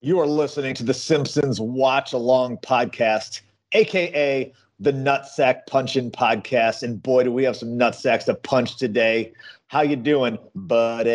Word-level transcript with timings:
You 0.00 0.20
are 0.20 0.26
listening 0.26 0.74
to 0.74 0.84
the 0.84 0.94
Simpsons 0.94 1.60
Watch 1.60 2.12
Along 2.12 2.56
podcast, 2.58 3.40
aka 3.72 4.52
the 4.78 4.92
Nutsack 4.92 5.66
Punchin' 5.66 6.12
podcast. 6.12 6.84
And 6.84 7.02
boy, 7.02 7.24
do 7.24 7.32
we 7.32 7.42
have 7.42 7.56
some 7.56 7.70
nutsacks 7.70 8.24
to 8.26 8.34
punch 8.34 8.76
today. 8.76 9.32
How 9.66 9.80
you 9.80 9.96
doing, 9.96 10.38
buddy? 10.54 11.10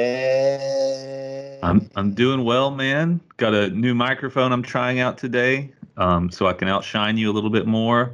I'm 1.63 1.89
I'm 1.95 2.13
doing 2.13 2.43
well, 2.43 2.71
man. 2.71 3.21
Got 3.37 3.53
a 3.53 3.69
new 3.69 3.95
microphone 3.95 4.51
I'm 4.51 4.63
trying 4.63 4.99
out 4.99 5.17
today, 5.17 5.71
um, 5.95 6.29
so 6.29 6.47
I 6.47 6.53
can 6.53 6.67
outshine 6.67 7.15
you 7.15 7.31
a 7.31 7.33
little 7.33 7.49
bit 7.49 7.65
more 7.65 8.13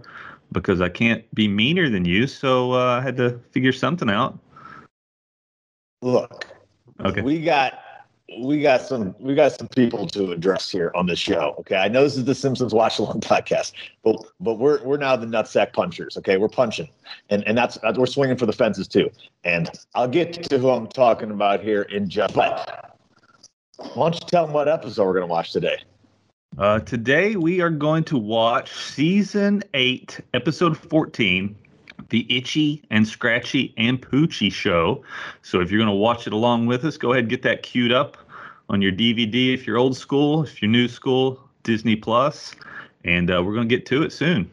because 0.51 0.81
I 0.81 0.89
can't 0.89 1.23
be 1.33 1.47
meaner 1.47 1.89
than 1.89 2.05
you. 2.05 2.27
So 2.27 2.73
uh, 2.73 2.99
I 2.99 3.01
had 3.01 3.17
to 3.17 3.39
figure 3.51 3.71
something 3.71 4.09
out. 4.09 4.38
Look, 6.04 6.45
Okay. 7.04 7.21
we 7.21 7.41
got 7.41 7.81
we 8.38 8.61
got 8.61 8.82
some 8.82 9.16
we 9.20 9.36
got 9.36 9.54
some 9.54 9.68
people 9.68 10.07
to 10.07 10.32
address 10.32 10.70
here 10.70 10.91
on 10.96 11.05
the 11.05 11.16
show. 11.16 11.56
Okay, 11.60 11.75
I 11.75 11.88
know 11.88 12.04
this 12.04 12.15
is 12.15 12.25
the 12.25 12.36
Simpsons 12.36 12.74
Watch 12.74 13.00
Along 13.00 13.19
podcast, 13.21 13.74
but 14.04 14.18
but 14.39 14.55
we're 14.55 14.83
we're 14.83 14.97
now 14.97 15.15
the 15.15 15.25
nutsack 15.25 15.74
punchers. 15.74 16.18
Okay, 16.18 16.38
we're 16.38 16.50
punching, 16.50 16.89
and 17.29 17.43
and 17.47 17.57
that's 17.57 17.78
we're 17.96 18.05
swinging 18.05 18.38
for 18.38 18.46
the 18.46 18.54
fences 18.54 18.88
too. 18.88 19.10
And 19.43 19.69
I'll 19.96 20.07
get 20.07 20.33
to 20.43 20.57
who 20.57 20.69
I'm 20.69 20.88
talking 20.88 21.32
about 21.32 21.61
here 21.61 21.83
in 21.83 22.10
just. 22.10 22.33
But 22.33 22.97
why 23.93 24.10
don't 24.10 24.15
you 24.15 24.28
tell 24.28 24.46
them 24.46 24.54
what 24.54 24.68
episode 24.68 25.05
we're 25.05 25.14
going 25.14 25.27
to 25.27 25.32
watch 25.32 25.52
today? 25.52 25.77
Uh, 26.57 26.80
today 26.80 27.36
we 27.36 27.61
are 27.61 27.69
going 27.69 28.04
to 28.05 28.18
watch 28.18 28.71
season 28.74 29.64
eight, 29.74 30.19
episode 30.33 30.77
fourteen, 30.77 31.55
the 32.09 32.26
Itchy 32.36 32.84
and 32.89 33.08
Scratchy 33.08 33.73
and 33.78 34.02
Poochie 34.02 34.52
show. 34.52 35.03
So 35.42 35.59
if 35.59 35.72
you're 35.72 35.80
going 35.80 35.89
to 35.89 35.95
watch 35.95 36.28
it 36.28 36.34
along 36.34 36.67
with 36.67 36.86
us, 36.86 36.98
go 36.98 37.12
ahead 37.12 37.23
and 37.23 37.30
get 37.30 37.42
that 37.44 37.64
queued 37.64 37.92
up 37.92 38.17
on 38.70 38.81
your 38.81 38.92
DVD 38.92 39.53
if 39.53 39.67
you're 39.67 39.78
old 39.78 39.98
school, 39.98 40.44
if 40.44 40.62
you're 40.62 40.72
new 40.72 40.88
school, 40.88 41.39
Disney 41.64 41.95
Plus, 41.95 42.56
and 43.03 43.30
uh, 43.31 43.44
we're 43.44 43.53
going 43.53 43.67
to 43.67 43.75
get 43.75 43.86
to 43.88 44.03
it 44.03 44.11
soon. 44.11 44.50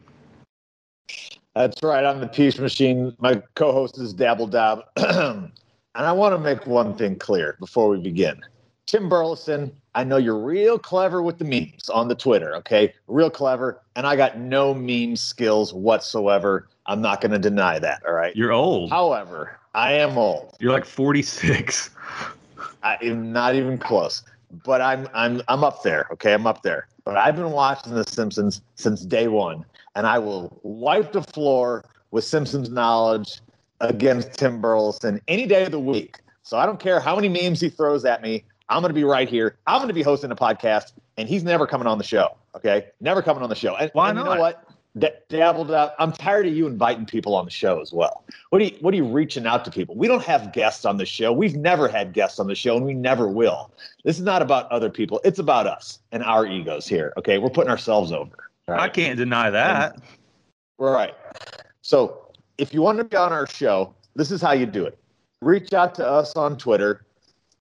That's 1.55 1.81
right. 1.81 2.05
I'm 2.05 2.19
the 2.19 2.27
Peach 2.27 2.59
Machine. 2.59 3.15
My 3.19 3.41
co-host 3.55 3.97
is 3.97 4.13
Dabble 4.13 4.47
Dab, 4.47 4.81
and 4.97 5.51
I 5.95 6.11
want 6.11 6.35
to 6.35 6.39
make 6.39 6.67
one 6.67 6.95
thing 6.95 7.15
clear 7.15 7.55
before 7.59 7.89
we 7.89 7.97
begin. 7.97 8.39
Tim 8.85 9.09
Burleson, 9.09 9.75
I 9.95 10.03
know 10.03 10.17
you're 10.17 10.39
real 10.39 10.79
clever 10.79 11.21
with 11.21 11.39
the 11.39 11.45
memes 11.45 11.89
on 11.89 12.07
the 12.07 12.15
Twitter. 12.15 12.55
Okay, 12.57 12.93
real 13.07 13.29
clever, 13.29 13.81
and 13.95 14.07
I 14.07 14.15
got 14.15 14.37
no 14.37 14.73
meme 14.73 15.15
skills 15.15 15.73
whatsoever. 15.73 16.69
I'm 16.87 17.01
not 17.01 17.21
going 17.21 17.31
to 17.31 17.39
deny 17.39 17.79
that. 17.79 18.01
All 18.05 18.13
right. 18.13 18.35
You're 18.35 18.53
old. 18.53 18.89
However, 18.89 19.59
I 19.73 19.93
am 19.93 20.17
old. 20.17 20.55
You're 20.59 20.71
like 20.71 20.85
46. 20.85 21.89
I 22.83 22.97
am 23.01 23.31
not 23.31 23.55
even 23.55 23.77
close. 23.77 24.23
But 24.63 24.81
I'm 24.81 25.09
I'm 25.13 25.41
I'm 25.49 25.63
up 25.63 25.83
there. 25.83 26.07
Okay, 26.11 26.33
I'm 26.33 26.47
up 26.47 26.63
there. 26.63 26.87
But 27.03 27.17
I've 27.17 27.35
been 27.35 27.51
watching 27.51 27.93
The 27.93 28.05
Simpsons 28.05 28.61
since 28.75 29.01
day 29.01 29.27
one, 29.27 29.65
and 29.95 30.07
I 30.07 30.19
will 30.19 30.57
wipe 30.63 31.11
the 31.11 31.21
floor 31.21 31.83
with 32.11 32.23
Simpsons 32.23 32.69
knowledge 32.69 33.41
against 33.81 34.33
Tim 34.33 34.61
Burleson 34.61 35.21
any 35.27 35.45
day 35.47 35.65
of 35.65 35.71
the 35.71 35.79
week. 35.79 36.19
So 36.43 36.57
I 36.57 36.65
don't 36.65 36.79
care 36.79 36.99
how 36.99 37.15
many 37.15 37.27
memes 37.27 37.59
he 37.59 37.69
throws 37.69 38.05
at 38.05 38.21
me. 38.21 38.43
I'm 38.69 38.81
going 38.81 38.89
to 38.89 38.93
be 38.93 39.03
right 39.03 39.27
here. 39.27 39.57
I'm 39.67 39.79
going 39.79 39.89
to 39.89 39.93
be 39.93 40.01
hosting 40.01 40.31
a 40.31 40.35
podcast, 40.35 40.93
and 41.17 41.27
he's 41.27 41.43
never 41.43 41.67
coming 41.67 41.87
on 41.87 41.97
the 41.97 42.03
show. 42.03 42.37
Okay, 42.55 42.87
never 43.01 43.21
coming 43.21 43.43
on 43.43 43.49
the 43.49 43.55
show. 43.55 43.75
And, 43.75 43.91
Why 43.93 44.09
and 44.09 44.17
you 44.17 44.23
know 44.23 44.39
what? 44.39 44.66
D- 44.99 45.09
dabbled 45.29 45.71
up. 45.71 45.95
I'm 45.99 46.11
tired 46.11 46.47
of 46.47 46.53
you 46.53 46.67
inviting 46.67 47.05
people 47.05 47.35
on 47.35 47.45
the 47.45 47.51
show 47.51 47.81
as 47.81 47.91
well. 47.91 48.23
What 48.49 48.61
are 48.61 48.65
you 48.65 48.77
What 48.81 48.93
are 48.93 48.97
you 48.97 49.05
reaching 49.05 49.45
out 49.45 49.65
to 49.65 49.71
people? 49.71 49.95
We 49.95 50.07
don't 50.07 50.23
have 50.23 50.53
guests 50.53 50.85
on 50.85 50.97
the 50.97 51.05
show. 51.05 51.31
We've 51.31 51.55
never 51.55 51.87
had 51.87 52.13
guests 52.13 52.39
on 52.39 52.47
the 52.47 52.55
show, 52.55 52.77
and 52.77 52.85
we 52.85 52.93
never 52.93 53.27
will. 53.27 53.71
This 54.03 54.17
is 54.17 54.23
not 54.23 54.41
about 54.41 54.71
other 54.71 54.89
people. 54.89 55.19
It's 55.23 55.39
about 55.39 55.67
us 55.67 55.99
and 56.11 56.23
our 56.23 56.45
egos 56.45 56.87
here. 56.87 57.13
Okay, 57.17 57.37
we're 57.37 57.49
putting 57.49 57.69
ourselves 57.69 58.11
over. 58.11 58.49
all 58.67 58.75
I 58.75 58.89
can't 58.89 59.17
deny 59.17 59.49
that. 59.49 60.01
Right. 60.77 61.15
So 61.81 62.27
if 62.57 62.73
you 62.73 62.81
want 62.81 62.97
to 62.97 63.03
be 63.03 63.17
on 63.17 63.33
our 63.33 63.47
show, 63.47 63.93
this 64.15 64.31
is 64.31 64.41
how 64.41 64.51
you 64.53 64.65
do 64.65 64.85
it. 64.85 64.97
Reach 65.41 65.73
out 65.73 65.95
to 65.95 66.07
us 66.07 66.35
on 66.35 66.57
Twitter 66.57 67.05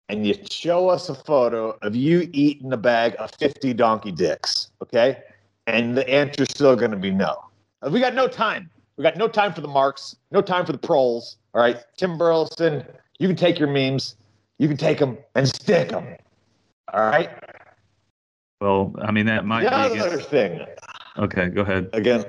and 0.08 0.26
you 0.26 0.34
show 0.50 0.88
us 0.88 1.08
a 1.08 1.14
photo 1.14 1.76
of 1.82 1.96
you 1.96 2.28
eating 2.32 2.72
a 2.72 2.76
bag 2.76 3.16
of 3.18 3.30
50 3.38 3.74
donkey 3.74 4.12
dicks. 4.12 4.68
Okay. 4.82 5.22
And 5.66 5.96
the 5.96 6.08
answer's 6.08 6.48
still 6.50 6.76
going 6.76 6.92
to 6.92 6.96
be 6.96 7.10
no. 7.10 7.36
Uh, 7.82 7.90
We 7.90 8.00
got 8.00 8.14
no 8.14 8.28
time. 8.28 8.70
We 8.96 9.02
got 9.02 9.16
no 9.16 9.28
time 9.28 9.52
for 9.52 9.60
the 9.60 9.68
marks, 9.68 10.16
no 10.30 10.40
time 10.40 10.64
for 10.64 10.72
the 10.72 10.78
proles. 10.78 11.36
All 11.54 11.60
right. 11.60 11.78
Tim 11.98 12.16
Burleson, 12.16 12.84
you 13.18 13.28
can 13.28 13.36
take 13.36 13.58
your 13.58 13.68
memes, 13.68 14.16
you 14.58 14.68
can 14.68 14.76
take 14.76 14.98
them 14.98 15.18
and 15.34 15.46
stick 15.46 15.90
them. 15.90 16.16
All 16.94 17.00
right. 17.04 17.30
Well, 18.60 18.94
I 19.02 19.10
mean, 19.10 19.26
that 19.26 19.44
might 19.44 19.64
The 19.64 19.68
be 19.70 19.74
other 20.00 20.06
against. 20.14 20.28
thing, 20.30 20.64
Okay, 21.18 21.48
go 21.48 21.60
ahead. 21.62 21.90
again. 21.92 22.24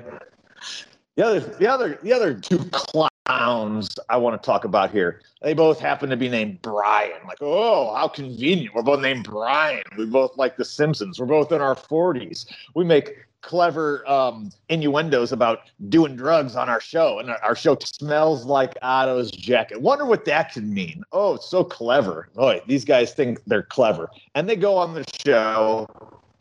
The 1.16 1.24
other, 1.24 1.40
the 1.40 1.66
other, 1.66 1.98
the 2.02 2.12
other 2.12 2.34
two 2.34 2.58
clowns 2.70 3.88
I 4.08 4.16
want 4.18 4.40
to 4.40 4.44
talk 4.46 4.64
about 4.64 4.90
here. 4.90 5.20
They 5.42 5.54
both 5.54 5.80
happen 5.80 6.10
to 6.10 6.16
be 6.16 6.28
named 6.28 6.60
Brian. 6.62 7.18
Like, 7.26 7.38
oh, 7.40 7.94
how 7.94 8.08
convenient. 8.08 8.74
We're 8.74 8.82
both 8.82 9.00
named 9.00 9.24
Brian. 9.24 9.82
We 9.96 10.04
both 10.06 10.36
like 10.36 10.56
The 10.56 10.64
Simpsons. 10.66 11.18
We're 11.18 11.26
both 11.26 11.50
in 11.50 11.60
our 11.62 11.74
forties. 11.74 12.46
We 12.74 12.84
make 12.84 13.16
clever 13.40 14.08
um, 14.08 14.50
innuendos 14.68 15.32
about 15.32 15.70
doing 15.88 16.16
drugs 16.16 16.56
on 16.56 16.68
our 16.68 16.80
show, 16.80 17.18
and 17.18 17.30
our, 17.30 17.56
show 17.56 17.76
smells 17.82 18.44
like 18.44 18.76
Otto's 18.82 19.30
jacket. 19.30 19.80
Wonder 19.80 20.04
what 20.04 20.24
that 20.26 20.52
could 20.52 20.68
mean. 20.68 21.02
Oh, 21.12 21.34
it's 21.34 21.48
so 21.48 21.64
clever. 21.64 22.28
Boy, 22.34 22.60
these 22.66 22.84
guys 22.84 23.14
think 23.14 23.42
they're 23.46 23.62
clever, 23.62 24.08
and 24.34 24.48
they 24.48 24.56
go 24.56 24.76
on 24.76 24.94
the 24.94 25.04
show 25.24 25.88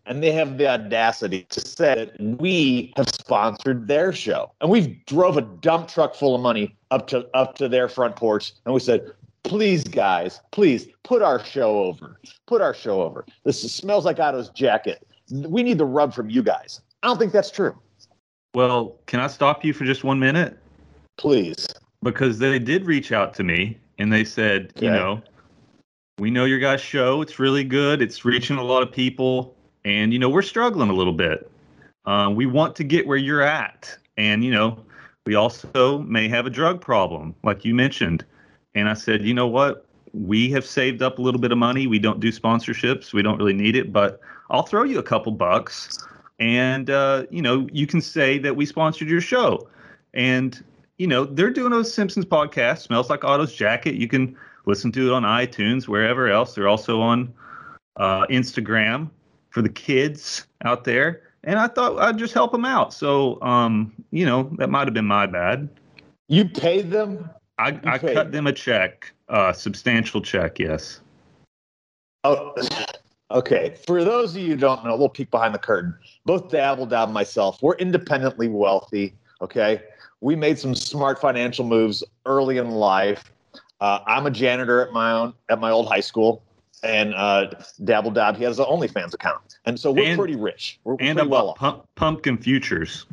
and 0.08 0.24
they 0.24 0.32
have 0.32 0.58
the 0.58 0.68
audacity 0.68 1.44
to 1.50 1.60
say 1.60 1.94
that 1.96 2.40
we 2.40 2.94
have 2.96 3.10
sponsored 3.10 3.88
their 3.88 4.14
show 4.14 4.52
and 4.62 4.70
we've 4.70 5.06
drove 5.06 5.38
a 5.38 5.42
dump 5.42 5.88
truck 5.88 6.16
full 6.16 6.34
of 6.34 6.42
money 6.42 6.76
up 6.92 7.08
to 7.08 7.28
up 7.34 7.56
to 7.58 7.68
their 7.68 7.88
front 7.90 8.16
porch 8.16 8.54
and 8.66 8.74
we 8.74 8.80
said 8.80 9.12
please 9.44 9.84
guys 9.84 10.40
please 10.52 10.88
put 11.04 11.22
our 11.22 11.44
show 11.44 11.84
over 11.84 12.20
put 12.48 12.62
our 12.62 12.74
show 12.74 13.02
over 13.02 13.26
this 13.44 13.64
is- 13.64 13.74
smells 13.74 14.06
like 14.06 14.20
otto's 14.20 14.50
jacket 14.52 15.06
we 15.30 15.62
need 15.62 15.78
the 15.78 15.86
rub 15.86 16.14
from 16.14 16.30
you 16.30 16.42
guys 16.42 16.82
i 17.04 17.08
don't 17.08 17.18
think 17.18 17.32
that's 17.32 17.52
true 17.52 17.78
Well, 18.56 18.96
can 19.06 19.20
I 19.20 19.28
stop 19.28 19.64
you 19.64 19.74
for 19.74 19.86
just 19.86 20.04
one 20.04 20.20
minute? 20.20 20.58
please 21.18 21.68
Because 22.02 22.40
they 22.40 22.60
did 22.60 22.86
reach 22.86 23.12
out 23.12 23.34
to 23.36 23.44
me 23.44 23.78
and 24.00 24.12
they 24.12 24.24
said, 24.24 24.72
you 24.80 24.90
know, 24.90 25.22
we 26.20 26.32
know 26.32 26.46
your 26.46 26.60
guys' 26.60 26.82
show. 26.82 27.22
It's 27.22 27.40
really 27.40 27.64
good. 27.64 28.02
It's 28.02 28.26
reaching 28.26 28.58
a 28.58 28.64
lot 28.64 28.84
of 28.84 28.92
people. 28.92 29.56
And, 29.86 30.12
you 30.12 30.20
know, 30.20 30.30
we're 30.30 30.42
struggling 30.42 30.90
a 30.90 30.94
little 30.94 31.14
bit. 31.14 31.50
Uh, 32.06 32.32
we 32.34 32.46
want 32.46 32.76
to 32.78 32.84
get 32.84 33.06
where 33.06 33.18
you're 33.18 33.42
at. 33.42 33.96
And, 34.18 34.44
you 34.44 34.52
know, 34.52 34.84
we 35.26 35.36
also 35.36 36.00
may 36.00 36.28
have 36.30 36.46
a 36.46 36.50
drug 36.50 36.82
problem, 36.82 37.36
like 37.44 37.66
you 37.66 37.76
mentioned. 37.76 38.26
And 38.74 38.90
I 38.90 38.94
said, 38.94 39.24
you 39.24 39.34
know 39.34 39.48
what? 39.48 39.86
We 40.14 40.50
have 40.52 40.66
saved 40.66 41.02
up 41.02 41.20
a 41.20 41.22
little 41.22 41.42
bit 41.42 41.52
of 41.52 41.58
money. 41.58 41.86
We 41.86 42.00
don't 42.00 42.20
do 42.20 42.32
sponsorships. 42.32 43.14
We 43.14 43.22
don't 43.22 43.38
really 43.38 43.54
need 43.54 43.76
it, 43.76 43.94
but 43.94 44.20
I'll 44.50 44.64
throw 44.64 44.84
you 44.84 45.00
a 45.00 45.04
couple 45.04 45.32
bucks. 45.32 46.00
And, 46.40 46.90
uh, 46.90 47.26
you 47.30 47.42
know, 47.42 47.68
you 47.72 47.88
can 47.88 48.02
say 48.02 48.38
that 48.40 48.56
we 48.56 48.66
sponsored 48.66 49.10
your 49.10 49.22
show. 49.22 49.68
And, 50.14 50.64
you 50.98 51.08
know, 51.08 51.26
they're 51.26 51.50
doing 51.50 51.74
a 51.74 51.84
Simpsons 51.84 52.26
podcast, 52.26 52.80
Smells 52.80 53.10
Like 53.10 53.24
Otto's 53.24 53.54
Jacket. 53.54 53.96
You 53.96 54.08
can 54.08 54.38
listen 54.66 54.92
to 54.94 55.08
it 55.08 55.14
on 55.14 55.24
iTunes, 55.24 55.88
wherever 55.88 56.30
else. 56.30 56.54
They're 56.56 56.68
also 56.68 57.02
on 57.02 57.34
uh, 57.98 58.26
Instagram 58.28 59.10
for 59.50 59.62
the 59.62 59.70
kids 59.70 60.46
out 60.64 60.84
there. 60.84 61.24
And 61.44 61.58
I 61.60 61.68
thought 61.68 61.98
I'd 62.00 62.18
just 62.18 62.34
help 62.34 62.52
them 62.52 62.66
out. 62.66 62.94
So, 62.94 63.42
um, 63.42 63.94
you 64.12 64.26
know, 64.26 64.52
that 64.58 64.70
might 64.70 64.86
have 64.88 64.94
been 64.94 65.06
my 65.08 65.26
bad. 65.26 65.70
you 66.28 66.46
paid 66.46 66.92
them 66.92 67.30
I, 67.60 67.80
I 67.86 67.96
Okay. 67.96 68.14
cut 68.14 68.32
them 68.32 68.48
a 68.48 68.54
check, 68.54 69.12
a 69.30 69.54
substantial 69.54 70.22
check, 70.22 70.60
yes. 70.60 71.02
Oh, 72.24 72.54
okay. 73.32 73.76
For 73.86 74.04
those 74.04 74.36
of 74.36 74.42
you 74.42 74.50
who 74.50 74.56
don't 74.56 74.84
know, 74.84 74.92
a 74.92 74.92
little 74.92 75.10
peek 75.10 75.32
behind 75.32 75.54
the 75.54 75.60
curtain. 75.60 75.96
Both 76.26 76.50
Dabble 76.50 76.86
Dab 76.86 77.10
and 77.10 77.14
myself, 77.14 77.62
we're 77.62 77.76
independently 77.76 78.48
wealthy. 78.48 79.14
Okay. 79.42 79.82
We 80.22 80.36
made 80.36 80.58
some 80.58 80.74
smart 80.74 81.20
financial 81.22 81.66
moves 81.66 82.04
early 82.26 82.58
in 82.58 82.72
life. 82.72 83.32
Uh, 83.80 84.00
I'm 84.08 84.26
a 84.26 84.32
janitor 84.32 84.82
at 84.82 84.92
my 84.92 85.12
own 85.12 85.34
at 85.50 85.60
my 85.60 85.70
old 85.70 85.88
high 85.88 86.00
school, 86.00 86.42
and 86.82 87.14
uh, 87.14 87.52
Dabble 87.84 88.10
Dab 88.12 88.36
he 88.36 88.44
has 88.44 88.58
an 88.58 88.66
OnlyFans 88.66 89.14
account, 89.14 89.60
and 89.66 89.80
so 89.80 89.92
we're 89.92 90.08
And- 90.08 90.18
pretty 90.18 90.36
rich. 90.36 90.80
We're, 90.84 90.96
And 91.00 91.18
pretty 91.18 91.30
well 91.30 91.50
off. 91.50 91.58
pump, 91.58 91.84
pumpkin 91.96 92.40
futures. 92.40 93.06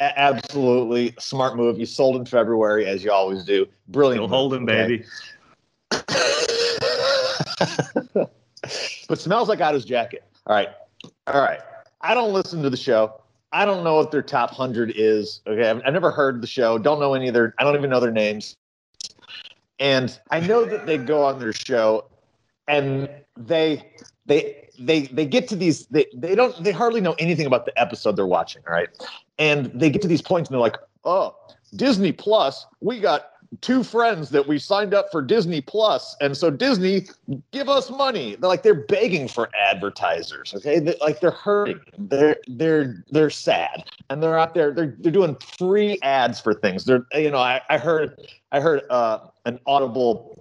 A- 0.00 0.18
absolutely 0.18 1.14
smart 1.18 1.56
move. 1.56 1.78
You 1.78 1.84
sold 1.84 2.16
in 2.16 2.24
February, 2.24 2.86
as 2.86 3.04
you 3.04 3.12
always 3.12 3.44
do. 3.44 3.66
Brilliant. 3.88 4.20
Still 4.22 4.28
holding, 4.28 4.62
okay? 4.62 5.04
baby. 5.90 6.00
but 9.08 9.18
smells 9.18 9.48
like 9.48 9.60
Otto's 9.60 9.84
jacket. 9.84 10.24
All 10.46 10.54
right. 10.54 10.68
All 11.26 11.40
right. 11.40 11.60
I 12.00 12.14
don't 12.14 12.32
listen 12.32 12.62
to 12.62 12.70
the 12.70 12.76
show. 12.76 13.20
I 13.52 13.64
don't 13.64 13.82
know 13.82 13.96
what 13.96 14.10
their 14.10 14.22
top 14.22 14.50
100 14.50 14.92
is. 14.94 15.40
Okay. 15.46 15.68
I've, 15.68 15.82
I've 15.84 15.92
never 15.92 16.10
heard 16.10 16.40
the 16.40 16.46
show. 16.46 16.78
Don't 16.78 17.00
know 17.00 17.14
any 17.14 17.28
of 17.28 17.34
their, 17.34 17.54
I 17.58 17.64
don't 17.64 17.76
even 17.76 17.90
know 17.90 18.00
their 18.00 18.12
names. 18.12 18.56
And 19.78 20.18
I 20.30 20.40
know 20.40 20.64
that 20.64 20.86
they 20.86 20.98
go 20.98 21.24
on 21.24 21.38
their 21.38 21.52
show 21.52 22.04
and 22.68 23.08
they, 23.36 23.92
they, 24.26 24.68
they 24.80 25.02
they 25.02 25.26
get 25.26 25.46
to 25.48 25.56
these 25.56 25.86
they, 25.86 26.06
they 26.14 26.34
don't 26.34 26.64
they 26.64 26.72
hardly 26.72 27.00
know 27.00 27.14
anything 27.18 27.46
about 27.46 27.66
the 27.66 27.80
episode 27.80 28.16
they're 28.16 28.26
watching 28.26 28.62
all 28.66 28.72
right 28.72 28.88
and 29.38 29.66
they 29.74 29.90
get 29.90 30.00
to 30.02 30.08
these 30.08 30.22
points 30.22 30.48
and 30.48 30.54
they're 30.54 30.60
like 30.60 30.76
oh 31.04 31.36
disney 31.76 32.10
plus 32.10 32.66
we 32.80 32.98
got 32.98 33.29
two 33.60 33.82
friends 33.82 34.30
that 34.30 34.46
we 34.46 34.58
signed 34.58 34.94
up 34.94 35.10
for 35.10 35.20
disney 35.20 35.60
plus 35.60 36.16
and 36.20 36.36
so 36.36 36.50
disney 36.50 37.06
give 37.52 37.68
us 37.68 37.90
money. 37.90 38.36
They're 38.36 38.48
like 38.48 38.62
they're 38.62 38.74
begging 38.74 39.28
for 39.28 39.50
advertisers 39.56 40.54
okay? 40.56 40.78
They 40.78 40.96
like 41.00 41.20
they're 41.20 41.30
hurting. 41.30 41.80
They're 41.98 42.36
they're 42.46 43.04
they're 43.10 43.30
sad. 43.30 43.84
And 44.08 44.22
they're 44.22 44.38
out 44.38 44.54
there 44.54 44.72
they're, 44.72 44.94
they're 44.98 45.12
doing 45.12 45.36
free 45.58 45.98
ads 46.02 46.40
for 46.40 46.54
things. 46.54 46.84
They're 46.84 47.06
you 47.12 47.30
know 47.30 47.38
i, 47.38 47.60
I 47.68 47.78
heard 47.78 48.20
i 48.52 48.60
heard 48.60 48.82
uh, 48.90 49.20
an 49.46 49.58
audible 49.66 50.39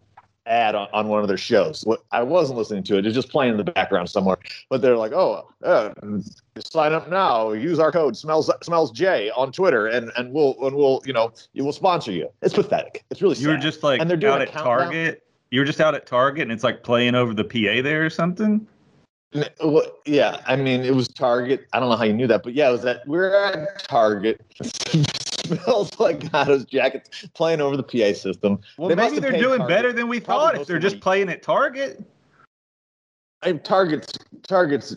ad 0.49 0.75
on, 0.75 0.87
on 0.91 1.07
one 1.07 1.21
of 1.21 1.27
their 1.27 1.37
shows. 1.37 1.83
What 1.83 2.03
I 2.11 2.23
wasn't 2.23 2.57
listening 2.57 2.83
to 2.83 2.97
it; 2.97 3.05
it's 3.05 3.15
just 3.15 3.29
playing 3.29 3.51
in 3.51 3.57
the 3.57 3.63
background 3.63 4.09
somewhere. 4.09 4.37
But 4.69 4.81
they're 4.81 4.97
like, 4.97 5.13
"Oh, 5.13 5.47
uh, 5.63 5.93
sign 6.59 6.93
up 6.93 7.09
now. 7.09 7.51
Use 7.51 7.79
our 7.79 7.91
code 7.91 8.17
smells 8.17 8.51
smells 8.61 8.91
J 8.91 9.29
on 9.31 9.51
Twitter, 9.51 9.87
and 9.87 10.11
and 10.17 10.33
we'll 10.33 10.55
and 10.61 10.75
we'll 10.75 11.01
you 11.05 11.13
know 11.13 11.31
we'll 11.55 11.71
sponsor 11.71 12.11
you." 12.11 12.29
It's 12.41 12.53
pathetic. 12.53 13.05
It's 13.09 13.21
really. 13.21 13.37
You 13.37 13.49
were 13.49 13.55
sad. 13.55 13.61
just 13.61 13.83
like 13.83 14.01
And 14.01 14.09
they're 14.09 14.17
doing 14.17 14.33
out 14.33 14.41
at 14.41 14.51
countdown. 14.51 14.91
Target. 14.91 15.23
You 15.51 15.61
were 15.61 15.65
just 15.65 15.81
out 15.81 15.95
at 15.95 16.05
Target, 16.05 16.43
and 16.43 16.51
it's 16.51 16.63
like 16.63 16.83
playing 16.83 17.15
over 17.15 17.33
the 17.33 17.43
PA 17.43 17.81
there 17.81 18.05
or 18.05 18.09
something. 18.09 18.67
Well, 19.63 19.85
yeah, 20.05 20.41
I 20.47 20.55
mean, 20.55 20.81
it 20.81 20.95
was 20.95 21.07
Target. 21.07 21.67
I 21.73 21.79
don't 21.79 21.89
know 21.89 21.95
how 21.95 22.03
you 22.03 22.13
knew 22.13 22.27
that, 22.27 22.41
but 22.43 22.53
yeah, 22.53 22.69
it 22.69 22.71
was 22.71 22.81
that 22.81 23.07
we're 23.07 23.33
at 23.35 23.83
Target. 23.87 24.41
smells 25.57 25.99
like 25.99 26.33
Otto's 26.33 26.65
jackets 26.65 27.27
playing 27.33 27.61
over 27.61 27.75
the 27.77 27.83
PA 27.83 28.13
system. 28.17 28.59
Well, 28.77 28.89
They 28.89 28.95
must 28.95 29.13
maybe 29.13 29.25
have 29.25 29.33
they're 29.33 29.41
doing 29.41 29.59
Target 29.59 29.75
better 29.75 29.93
than 29.93 30.07
we 30.07 30.19
probably 30.19 30.45
thought 30.47 30.61
if 30.61 30.67
they're 30.67 30.79
just 30.79 30.95
week. 30.95 31.03
playing 31.03 31.29
at 31.29 31.41
Target. 31.43 32.03
I 33.41 33.53
mean, 33.53 33.61
Target's 33.61 34.13
Target's 34.47 34.95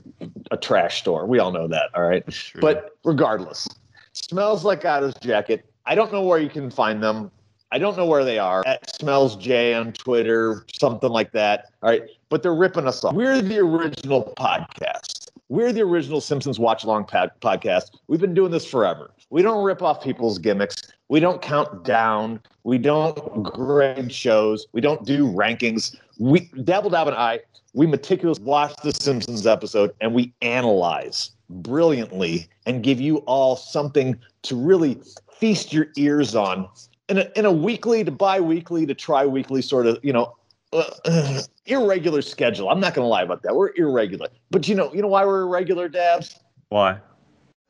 a 0.50 0.56
trash 0.56 0.98
store. 1.00 1.26
We 1.26 1.38
all 1.38 1.52
know 1.52 1.68
that. 1.68 1.90
All 1.94 2.02
right. 2.02 2.24
But 2.60 2.96
regardless, 3.04 3.68
smells 4.12 4.64
like 4.64 4.84
Otto's 4.84 5.14
jacket. 5.20 5.64
I 5.86 5.94
don't 5.94 6.12
know 6.12 6.22
where 6.22 6.38
you 6.38 6.48
can 6.48 6.70
find 6.70 7.02
them. 7.02 7.30
I 7.72 7.78
don't 7.78 7.96
know 7.96 8.04
where 8.04 8.24
they 8.24 8.38
are. 8.38 8.62
At 8.66 8.94
Smells 9.00 9.34
J 9.36 9.72
on 9.74 9.92
Twitter, 9.94 10.66
something 10.78 11.08
like 11.08 11.32
that. 11.32 11.72
All 11.82 11.88
right. 11.88 12.02
But 12.28 12.42
they're 12.42 12.54
ripping 12.54 12.86
us 12.86 13.02
off. 13.02 13.14
We're 13.14 13.40
the 13.40 13.58
original 13.60 14.34
podcast. 14.38 15.21
We're 15.52 15.70
the 15.70 15.82
original 15.82 16.22
Simpsons 16.22 16.58
Watch 16.58 16.82
Along 16.82 17.04
pod- 17.04 17.32
podcast. 17.42 17.98
We've 18.06 18.18
been 18.18 18.32
doing 18.32 18.50
this 18.50 18.64
forever. 18.64 19.10
We 19.28 19.42
don't 19.42 19.62
rip 19.62 19.82
off 19.82 20.02
people's 20.02 20.38
gimmicks. 20.38 20.90
We 21.10 21.20
don't 21.20 21.42
count 21.42 21.84
down. 21.84 22.40
We 22.64 22.78
don't 22.78 23.42
grade 23.42 24.10
shows. 24.10 24.66
We 24.72 24.80
don't 24.80 25.04
do 25.04 25.26
rankings. 25.26 25.94
We 26.18 26.48
Dabble 26.64 26.88
Dab 26.88 27.08
and 27.08 27.16
I, 27.18 27.40
we 27.74 27.86
meticulously 27.86 28.42
watch 28.42 28.74
the 28.82 28.94
Simpsons 28.94 29.46
episode 29.46 29.94
and 30.00 30.14
we 30.14 30.32
analyze 30.40 31.32
brilliantly 31.50 32.48
and 32.64 32.82
give 32.82 32.98
you 32.98 33.18
all 33.26 33.54
something 33.54 34.18
to 34.44 34.56
really 34.56 35.02
feast 35.38 35.70
your 35.70 35.88
ears 35.98 36.34
on 36.34 36.66
in 37.10 37.18
a, 37.18 37.30
in 37.36 37.44
a 37.44 37.52
weekly 37.52 38.02
to 38.04 38.10
bi-weekly 38.10 38.86
to 38.86 38.94
tri-weekly 38.94 39.60
sort 39.60 39.86
of 39.86 39.98
you 40.02 40.14
know 40.14 40.34
uh, 40.72 41.42
irregular 41.66 42.22
schedule. 42.22 42.68
I'm 42.68 42.80
not 42.80 42.94
going 42.94 43.04
to 43.04 43.08
lie 43.08 43.22
about 43.22 43.42
that. 43.42 43.54
We're 43.54 43.70
irregular. 43.76 44.28
But 44.50 44.68
you 44.68 44.74
know 44.74 44.92
you 44.92 45.02
know 45.02 45.08
why 45.08 45.24
we're 45.24 45.42
irregular 45.42 45.88
dabs? 45.88 46.38
Why? 46.68 46.98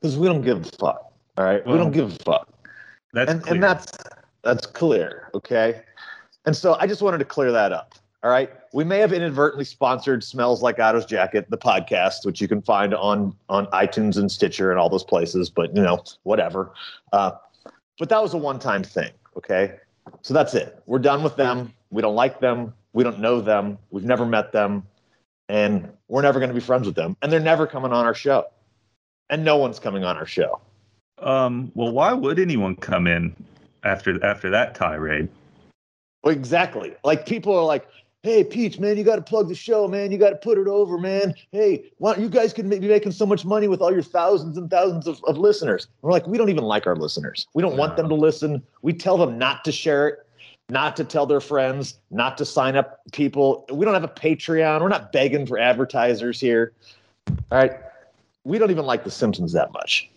because 0.02 0.18
we 0.18 0.26
don't 0.26 0.42
give 0.42 0.60
a 0.60 0.64
fuck 0.78 1.12
all 1.38 1.44
right? 1.44 1.66
We 1.66 1.78
don't 1.78 1.92
give 1.92 2.12
a 2.12 2.24
fuck. 2.24 2.48
That's 3.14 3.30
and, 3.30 3.42
clear. 3.42 3.54
and 3.54 3.62
that's 3.62 3.92
that's 4.42 4.66
clear 4.66 5.30
okay? 5.34 5.82
And 6.44 6.56
so 6.56 6.76
i 6.80 6.86
just 6.86 7.02
wanted 7.02 7.18
to 7.18 7.24
clear 7.24 7.52
that 7.52 7.72
up 7.72 7.94
all 8.22 8.30
right? 8.30 8.50
We 8.72 8.84
may 8.84 8.98
have 8.98 9.12
inadvertently 9.12 9.64
sponsored 9.64 10.24
smells 10.24 10.62
like 10.62 10.78
otto's 10.78 11.06
jacket 11.06 11.48
the 11.50 11.58
podcast 11.58 12.24
which 12.26 12.40
you 12.40 12.48
can 12.48 12.60
find 12.62 12.94
on 12.94 13.34
on 13.48 13.66
itunes 13.66 14.16
and 14.16 14.30
stitcher 14.30 14.70
and 14.70 14.78
all 14.78 14.88
those 14.88 15.04
places 15.04 15.48
but 15.48 15.74
you 15.74 15.82
know 15.82 16.02
whatever. 16.24 16.72
Uh, 17.12 17.32
but 17.98 18.08
that 18.08 18.20
was 18.20 18.34
a 18.34 18.38
one-time 18.38 18.82
thing 18.82 19.12
okay? 19.36 19.76
So 20.22 20.34
that's 20.34 20.54
it. 20.54 20.82
We're 20.86 20.98
done 20.98 21.22
with 21.22 21.36
them. 21.36 21.72
We 21.90 22.02
don't 22.02 22.16
like 22.16 22.40
them 22.40 22.74
we 22.92 23.04
don't 23.04 23.18
know 23.18 23.40
them 23.40 23.78
we've 23.90 24.04
never 24.04 24.26
met 24.26 24.52
them 24.52 24.86
and 25.48 25.88
we're 26.08 26.22
never 26.22 26.38
going 26.38 26.50
to 26.50 26.54
be 26.54 26.60
friends 26.60 26.86
with 26.86 26.94
them 26.94 27.16
and 27.22 27.32
they're 27.32 27.40
never 27.40 27.66
coming 27.66 27.92
on 27.92 28.06
our 28.06 28.14
show 28.14 28.46
and 29.30 29.44
no 29.44 29.56
one's 29.56 29.78
coming 29.78 30.04
on 30.04 30.16
our 30.16 30.26
show 30.26 30.60
um. 31.22 31.70
Well, 31.74 31.92
why 31.92 32.12
would 32.12 32.38
anyone 32.38 32.76
come 32.76 33.06
in 33.06 33.34
after 33.84 34.22
after 34.24 34.50
that 34.50 34.74
tirade? 34.74 35.28
Well, 36.22 36.34
exactly. 36.34 36.94
Like 37.04 37.26
people 37.26 37.56
are 37.56 37.64
like, 37.64 37.86
"Hey, 38.22 38.44
Peach, 38.44 38.78
man, 38.78 38.96
you 38.96 39.04
got 39.04 39.16
to 39.16 39.22
plug 39.22 39.48
the 39.48 39.54
show, 39.54 39.86
man. 39.86 40.10
You 40.10 40.18
got 40.18 40.30
to 40.30 40.36
put 40.36 40.58
it 40.58 40.66
over, 40.66 40.98
man. 40.98 41.34
Hey, 41.52 41.92
why 41.98 42.16
you 42.16 42.28
guys 42.28 42.52
could 42.52 42.68
be 42.68 42.80
making 42.80 43.12
so 43.12 43.24
much 43.24 43.44
money 43.44 43.68
with 43.68 43.80
all 43.80 43.92
your 43.92 44.02
thousands 44.02 44.56
and 44.56 44.68
thousands 44.68 45.06
of, 45.06 45.22
of 45.24 45.38
listeners." 45.38 45.86
We're 46.02 46.10
like, 46.10 46.26
we 46.26 46.38
don't 46.38 46.50
even 46.50 46.64
like 46.64 46.86
our 46.86 46.96
listeners. 46.96 47.46
We 47.54 47.62
don't 47.62 47.76
want 47.76 47.96
them 47.96 48.08
to 48.08 48.14
listen. 48.14 48.62
We 48.82 48.92
tell 48.92 49.16
them 49.16 49.38
not 49.38 49.64
to 49.64 49.72
share 49.72 50.08
it, 50.08 50.26
not 50.68 50.96
to 50.96 51.04
tell 51.04 51.26
their 51.26 51.40
friends, 51.40 51.98
not 52.10 52.38
to 52.38 52.44
sign 52.44 52.76
up 52.76 53.00
people. 53.12 53.66
We 53.70 53.84
don't 53.84 53.94
have 53.94 54.04
a 54.04 54.08
Patreon. 54.08 54.80
We're 54.80 54.88
not 54.88 55.12
begging 55.12 55.46
for 55.46 55.58
advertisers 55.58 56.40
here. 56.40 56.72
All 57.28 57.58
right. 57.58 57.72
We 58.44 58.58
don't 58.58 58.70
even 58.70 58.86
like 58.86 59.04
The 59.04 59.10
Simpsons 59.10 59.52
that 59.52 59.72
much. 59.72 60.10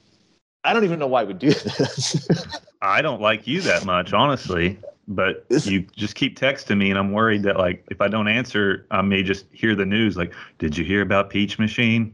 I 0.64 0.74
don't 0.74 0.84
even 0.84 0.98
know 0.98 1.08
why 1.08 1.24
we 1.24 1.34
do 1.34 1.52
this. 1.54 2.28
I 2.82 3.02
don't 3.02 3.22
like 3.22 3.46
you 3.46 3.62
that 3.62 3.86
much, 3.86 4.14
honestly. 4.14 4.80
But 5.08 5.46
you 5.50 5.82
just 5.96 6.16
keep 6.16 6.40
texting 6.40 6.78
me, 6.78 6.90
and 6.90 6.98
I'm 6.98 7.12
worried 7.12 7.44
that 7.44 7.58
like 7.58 7.86
if 7.92 8.02
I 8.02 8.08
don't 8.08 8.28
answer, 8.28 8.88
I 8.90 9.04
may 9.04 9.22
just 9.22 9.46
hear 9.52 9.76
the 9.76 9.86
news. 9.86 10.18
Like, 10.18 10.34
did 10.58 10.76
you 10.76 10.84
hear 10.84 11.04
about 11.04 11.30
Peach 11.30 11.60
Machine? 11.60 12.12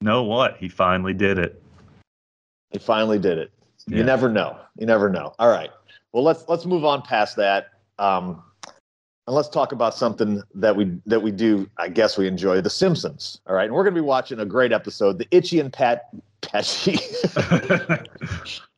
No, 0.00 0.22
what? 0.22 0.56
He 0.56 0.68
finally 0.68 1.14
did 1.14 1.38
it. 1.38 1.60
He 2.70 2.78
finally 2.78 3.18
did 3.18 3.38
it. 3.38 3.50
You 3.88 4.04
never 4.04 4.28
know. 4.28 4.56
You 4.78 4.86
never 4.86 5.08
know. 5.08 5.34
All 5.38 5.48
right. 5.48 5.70
Well, 6.12 6.24
let's 6.24 6.44
let's 6.48 6.64
move 6.64 6.84
on 6.84 7.02
past 7.02 7.36
that. 7.36 7.70
Um, 7.98 8.42
and 9.28 9.34
let's 9.34 9.48
talk 9.50 9.72
about 9.72 9.94
something 9.94 10.42
that 10.54 10.74
we 10.74 10.98
that 11.04 11.20
we 11.20 11.30
do. 11.30 11.68
I 11.76 11.88
guess 11.90 12.16
we 12.16 12.26
enjoy 12.26 12.62
The 12.62 12.70
Simpsons. 12.70 13.40
All 13.46 13.54
right. 13.54 13.66
And 13.66 13.74
we're 13.74 13.84
going 13.84 13.94
to 13.94 14.00
be 14.00 14.06
watching 14.06 14.40
a 14.40 14.46
great 14.46 14.72
episode, 14.72 15.18
the 15.18 15.28
Itchy 15.30 15.60
and 15.60 15.70
Pat 15.70 16.08
Patchy. 16.40 16.98
Have 17.36 18.06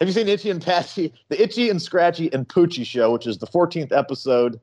you 0.01 0.13
seen 0.13 0.27
Itchy 0.27 0.51
and 0.51 0.61
Patchy? 0.61 1.13
The 1.29 1.41
Itchy 1.41 1.71
and 1.71 1.81
Scratchy 1.81 2.33
and 2.33 2.49
Poochie 2.49 2.85
show, 2.85 3.13
which 3.13 3.29
is 3.29 3.39
the 3.39 3.47
14th 3.47 3.97
episode 3.97 4.59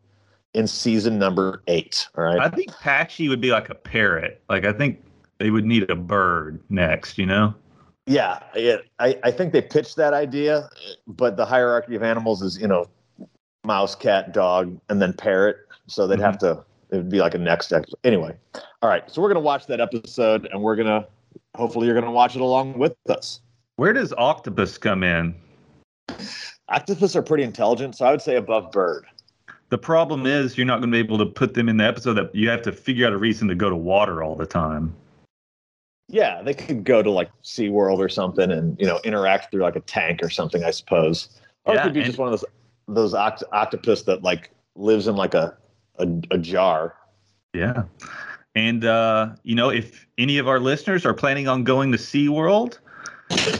in 0.54 0.68
season 0.68 1.18
number 1.18 1.64
eight. 1.68 2.08
All 2.18 2.25
right. 2.25 2.40
I 2.40 2.50
think 2.50 2.75
Patchy 2.80 3.30
would 3.30 3.40
be 3.40 3.52
like 3.52 3.69
a 3.69 3.75
parrot. 3.75 4.42
Like 4.50 4.66
I 4.66 4.74
think 4.74 5.02
they 5.38 5.52
would 5.52 5.66
need 5.66 5.90
a 5.90 5.96
bird 5.96 6.59
next. 6.69 7.18
You 7.18 7.28
know? 7.28 7.56
Yeah, 8.07 8.40
it, 8.56 8.85
I, 8.99 9.19
I 9.23 9.31
think 9.31 9.52
they 9.52 9.61
pitched 9.61 9.97
that 9.97 10.14
idea, 10.14 10.69
but 11.07 11.35
the 11.35 11.45
hierarchy 11.45 11.94
of 11.95 12.04
animals 12.04 12.42
is, 12.42 12.57
you 12.57 12.68
know, 12.68 12.87
mouse, 13.66 13.95
cat, 13.95 14.33
dog, 14.33 14.80
and 14.87 15.02
then 15.02 15.11
parrot. 15.11 15.57
So 15.87 16.07
they'd 16.07 16.19
have 16.19 16.37
mm-hmm. 16.37 16.59
to, 16.59 16.95
it 16.95 16.95
would 16.95 17.09
be 17.09 17.19
like 17.19 17.35
a 17.35 17.37
next 17.37 17.73
episode. 17.73 17.97
Anyway, 18.06 18.33
all 18.81 18.90
right. 18.90 19.04
So 19.11 19.21
we're 19.21 19.28
going 19.28 19.35
to 19.35 19.45
watch 19.45 19.68
that 19.68 19.81
episode 19.81 20.47
and 20.54 20.61
we're 20.61 20.78
going 20.78 20.87
to, 20.87 21.06
hopefully, 21.56 21.85
you're 21.85 21.95
going 21.95 22.06
to 22.06 22.11
watch 22.11 22.35
it 22.35 22.42
along 22.42 22.78
with 22.78 22.95
us. 23.09 23.42
Where 23.76 23.92
does 23.92 24.14
octopus 24.14 24.78
come 24.78 25.04
in? 25.04 25.35
Octopus 26.69 27.14
are 27.16 27.21
pretty 27.21 27.44
intelligent, 27.44 27.95
so 27.95 28.06
I 28.06 28.11
would 28.11 28.21
say 28.21 28.37
above 28.37 28.71
bird. 28.71 29.06
The 29.69 29.78
problem 29.78 30.26
is 30.26 30.57
you're 30.57 30.66
not 30.66 30.80
going 30.80 30.92
to 30.92 30.95
be 30.95 30.99
able 30.99 31.18
to 31.18 31.26
put 31.26 31.56
them 31.56 31.68
in 31.68 31.76
the 31.76 31.83
episode 31.83 32.14
that 32.14 32.33
you 32.33 32.49
have 32.49 32.61
to 32.61 32.71
figure 32.71 33.06
out 33.06 33.11
a 33.11 33.18
reason 33.18 33.49
to 33.49 33.56
go 33.56 33.69
to 33.69 33.76
water 33.76 34.23
all 34.23 34.35
the 34.35 34.45
time. 34.45 34.95
Yeah, 36.09 36.42
they 36.42 36.54
could 36.54 36.83
go 36.83 37.04
to 37.04 37.11
like 37.11 37.30
SeaWorld 37.44 37.97
or 37.97 38.07
something 38.07 38.52
and, 38.52 38.80
you 38.80 38.85
know, 38.85 38.99
interact 39.04 39.52
through 39.52 39.64
like 39.64 39.76
a 39.76 39.81
tank 39.81 40.21
or 40.23 40.30
something, 40.30 40.64
I 40.64 40.71
suppose. 40.71 41.30
Or 41.66 41.76
it 41.76 41.83
could 41.83 41.94
be 41.94 42.04
just 42.04 42.18
one 42.18 42.31
of 42.31 42.40
those 42.40 42.45
those 42.87 43.14
oct- 43.14 43.44
octopus 43.52 44.04
that 44.04 44.23
like 44.23 44.52
lives 44.76 45.07
in 45.07 45.16
like 45.16 45.33
a, 45.33 45.57
a, 45.99 46.07
a 46.31 46.37
jar. 46.37 46.95
Yeah. 47.54 47.83
And 48.56 48.85
uh, 48.85 49.31
you 49.44 49.56
know, 49.56 49.69
if 49.69 50.07
any 50.18 50.37
of 50.37 50.47
our 50.47 50.59
listeners 50.59 51.06
are 51.06 51.14
planning 51.14 51.47
on 51.47 51.64
going 51.64 51.92
to 51.92 51.97
SeaWorld, 51.97 52.80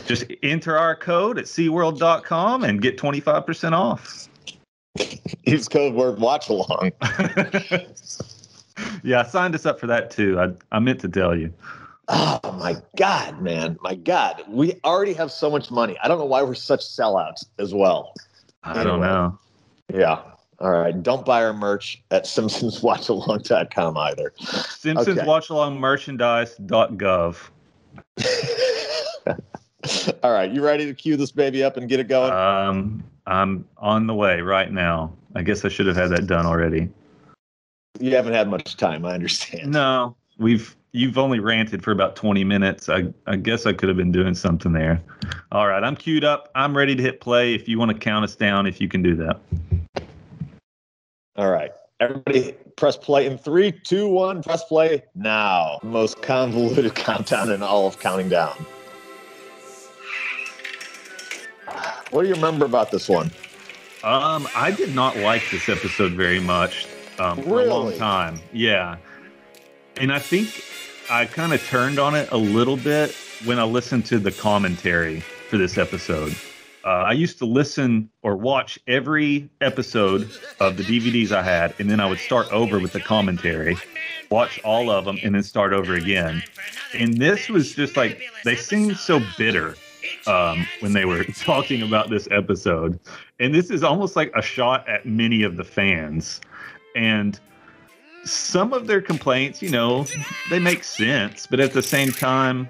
just 0.06 0.24
enter 0.42 0.76
our 0.76 0.96
code 0.96 1.38
at 1.38 1.44
SeaWorld.com 1.44 2.64
and 2.64 2.80
get 2.80 2.96
25% 2.96 3.72
off. 3.72 4.28
Use 5.44 5.68
code 5.68 5.94
word 5.94 6.18
watch 6.18 6.48
along. 6.48 6.92
yeah, 9.02 9.20
I 9.20 9.24
signed 9.24 9.54
us 9.54 9.66
up 9.66 9.78
for 9.78 9.86
that 9.86 10.10
too. 10.10 10.40
I, 10.40 10.48
I 10.72 10.78
meant 10.80 11.00
to 11.00 11.08
tell 11.08 11.36
you. 11.36 11.52
Oh 12.10 12.40
my 12.58 12.76
God, 12.96 13.40
man. 13.42 13.78
My 13.82 13.94
God. 13.94 14.42
We 14.48 14.80
already 14.84 15.12
have 15.14 15.30
so 15.30 15.50
much 15.50 15.70
money. 15.70 15.96
I 16.02 16.08
don't 16.08 16.18
know 16.18 16.24
why 16.24 16.42
we're 16.42 16.54
such 16.54 16.80
sellouts 16.80 17.44
as 17.58 17.74
well. 17.74 18.14
I 18.64 18.82
don't 18.82 19.02
Anyway. 19.02 19.06
know. 19.06 19.38
Yeah. 19.92 20.22
All 20.58 20.70
right. 20.70 21.00
Don't 21.02 21.24
buy 21.24 21.44
our 21.44 21.52
merch 21.52 22.02
at 22.10 22.24
simpsonswatchalong.com 22.24 23.96
either. 23.98 24.32
Simpsons 24.38 25.18
Okay. 25.18 25.26
Watch 25.26 25.50
Along 25.50 25.78
Merchandise.gov. 25.78 27.50
All 30.22 30.32
right. 30.32 30.50
You 30.50 30.64
ready 30.64 30.86
to 30.86 30.94
cue 30.94 31.16
this 31.16 31.30
baby 31.30 31.62
up 31.62 31.76
and 31.76 31.88
get 31.88 32.00
it 32.00 32.08
going? 32.08 32.32
Um, 32.32 33.04
I'm 33.26 33.66
on 33.76 34.06
the 34.06 34.14
way 34.14 34.40
right 34.40 34.72
now. 34.72 35.12
I 35.34 35.42
guess 35.42 35.64
I 35.64 35.68
should 35.68 35.86
have 35.86 35.96
had 35.96 36.08
that 36.10 36.26
done 36.26 36.46
already. 36.46 36.88
you 38.00 38.16
haven't 38.16 38.32
had 38.32 38.48
much 38.48 38.76
time. 38.76 39.04
I 39.04 39.12
understand. 39.12 39.70
No, 39.70 40.16
we've 40.38 40.74
you've 40.92 41.18
only 41.18 41.38
ranted 41.38 41.82
for 41.82 41.92
about 41.92 42.16
20 42.16 42.44
minutes. 42.44 42.88
I, 42.88 43.12
I 43.26 43.36
guess 43.36 43.66
I 43.66 43.72
could 43.72 43.88
have 43.88 43.96
been 43.96 44.12
doing 44.12 44.34
something 44.34 44.72
there. 44.72 45.02
All 45.52 45.68
right, 45.68 45.82
I'm 45.82 45.96
queued 45.96 46.24
up. 46.24 46.50
I'm 46.54 46.76
ready 46.76 46.94
to 46.96 47.02
hit 47.02 47.20
play. 47.20 47.54
If 47.54 47.68
you 47.68 47.78
want 47.78 47.90
to 47.90 47.98
count 47.98 48.24
us 48.24 48.36
down, 48.36 48.66
if 48.66 48.80
you 48.80 48.88
can 48.88 49.02
do 49.02 49.14
that. 49.16 49.40
All 51.36 51.50
right. 51.50 51.70
Everybody 52.00 52.52
press 52.76 52.96
play 52.96 53.26
in 53.26 53.38
three, 53.38 53.72
two, 53.72 54.08
one, 54.08 54.42
press 54.42 54.64
play 54.64 55.02
now. 55.14 55.80
Most 55.82 56.22
convoluted 56.22 56.94
countdown 56.94 57.50
in 57.50 57.62
all 57.62 57.86
of 57.86 57.98
counting 57.98 58.28
down. 58.28 58.54
What 62.10 62.22
do 62.22 62.28
you 62.28 62.34
remember 62.34 62.64
about 62.64 62.90
this 62.90 63.08
one? 63.08 63.30
Um, 64.02 64.48
I 64.54 64.70
did 64.70 64.94
not 64.94 65.16
like 65.18 65.42
this 65.50 65.68
episode 65.68 66.12
very 66.12 66.40
much 66.40 66.86
um, 67.18 67.42
for 67.42 67.60
a 67.60 67.64
long 67.64 67.96
time. 67.96 68.40
Yeah, 68.52 68.96
and 70.00 70.12
I 70.12 70.18
think 70.18 70.64
I 71.10 71.26
kind 71.26 71.52
of 71.52 71.64
turned 71.66 71.98
on 71.98 72.14
it 72.14 72.30
a 72.30 72.36
little 72.36 72.76
bit 72.76 73.14
when 73.44 73.58
I 73.58 73.64
listened 73.64 74.06
to 74.06 74.18
the 74.18 74.30
commentary 74.30 75.20
for 75.20 75.58
this 75.58 75.78
episode. 75.78 76.34
Uh, 76.84 77.04
I 77.06 77.12
used 77.12 77.38
to 77.38 77.44
listen 77.44 78.08
or 78.22 78.36
watch 78.36 78.78
every 78.86 79.50
episode 79.60 80.30
of 80.60 80.76
the 80.76 80.82
DVDs 80.84 81.32
I 81.32 81.42
had, 81.42 81.74
and 81.78 81.90
then 81.90 82.00
I 82.00 82.06
would 82.06 82.18
start 82.18 82.50
over 82.52 82.78
with 82.78 82.92
the 82.92 83.00
commentary, 83.00 83.76
watch 84.30 84.60
all 84.64 84.90
of 84.90 85.04
them, 85.04 85.18
and 85.22 85.34
then 85.34 85.42
start 85.42 85.72
over 85.72 85.94
again. 85.94 86.42
And 86.94 87.18
this 87.18 87.48
was 87.48 87.74
just 87.74 87.96
like 87.96 88.22
they 88.44 88.56
seemed 88.56 88.96
so 88.96 89.20
bitter 89.36 89.74
um, 90.26 90.66
when 90.80 90.92
they 90.92 91.04
were 91.04 91.24
talking 91.36 91.82
about 91.82 92.10
this 92.10 92.28
episode. 92.30 92.98
And 93.40 93.54
this 93.54 93.70
is 93.70 93.82
almost 93.82 94.16
like 94.16 94.32
a 94.34 94.42
shot 94.42 94.88
at 94.88 95.04
many 95.04 95.42
of 95.42 95.56
the 95.56 95.64
fans. 95.64 96.40
And 96.94 97.38
some 98.24 98.72
of 98.72 98.86
their 98.86 99.00
complaints, 99.00 99.62
you 99.62 99.70
know, 99.70 100.06
they 100.50 100.58
make 100.58 100.84
sense, 100.84 101.46
but 101.46 101.60
at 101.60 101.72
the 101.72 101.82
same 101.82 102.12
time, 102.12 102.68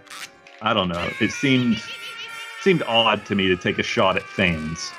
I 0.63 0.75
don't 0.75 0.89
know. 0.89 1.11
It 1.21 1.31
seemed 1.31 1.83
seemed 2.63 2.83
odd 2.83 3.25
to 3.27 3.35
me 3.35 3.49
to 3.49 3.57
take 3.57 3.79
a 3.79 3.83
shot 3.83 4.17
at 4.17 4.23
fans. 4.23 4.93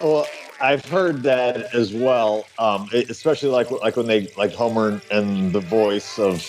Well, 0.00 0.26
I've 0.60 0.84
heard 0.84 1.22
that 1.24 1.74
as 1.74 1.92
well. 1.92 2.46
Um, 2.58 2.88
especially 2.92 3.50
like 3.50 3.70
like 3.70 3.96
when 3.96 4.06
they 4.06 4.28
like 4.36 4.52
Homer 4.52 5.00
and 5.10 5.52
the 5.52 5.60
voice 5.60 6.18
of 6.18 6.40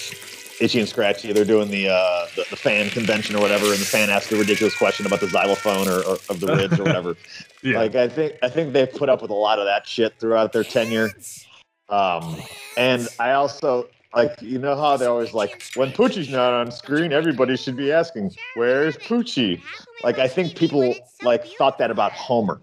Itchy 0.61 0.79
and 0.79 0.87
Scratchy, 0.87 1.33
they're 1.33 1.43
doing 1.43 1.69
the, 1.69 1.89
uh, 1.89 2.27
the 2.35 2.45
the 2.49 2.55
fan 2.55 2.89
convention 2.89 3.35
or 3.35 3.41
whatever, 3.41 3.65
and 3.65 3.77
the 3.77 3.85
fan 3.85 4.09
asks 4.09 4.31
a 4.31 4.37
ridiculous 4.37 4.75
question 4.75 5.05
about 5.05 5.19
the 5.19 5.27
xylophone 5.27 5.87
or, 5.87 5.99
or 6.05 6.17
of 6.29 6.39
the 6.39 6.55
ribs 6.55 6.79
or 6.79 6.83
whatever. 6.83 7.15
Yeah. 7.63 7.79
Like 7.79 7.95
I 7.95 8.07
think 8.07 8.35
I 8.43 8.49
think 8.49 8.73
they've 8.73 8.91
put 8.91 9.09
up 9.09 9.23
with 9.23 9.31
a 9.31 9.35
lot 9.35 9.57
of 9.57 9.65
that 9.65 9.87
shit 9.87 10.13
throughout 10.19 10.53
their 10.53 10.63
tenure. 10.63 11.09
Um, 11.89 12.37
and 12.77 13.07
I 13.19 13.31
also 13.33 13.87
like 14.15 14.41
you 14.41 14.57
know 14.59 14.75
how 14.75 14.97
they're 14.97 15.09
always 15.09 15.33
like 15.33 15.63
when 15.75 15.91
Poochie's 15.91 16.29
not 16.29 16.53
on 16.53 16.71
screen, 16.71 17.13
everybody 17.13 17.55
should 17.57 17.75
be 17.75 17.91
asking, 17.91 18.31
"Where's 18.55 18.97
Poochie?" 18.97 19.61
Like 20.03 20.17
I 20.19 20.27
think 20.27 20.55
people 20.55 20.95
like 21.21 21.45
thought 21.57 21.77
that 21.77 21.91
about 21.91 22.11
Homer. 22.13 22.59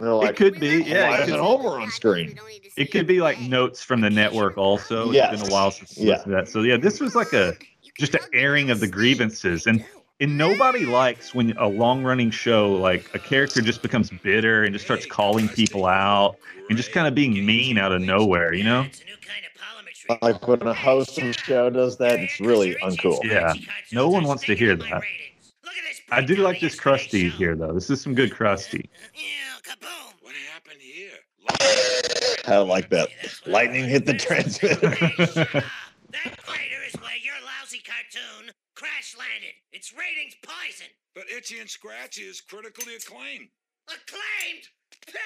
Like, 0.00 0.30
it 0.30 0.36
could 0.36 0.58
be, 0.58 0.82
yeah. 0.84 1.10
why 1.10 1.18
It 1.18 1.28
isn't 1.28 1.38
Homer 1.38 1.78
on 1.80 1.90
screen? 1.90 2.38
it 2.78 2.90
could 2.90 3.06
be 3.06 3.20
like 3.20 3.38
notes 3.40 3.82
from 3.82 4.00
the 4.00 4.08
network 4.08 4.56
also. 4.56 5.10
it's 5.12 5.42
been 5.42 5.50
a 5.50 5.52
while 5.52 5.70
since 5.70 5.98
Yeah. 5.98 6.22
that. 6.26 6.48
So 6.48 6.62
yeah, 6.62 6.78
this 6.78 6.98
was 6.98 7.14
like 7.14 7.34
a 7.34 7.54
just 7.98 8.14
an 8.14 8.22
airing 8.32 8.70
of 8.70 8.80
the 8.80 8.88
grievances 8.88 9.66
and 9.66 9.84
and 10.22 10.38
nobody 10.38 10.86
likes 10.86 11.34
when 11.34 11.50
a 11.58 11.66
long 11.66 12.04
running 12.04 12.30
show 12.30 12.72
like 12.72 13.12
a 13.14 13.18
character 13.18 13.60
just 13.60 13.82
becomes 13.82 14.08
bitter 14.22 14.62
and 14.62 14.72
just 14.72 14.84
starts 14.84 15.04
calling 15.04 15.48
people 15.48 15.84
out 15.84 16.36
and 16.68 16.76
just 16.78 16.92
kind 16.92 17.08
of 17.08 17.14
being 17.14 17.32
mean 17.44 17.76
out 17.76 17.92
of 17.92 18.00
nowhere 18.00 18.54
you 18.54 18.64
know 18.64 18.86
Like 20.20 20.46
when 20.46 20.62
a 20.62 20.74
host 20.74 21.18
of 21.18 21.24
a 21.24 21.32
show 21.32 21.70
does 21.70 21.96
that, 21.98 22.18
it's 22.18 22.40
really 22.40 22.74
uncool. 22.82 23.22
Yeah. 23.22 23.54
No 23.92 24.08
one 24.08 24.24
wants 24.24 24.44
to 24.44 24.54
hear 24.54 24.74
that. 24.74 25.02
i 26.10 26.20
do 26.20 26.34
like 26.36 26.60
this 26.60 26.76
krusty 26.76 27.30
here 27.30 27.54
though 27.56 27.72
this 27.72 27.88
is 27.90 28.00
some 28.00 28.14
good 28.14 28.30
krusty 28.30 28.88
What 30.20 30.34
happened 30.52 30.80
here? 30.80 31.18
I 32.46 32.58
like 32.58 32.90
that. 32.90 33.08
Lightning 33.46 33.88
hit 33.88 34.06
the 34.06 34.14
transmitter. 34.14 35.64
That 36.12 36.36
crater 36.36 36.82
is 36.86 36.92
where 37.00 37.16
your 37.24 37.34
lousy 37.42 37.80
cartoon 37.80 38.52
crash 38.74 39.16
landed. 39.18 39.54
Its 39.82 39.92
ratings 39.94 40.36
poison. 40.44 40.86
But 41.12 41.24
Itchy 41.36 41.58
and 41.58 41.68
Scratchy 41.68 42.22
is 42.22 42.40
critically 42.40 42.94
acclaimed. 42.94 43.48
Acclaimed. 43.88 44.68
Pah! 45.08 45.18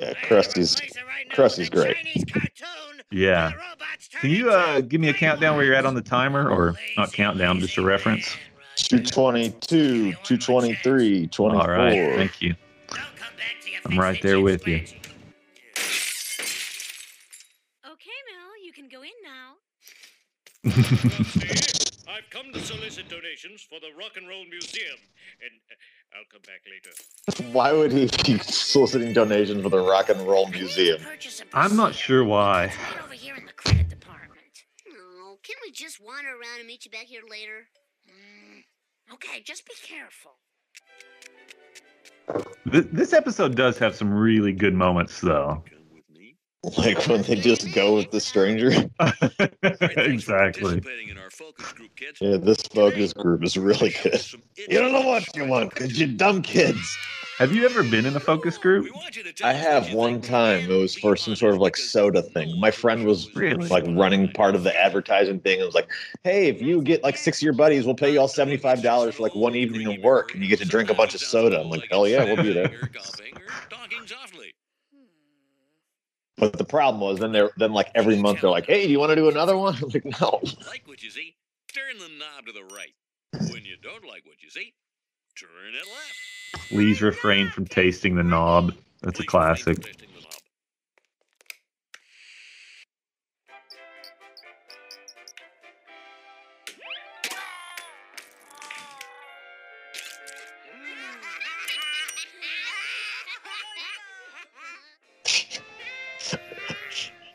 yeah, 0.00 0.14
I 0.16 0.26
Krusty's 0.26 0.74
right 1.06 1.30
Krusty's 1.30 1.68
great. 1.68 1.94
Yeah 3.10 3.50
where 3.50 3.50
the 3.50 3.56
robots 3.56 4.08
turn 4.08 4.20
can 4.22 4.30
you 4.30 4.50
uh 4.50 4.80
give 4.80 5.02
me 5.02 5.10
a 5.10 5.12
countdown 5.12 5.56
where 5.56 5.66
you're 5.66 5.74
at 5.74 5.84
on 5.84 5.94
the 5.94 6.00
timer 6.00 6.48
or 6.48 6.74
not 6.96 7.08
lazy, 7.08 7.16
countdown 7.16 7.60
just 7.60 7.76
a 7.76 7.82
reference 7.82 8.34
222, 8.76 10.12
223, 10.12 11.26
24. 11.26 11.60
all 11.60 11.68
right 11.68 12.16
thank 12.16 12.40
you 12.40 12.54
Don't 12.88 12.98
come 13.16 13.36
back 13.36 13.56
till 13.60 13.70
you 13.70 13.78
I'm 13.84 13.98
right 14.00 14.22
there 14.22 14.40
with 14.40 14.66
you. 14.66 14.76
Okay, 17.86 18.18
Mel, 18.32 18.64
you 18.64 18.72
can 18.72 18.88
go 18.88 19.02
in 19.02 19.10
now. 19.22 19.56
I've 22.44 22.52
come 22.52 22.60
to 22.60 22.66
solicit 22.66 23.08
donations 23.08 23.62
for 23.62 23.80
the 23.80 23.88
Rock 23.98 24.16
and 24.16 24.28
Roll 24.28 24.44
Museum, 24.44 24.96
and 25.40 25.60
uh, 25.70 26.16
I'll 26.18 26.24
come 26.30 26.42
back 26.42 26.62
later. 26.66 27.52
Why 27.52 27.72
would 27.72 27.92
he 27.92 28.06
be 28.26 28.38
soliciting 28.38 29.12
donations 29.12 29.62
for 29.62 29.68
the 29.68 29.80
Rock 29.80 30.10
and 30.10 30.20
Roll 30.22 30.46
I 30.46 30.50
need 30.50 30.52
to 30.54 30.58
Museum? 30.60 31.00
purchase 31.02 31.40
a 31.40 31.44
i'm 31.56 31.76
not 31.76 31.94
sure 31.94 32.24
why 32.24 32.64
It's 32.64 32.76
right 32.76 33.04
over 33.04 33.14
here 33.14 33.34
in 33.36 33.46
the 33.46 33.52
credit 33.52 33.88
department. 33.88 34.40
Oh, 34.90 35.38
can 35.42 35.56
we 35.64 35.72
just 35.72 36.00
wander 36.04 36.28
around 36.28 36.58
and 36.58 36.66
meet 36.66 36.84
you 36.84 36.90
back 36.90 37.04
here 37.04 37.22
later? 37.30 37.66
Mm, 38.08 39.14
okay, 39.14 39.40
just 39.42 39.66
be 39.66 39.74
careful. 39.82 40.32
This 42.66 43.12
episode 43.12 43.54
does 43.54 43.78
have 43.78 43.94
some 43.94 44.12
really 44.12 44.52
good 44.52 44.74
moments 44.74 45.20
though 45.20 45.48
Come 45.48 45.62
with 45.64 45.72
me. 45.72 45.73
Like 46.78 47.06
when 47.08 47.22
they 47.22 47.34
just 47.36 47.72
go 47.74 47.96
with 47.96 48.10
the 48.10 48.20
stranger. 48.20 48.70
Great, 48.70 48.88
thanks 49.60 49.84
for 49.84 50.00
exactly 50.00 50.62
participating 50.62 51.08
in 51.08 51.18
our 51.18 51.30
focus 51.30 51.72
group. 51.72 51.90
Yeah, 52.20 52.36
this 52.38 52.62
focus 52.62 53.12
group 53.12 53.44
is 53.44 53.56
really 53.58 53.94
good. 54.02 54.24
You 54.56 54.78
don't 54.78 54.92
know 54.92 55.06
what 55.06 55.24
you 55.36 55.46
want 55.46 55.70
because 55.74 55.98
you 56.00 56.06
dumb 56.06 56.40
kids. 56.42 56.96
have 57.38 57.52
you 57.52 57.64
ever 57.66 57.82
been 57.82 58.06
in 58.06 58.16
a 58.16 58.20
focus 58.20 58.56
group 58.56 58.84
We 58.84 58.90
want 58.92 59.14
you 59.16 59.22
to 59.24 59.32
tell 59.32 59.48
I 59.48 59.52
have 59.52 59.92
one 59.92 60.20
time. 60.22 60.70
It 60.70 60.74
was 60.76 60.94
for 60.94 61.16
some 61.16 61.36
sort 61.36 61.52
of 61.54 61.60
like 61.60 61.76
soda 61.76 62.22
thing. 62.22 62.58
My 62.58 62.70
friend 62.70 63.04
was 63.04 63.34
Really? 63.34 63.68
like 63.68 63.84
running 63.88 64.28
part 64.32 64.54
of 64.54 64.62
the 64.62 64.74
advertising 64.74 65.40
thing. 65.40 65.60
It 65.60 65.64
was 65.66 65.74
like, 65.74 65.90
hey, 66.22 66.48
if 66.48 66.62
you 66.62 66.80
get 66.82 67.02
like 67.02 67.16
six 67.18 67.38
of 67.38 67.42
your 67.42 67.52
buddies, 67.52 67.84
we'll 67.84 67.94
pay 67.94 68.12
you 68.12 68.20
all 68.20 68.28
$75 68.28 69.12
for 69.12 69.22
like 69.22 69.34
one 69.34 69.54
evening 69.54 69.86
of 69.86 70.02
work 70.02 70.32
and 70.34 70.42
you 70.42 70.48
get 70.48 70.60
to 70.60 70.66
drink 70.66 70.88
a 70.88 70.94
bunch 70.94 71.14
of 71.14 71.20
soda. 71.20 71.60
I'm 71.60 71.68
like, 71.68 71.86
hell 71.90 72.08
yeah, 72.08 72.24
we'll 72.24 72.36
do 72.42 72.54
that. 72.54 72.72
You're 72.72 72.88
golfing 72.92 73.34
or 73.36 73.42
talking 73.68 74.06
softly. 74.06 74.52
But 76.36 76.58
the 76.58 76.64
problem 76.64 77.00
was 77.00 77.20
then 77.20 77.32
they're 77.32 77.50
then 77.56 77.72
like 77.72 77.90
every 77.94 78.16
month 78.16 78.40
they're 78.40 78.50
like, 78.50 78.66
hey, 78.66 78.86
do 78.86 78.92
you 78.92 78.98
want 78.98 79.10
to 79.10 79.16
do 79.16 79.28
another 79.28 79.56
one? 79.56 79.76
I'm 79.82 79.88
like, 79.88 80.04
no. 80.20 80.40
Like 80.66 80.82
what 80.86 81.02
you 81.02 81.10
see? 81.10 81.36
Turn 81.72 81.98
the 81.98 82.08
knob 82.18 82.46
to 82.46 82.52
the 82.52 82.64
right. 82.74 82.92
When 83.52 83.64
you 83.64 83.76
don't 83.82 84.04
like 84.06 84.24
what 84.26 84.42
you 84.42 84.50
see, 84.50 84.74
turn 85.38 85.74
it 85.74 85.86
left. 85.86 86.68
please 86.68 87.02
refrain 87.02 87.48
from 87.48 87.66
tasting 87.66 88.14
the 88.14 88.22
knob 88.22 88.74
that's 89.02 89.20
a 89.20 89.24
Please 89.24 89.34
refrain 89.34 89.56
from 89.56 89.74
classic 89.74 90.13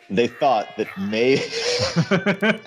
They 0.10 0.28
thought 0.28 0.68
that 0.78 0.88
may 0.98 1.38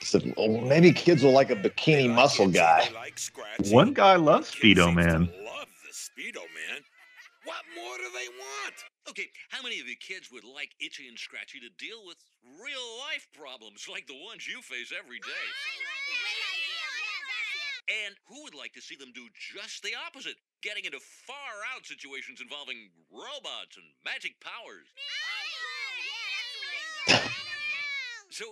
said, 0.00 0.32
well, 0.36 0.60
maybe 0.62 0.92
kids 0.92 1.22
will 1.22 1.32
like 1.32 1.50
a 1.50 1.56
bikini 1.56 2.08
muscle 2.12 2.48
guy. 2.48 2.88
one 3.70 3.92
guy 3.92 4.14
loves 4.16 4.54
speedo 4.54 4.94
man 4.94 5.28
Love 5.44 5.68
the 5.82 5.92
Speedo 5.92 6.42
Man. 6.54 6.82
What 7.44 7.62
more 7.74 7.96
do 7.98 8.04
they 8.12 8.28
want? 8.28 8.74
Okay, 9.08 9.28
how 9.50 9.62
many 9.62 9.80
of 9.80 9.88
you 9.88 9.96
kids 9.96 10.30
would 10.32 10.44
like 10.44 10.70
Itchy 10.80 11.08
and 11.08 11.18
Scratchy 11.18 11.60
to 11.60 11.70
deal 11.78 12.04
with 12.06 12.16
real 12.62 12.98
life 13.08 13.28
problems 13.32 13.86
like 13.90 14.06
the 14.06 14.18
ones 14.26 14.46
you 14.46 14.62
face 14.62 14.92
every 14.96 15.18
day? 15.18 15.26
And 17.88 18.16
who 18.26 18.42
would 18.42 18.54
like 18.54 18.72
to 18.74 18.80
see 18.82 18.96
them 18.96 19.12
do 19.14 19.28
just 19.34 19.82
the 19.82 19.92
opposite? 20.06 20.34
Getting 20.62 20.84
into 20.84 20.98
far 20.98 21.54
out 21.74 21.86
situations 21.86 22.40
involving 22.40 22.90
robots 23.12 23.76
and 23.76 23.86
magic 24.04 24.34
powers. 24.40 24.86
So, 28.30 28.44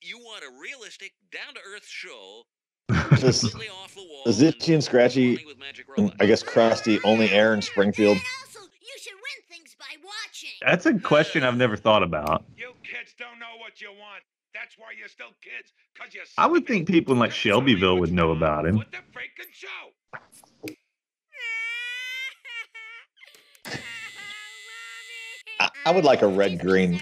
you 0.00 0.18
want 0.18 0.42
a 0.42 0.50
realistic, 0.60 1.12
down 1.30 1.54
to 1.54 1.60
earth 1.74 1.86
show, 1.86 2.44
This, 3.20 3.40
completely 3.40 3.68
off 3.68 3.94
the 3.94 4.00
wall. 4.00 4.22
is 4.26 4.40
Itchy 4.40 4.72
and 4.72 4.82
Scratchy, 4.82 5.44
with 5.44 5.58
magic 5.58 5.86
and 5.96 6.12
I 6.18 6.26
guess 6.26 6.42
robots. 6.46 6.80
Krusty, 6.80 6.98
only 7.04 7.30
air 7.30 7.52
in 7.52 7.60
Springfield. 7.60 8.16
Also, 8.16 8.60
you 8.80 8.98
should 8.98 9.12
win 9.14 9.42
things 9.48 9.76
by 9.78 9.84
watching. 10.02 10.48
watching. 10.62 10.66
That's 10.66 10.86
a 10.86 10.98
question 10.98 11.44
I've 11.44 11.56
never 11.58 11.76
thought 11.76 12.02
about. 12.02 12.44
You 12.56 12.72
kids 12.82 13.14
don't 13.18 13.38
know 13.38 13.60
what 13.60 13.80
you 13.80 13.88
want. 13.88 14.22
That's 14.60 14.76
why 14.76 14.86
you're 14.98 15.08
still 15.08 15.28
kids. 15.42 15.72
Cause 15.96 16.14
you're 16.14 16.24
I 16.36 16.46
would 16.46 16.66
think 16.66 16.88
people 16.88 17.12
in 17.12 17.18
like 17.20 17.30
Shelbyville 17.32 17.98
would 17.98 18.12
know 18.12 18.32
about 18.32 18.66
him. 18.66 18.76
What 18.76 18.90
the 18.90 18.98
freaking 18.98 19.52
show? 19.52 20.74
I- 25.60 25.70
I 25.86 25.90
would 25.90 26.04
like 26.04 26.22
a 26.22 26.28
red 26.28 26.58
green 26.60 27.00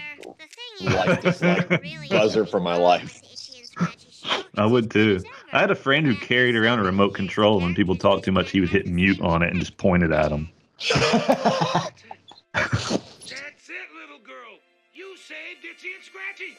light 0.81 1.21
this, 1.21 1.41
like, 1.41 1.83
buzzer 2.09 2.45
for 2.45 2.59
my 2.59 2.75
life. 2.75 3.21
I 4.57 4.65
would 4.65 4.89
too. 4.89 5.21
I 5.53 5.59
had 5.59 5.69
a 5.71 5.75
friend 5.75 6.05
who 6.05 6.15
carried 6.15 6.55
around 6.55 6.79
a 6.79 6.83
remote 6.83 7.13
control. 7.13 7.59
When 7.61 7.75
people 7.75 7.95
talked 7.95 8.25
too 8.25 8.31
much, 8.31 8.49
he 8.51 8.59
would 8.59 8.69
hit 8.69 8.87
mute 8.87 9.21
on 9.21 9.43
it 9.43 9.51
and 9.51 9.59
just 9.59 9.77
point 9.77 10.03
it 10.03 10.11
at 10.11 10.29
them. 10.29 10.49
That's 10.79 10.95
it, 13.69 13.87
little 14.01 14.19
girl. 14.23 14.57
You 14.93 15.15
saved 15.17 15.63
Itchy 15.63 15.89
and 15.93 16.03
Scratchy. 16.03 16.57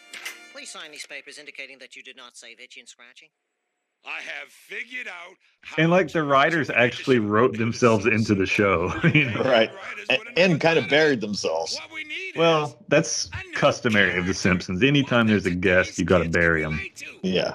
Please 0.58 0.70
sign 0.70 0.90
these 0.90 1.06
papers 1.06 1.38
indicating 1.38 1.78
that 1.78 1.94
you 1.94 2.02
did 2.02 2.16
not 2.16 2.36
save 2.36 2.58
Itchy 2.58 2.80
and 2.80 2.88
Scratchy. 2.88 3.30
I 4.04 4.20
have 4.22 4.48
figured 4.48 5.06
out. 5.06 5.36
How 5.62 5.80
And 5.80 5.88
like 5.92 6.10
the 6.10 6.24
writers 6.24 6.68
actually 6.68 7.20
wrote 7.20 7.56
themselves 7.56 8.06
into 8.06 8.34
the 8.34 8.44
show. 8.44 8.92
you 9.14 9.30
know? 9.30 9.42
Right. 9.44 9.70
And, 10.10 10.18
and 10.36 10.60
kind 10.60 10.76
of 10.76 10.88
buried 10.88 11.20
themselves. 11.20 11.76
What 11.76 11.92
we 11.94 12.02
need 12.02 12.30
is 12.30 12.36
Well, 12.36 12.76
that's 12.88 13.30
customary 13.54 14.18
of 14.18 14.26
The 14.26 14.34
Simpsons. 14.34 14.82
Anytime 14.82 15.28
there's 15.28 15.46
a 15.46 15.52
guest, 15.52 15.96
you 15.96 16.04
got 16.04 16.24
to 16.24 16.28
bury 16.28 16.62
them. 16.62 16.80
Yeah. 17.22 17.54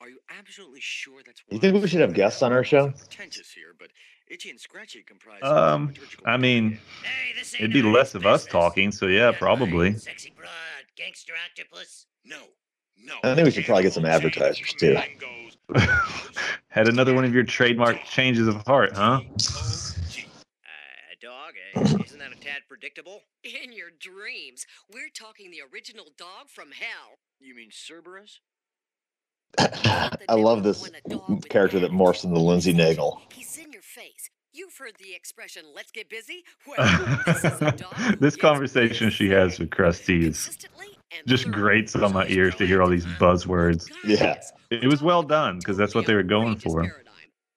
Are 0.00 0.08
you 0.08 0.18
absolutely 0.38 0.80
sure 0.80 1.20
that's 1.26 1.42
You 1.50 1.58
think 1.58 1.82
we 1.82 1.88
should 1.88 2.00
have 2.00 2.14
guests 2.14 2.42
on 2.42 2.52
our 2.52 2.62
show? 2.62 2.90
pretentious 2.92 3.50
here, 3.50 3.74
but 3.76 3.88
Itchy 4.28 4.50
and 4.50 4.60
Scratchy 4.60 5.02
comprise 5.02 5.40
Um, 5.42 5.94
I 6.24 6.36
mean, 6.36 6.78
Hey, 7.02 7.58
it'd 7.58 7.72
be 7.72 7.82
less 7.82 8.14
of 8.14 8.24
us 8.24 8.44
talking, 8.46 8.92
so 8.92 9.06
yeah, 9.06 9.30
Yeah, 9.30 9.38
probably. 9.38 9.90
right. 9.90 10.00
Sexy 10.00 10.32
broad, 10.36 10.50
gangster 10.96 11.34
octopus. 11.44 12.06
No, 12.24 12.40
no. 12.96 13.14
I 13.22 13.34
think 13.34 13.44
we 13.44 13.50
should 13.50 13.64
probably 13.64 13.84
get 13.84 13.92
some 13.92 14.06
advertisers, 14.06 14.72
too. 14.78 14.96
Had 16.68 16.88
another 16.88 17.14
one 17.14 17.24
of 17.24 17.34
your 17.34 17.44
trademark 17.44 18.02
changes 18.04 18.48
of 18.48 18.56
heart, 18.66 18.92
huh? 18.94 19.20
G-O-G. 19.36 20.26
Uh, 20.64 21.14
dog, 21.20 21.54
eh? 21.74 22.04
isn't 22.04 22.18
that 22.18 22.32
a 22.32 22.36
tad 22.36 22.62
predictable? 22.68 23.20
In 23.44 23.72
your 23.72 23.88
dreams, 24.00 24.66
we're 24.92 25.10
talking 25.14 25.50
the 25.50 25.62
original 25.72 26.06
dog 26.16 26.48
from 26.48 26.70
hell. 26.72 27.18
You 27.40 27.54
mean 27.54 27.70
Cerberus? 27.70 28.40
I 30.28 30.34
love 30.34 30.62
this 30.62 30.90
character 31.48 31.80
that 31.80 31.92
morphs 31.92 32.24
into 32.24 32.38
Lindsey 32.38 32.74
Naegle. 32.74 33.20
He's 33.32 33.56
in 33.58 33.72
your 33.72 33.82
face. 33.82 34.30
You've 34.56 34.76
heard 34.78 34.94
the 34.98 35.14
expression 35.14 35.64
"Let's 35.74 35.90
get 35.90 36.08
busy." 36.08 36.42
Well, 36.66 37.20
this 37.26 37.44
is 37.44 37.62
a 37.62 37.72
dog 37.76 37.92
who 37.94 38.16
this 38.16 38.36
conversation 38.36 39.10
she 39.10 39.28
has 39.28 39.58
with 39.58 39.68
Krusty 39.68 40.22
is 40.22 40.56
just 41.26 41.50
grates 41.50 41.94
on 41.94 42.14
my 42.14 42.26
ears 42.28 42.54
to 42.56 42.66
hear 42.66 42.82
all 42.82 42.88
these 42.88 43.04
buzzwords. 43.04 43.90
Yeah. 44.04 44.40
It 44.70 44.88
was 44.88 45.02
well 45.02 45.22
done 45.22 45.58
because 45.58 45.76
that's 45.76 45.94
what 45.94 46.06
they 46.06 46.14
were 46.14 46.22
going 46.22 46.56
for. 46.56 46.90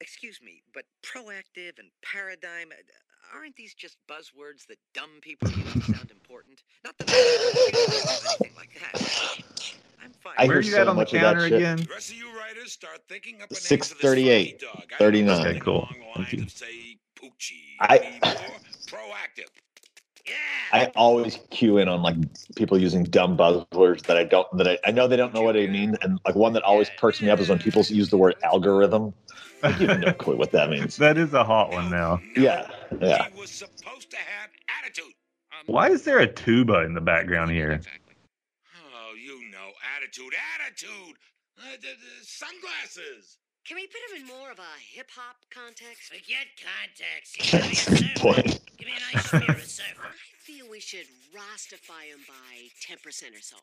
Excuse 0.01 0.39
me, 0.41 0.61
but 0.73 0.83
proactive 1.03 1.79
and 1.79 1.89
paradigm 2.03 2.71
uh, 2.71 3.37
aren't 3.37 3.55
these 3.55 3.73
just 3.73 3.97
buzzwords 4.09 4.65
that 4.67 4.77
dumb 4.93 5.19
people 5.21 5.49
use 5.51 5.73
to 5.73 5.81
sound 5.81 6.11
important? 6.11 6.63
Not 6.83 6.97
that 6.97 7.09
I'm 7.09 8.39
anything 8.39 8.55
like 8.57 8.71
that. 8.79 9.58
I'm 10.03 10.11
fine. 10.11 10.33
I 10.37 10.47
Where 10.47 10.57
are 10.57 10.61
hear 10.61 10.69
you 10.71 10.75
so 10.75 10.81
at 10.81 10.87
on 10.87 10.95
the 10.95 11.01
much 11.01 11.13
of 11.13 11.21
that 11.21 11.33
counter 11.33 11.47
shit. 11.47 11.53
again? 11.53 11.77
The 11.77 11.87
rest 11.93 12.09
of 12.11 12.17
you 12.17 12.37
writers 12.37 12.71
start 12.71 12.99
thinking 13.07 13.35
up 13.35 13.39
a 13.41 13.41
name 13.41 13.47
for 13.49 13.53
this 13.55 13.63
638, 13.63 14.61
funky 14.61 14.95
39. 14.97 15.47
Okay, 15.47 15.59
cool. 15.59 15.89
Thank 16.15 16.33
you. 16.33 16.47
say, 16.47 16.97
I- 17.79 18.19
proactive. 18.87 19.49
I 20.71 20.85
always 20.95 21.39
cue 21.49 21.79
in 21.79 21.87
on 21.87 22.03
like 22.03 22.15
people 22.55 22.77
using 22.79 23.03
dumb 23.03 23.35
buzzwords 23.35 24.03
that 24.03 24.17
I 24.17 24.23
don't 24.23 24.45
that 24.57 24.67
I, 24.67 24.77
I 24.85 24.91
know 24.91 25.07
they 25.07 25.15
don't 25.15 25.33
know 25.33 25.41
what 25.41 25.53
they 25.53 25.65
mean, 25.67 25.95
and 26.03 26.19
like 26.25 26.35
one 26.35 26.53
that 26.53 26.61
always 26.63 26.89
perks 26.97 27.19
me 27.21 27.29
up 27.31 27.39
is 27.39 27.49
when 27.49 27.57
people 27.57 27.81
use 27.83 28.09
the 28.09 28.17
word 28.17 28.35
algorithm. 28.43 29.13
Like 29.63 29.79
you 29.79 29.87
have 29.87 29.99
no 29.99 30.13
clue 30.13 30.37
what 30.37 30.51
that 30.51 30.69
means. 30.69 30.97
That 30.99 31.17
is 31.17 31.33
a 31.33 31.43
hot 31.43 31.71
one 31.71 31.89
now. 31.89 32.21
Yeah, 32.35 32.69
yeah. 33.01 33.27
He 33.33 33.39
was 33.41 33.49
supposed 33.49 34.11
to 34.11 34.17
have 34.17 34.49
attitude. 34.81 35.05
Um, 35.51 35.65
Why 35.65 35.89
is 35.89 36.03
there 36.03 36.19
a 36.19 36.27
tuba 36.31 36.81
in 36.83 36.93
the 36.93 37.01
background 37.01 37.49
here? 37.51 37.81
You 40.17 40.23
know, 40.23 40.29
attitude, 40.29 40.33
attitude. 40.65 41.15
Uh, 41.57 41.75
the, 41.81 41.87
the 41.87 42.25
sunglasses. 42.25 43.37
Can 43.67 43.75
we 43.75 43.87
put 43.87 43.99
him 44.09 44.21
in 44.21 44.27
more 44.27 44.51
of 44.51 44.59
a 44.59 44.79
hip 44.93 45.09
hop 45.11 45.35
context? 45.53 46.03
Forget 46.03 46.47
context. 46.57 47.37
You 47.37 47.59
That's 47.59 47.87
a 47.87 47.91
good 47.91 48.15
point. 48.15 48.59
Give 48.77 48.87
me 48.87 48.93
a 48.95 49.15
nice 49.15 49.25
spirit 49.25 49.61
surfer. 49.61 50.07
I 50.07 50.39
feel 50.39 50.69
we 50.69 50.79
should 50.79 51.05
Rastify 51.35 52.09
him 52.09 52.19
by 52.27 52.69
ten 52.81 52.97
percent 53.03 53.35
or 53.35 53.41
so. 53.41 53.57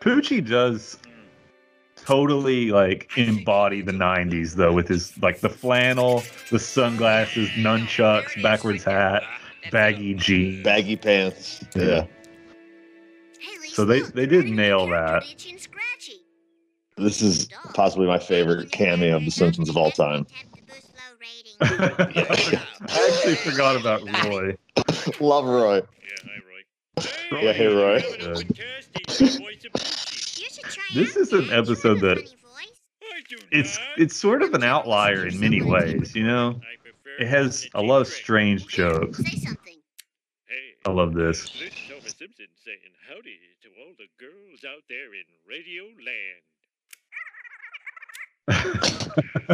Poochie 0.00 0.46
does 0.46 0.96
totally 1.96 2.70
like 2.70 3.10
embody 3.16 3.82
the 3.82 3.92
90s 3.92 4.54
though 4.54 4.72
with 4.72 4.88
his 4.88 5.20
like 5.20 5.40
the 5.40 5.50
flannel, 5.50 6.22
the 6.50 6.58
sunglasses, 6.58 7.50
nunchucks, 7.50 8.40
backwards 8.42 8.84
hat, 8.84 9.22
baggy 9.70 10.14
jeans. 10.14 10.64
Baggy 10.64 10.96
pants. 10.96 11.62
Yeah. 11.76 12.06
Hey, 13.86 14.00
Lisa, 14.00 14.06
So 14.06 14.12
they- 14.14 14.26
they 14.26 14.26
did 14.26 14.46
nail 14.46 14.86
that. 14.88 15.22
to 15.22 15.30
Itchy 15.30 15.50
and 15.50 15.60
Scratchy. 15.60 16.20
This 16.96 17.22
is 17.22 17.48
possibly 17.74 18.06
my 18.06 18.18
favorite 18.18 18.70
cameo 18.72 19.16
of 19.16 19.24
The 19.24 19.30
Simpsons 19.30 19.68
of 19.68 19.76
all 19.76 19.90
time. 19.90 20.26
I 21.62 23.10
actually 23.12 23.34
forgot 23.36 23.76
about 23.76 24.02
Roy. 24.24 24.56
Love 25.20 25.44
Roy. 25.44 25.76
Yeah, 25.76 25.82
hi, 26.24 26.30
Roy. 26.48 27.42
Yeah, 27.42 27.52
hey, 27.52 27.66
Roy. 27.66 27.98
you're 27.98 28.00
having 28.00 28.30
a 28.30 28.34
fantastic 28.36 29.40
voice 29.40 29.64
of 29.64 29.72
Poochie. 29.72 30.94
This 30.94 31.16
is 31.16 31.32
an 31.32 31.50
episode 31.52 32.00
that 32.00 32.18
it's 33.52 33.78
it's 33.96 34.16
sort 34.16 34.42
of 34.42 34.54
an 34.54 34.62
outlier 34.64 35.26
in 35.26 35.38
many 35.38 35.62
ways, 35.62 36.14
you 36.14 36.24
know. 36.26 36.60
It 37.18 37.28
has 37.28 37.68
a 37.74 37.82
lot 37.82 38.00
of 38.00 38.08
strange 38.08 38.66
jokes. 38.66 39.20
I 40.86 40.90
love 40.90 41.12
this. 41.14 41.50
This 42.70 42.80
is 42.82 42.92
Homer 43.08 43.10
Simpson 43.10 43.10
saying 43.10 43.10
howdy 43.10 43.38
to 43.62 43.68
all 43.80 43.94
the 43.98 44.08
girls 44.18 44.64
out 44.64 44.82
there 44.88 45.14
in 45.14 45.24
Radio 45.48 45.84
Land. 46.06 46.42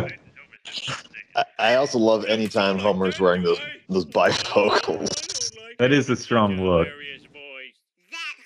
I, 1.36 1.44
I 1.58 1.74
also 1.74 1.98
love 1.98 2.24
anytime 2.24 2.78
Homer's 2.78 3.20
wearing 3.20 3.42
those 3.42 3.58
those 3.88 4.06
bifocals. 4.06 5.52
That 5.78 5.92
is 5.92 6.08
a 6.08 6.16
strong 6.16 6.56
look. 6.62 6.88
That 6.88 6.94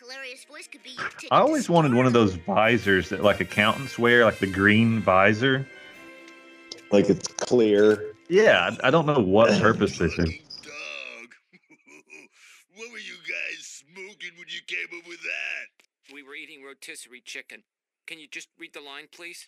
hilarious 0.00 0.44
voice 0.44 0.66
could 0.66 0.82
be. 0.82 0.96
I 1.30 1.40
always 1.40 1.68
wanted 1.70 1.94
one 1.94 2.06
of 2.06 2.12
those 2.12 2.34
visors 2.34 3.08
that 3.10 3.22
like 3.22 3.40
accountants 3.40 3.98
wear, 3.98 4.24
like 4.24 4.38
the 4.38 4.46
green 4.46 5.00
visor. 5.00 5.66
Like 6.90 7.08
it's 7.08 7.28
clear. 7.28 8.14
Yeah, 8.28 8.70
I 8.82 8.88
I 8.88 8.90
don't 8.90 9.06
know 9.06 9.20
what 9.20 9.50
purpose 9.60 9.98
they 9.98 10.08
serve. 10.08 10.26
Dog. 10.26 10.34
what 12.76 12.90
were 12.90 12.98
you 12.98 13.16
guys 13.28 13.84
smoking 13.94 14.36
when 14.36 14.39
you 14.52 14.60
came 14.66 14.98
up 14.98 15.06
with 15.08 15.20
that? 15.22 16.12
We 16.14 16.22
were 16.22 16.34
eating 16.34 16.62
rotisserie 16.64 17.22
chicken. 17.24 17.62
Can 18.06 18.18
you 18.18 18.26
just 18.30 18.48
read 18.58 18.72
the 18.74 18.80
line, 18.80 19.06
please? 19.12 19.46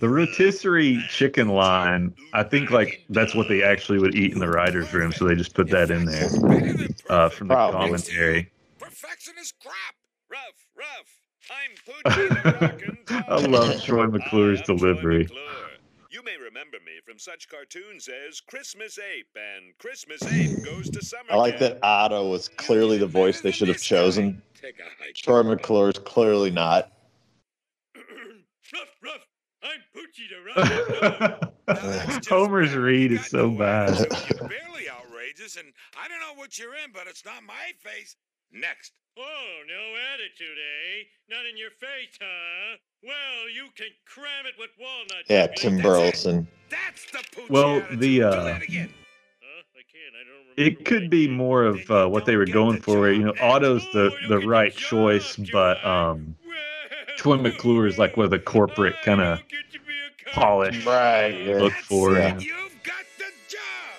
The 0.00 0.08
rotisserie 0.08 1.02
chicken 1.08 1.48
line, 1.48 2.12
I 2.32 2.42
think 2.42 2.70
like 2.70 3.04
that's 3.10 3.34
what 3.34 3.48
they 3.48 3.62
actually 3.62 3.98
would 4.00 4.14
eat 4.16 4.32
in 4.32 4.40
the 4.40 4.48
writer's 4.48 4.92
room, 4.92 5.12
so 5.12 5.26
they 5.28 5.36
just 5.36 5.54
put 5.54 5.68
that 5.70 5.90
in 5.92 6.04
there 6.06 6.28
uh, 7.08 7.28
from 7.28 7.48
the 7.48 7.54
Probably. 7.54 7.80
commentary. 7.80 8.50
Perfectionist 8.80 9.54
crap. 9.60 9.94
Ruff, 10.28 10.66
Ruff. 10.76 11.20
I'm 11.50 11.72
Poochie 11.86 12.42
the 12.42 12.66
Rockin' 12.66 12.98
Dog. 13.06 13.24
I 13.28 13.46
love 13.46 13.82
Troy 13.84 14.06
McClure's 14.06 14.60
Hi, 14.60 14.64
I'm 14.72 14.78
Troy 14.78 14.92
delivery. 14.92 15.22
McClure. 15.24 15.40
You 16.14 16.22
may 16.22 16.36
remember 16.36 16.76
me 16.86 16.92
from 17.04 17.18
such 17.18 17.48
cartoons 17.48 18.08
as 18.28 18.40
Christmas 18.40 19.00
Ape 19.00 19.34
and 19.34 19.76
Christmas 19.78 20.22
Ape 20.22 20.64
Goes 20.64 20.88
to 20.90 21.04
Summer 21.04 21.24
I 21.32 21.34
like 21.34 21.58
that 21.58 21.80
Otto 21.82 22.28
was 22.28 22.46
clearly 22.50 22.98
the 22.98 23.06
voice 23.08 23.40
they 23.40 23.50
should 23.50 23.66
have 23.66 23.82
chosen. 23.82 24.40
Take 24.54 24.78
a 24.78 24.84
hike. 25.02 25.16
Troy 25.16 25.42
McClure's 25.42 25.98
clearly 25.98 26.52
not. 26.52 26.92
Ruff, 27.96 28.94
Ruff. 29.02 29.26
I'm 29.64 29.80
Poochie 29.92 30.28
the 30.30 31.32
Rockin' 31.66 32.22
Homer's 32.28 32.76
read 32.76 33.10
is 33.10 33.26
so 33.26 33.50
bad. 33.50 33.98
You're 33.98 34.48
barely 34.48 34.88
outrageous, 34.88 35.56
and 35.56 35.72
I 36.00 36.06
don't 36.06 36.20
know 36.20 36.34
what 36.36 36.56
you're 36.60 36.76
in, 36.76 36.92
but 36.92 37.08
it's 37.08 37.24
not 37.24 37.42
my 37.42 37.72
face. 37.80 38.14
Next. 38.54 38.92
Oh, 39.18 39.22
no 39.68 39.96
attitude, 40.14 40.56
eh? 40.58 41.04
Not 41.28 41.44
in 41.50 41.56
your 41.56 41.70
face, 41.70 42.16
huh? 42.20 42.76
Well, 43.02 43.48
you 43.54 43.66
can 43.76 43.88
cram 44.06 44.46
it 44.46 44.54
with 44.58 44.70
walnuts. 44.80 45.28
Yeah. 45.28 45.46
Tim 45.48 45.76
That's 45.76 45.80
it. 45.80 45.82
Burleson. 45.88 46.48
That's 46.70 47.10
the 47.12 47.18
poochie 47.18 47.50
Well, 47.50 47.76
attitude. 47.78 48.00
the, 48.00 48.18
Do 48.18 48.24
uh, 48.26 48.44
that 48.44 48.62
again. 48.62 48.88
Huh? 49.40 49.62
I 49.76 49.82
can't. 49.92 50.14
I 50.14 50.24
don't. 50.26 50.34
It 50.66 50.84
could 50.84 51.10
be 51.10 51.26
did. 51.26 51.36
more 51.36 51.64
of 51.64 51.90
uh, 51.90 52.06
what 52.08 52.26
they 52.26 52.36
were 52.36 52.46
going 52.46 52.80
for. 52.80 53.10
You 53.10 53.24
know, 53.26 53.34
Otto's 53.40 53.84
the 53.92 54.12
Oh, 54.12 54.28
the 54.28 54.38
right 54.46 54.72
job, 54.74 54.88
choice, 54.88 55.36
do 55.36 55.46
but 55.52 55.84
um, 55.84 56.36
Well, 56.46 56.56
Troy 57.16 57.36
McClure 57.36 57.86
is 57.86 57.98
like 57.98 58.16
with 58.16 58.32
a 58.32 58.38
corporate 58.38 58.96
kind 59.02 59.20
of 59.20 59.38
don't 59.38 59.48
get 59.48 59.72
to 59.72 59.78
be 59.80 59.94
a 59.94 60.24
cop. 60.24 60.34
polish 60.34 60.84
Right, 60.86 61.30
yeah. 61.44 61.56
look 61.58 61.72
That's 61.72 61.86
for 61.86 62.16
it. 62.16 62.36
it. 62.36 62.42
You've 62.44 62.82
got 62.82 63.04
the 63.18 63.24
job. 63.58 63.94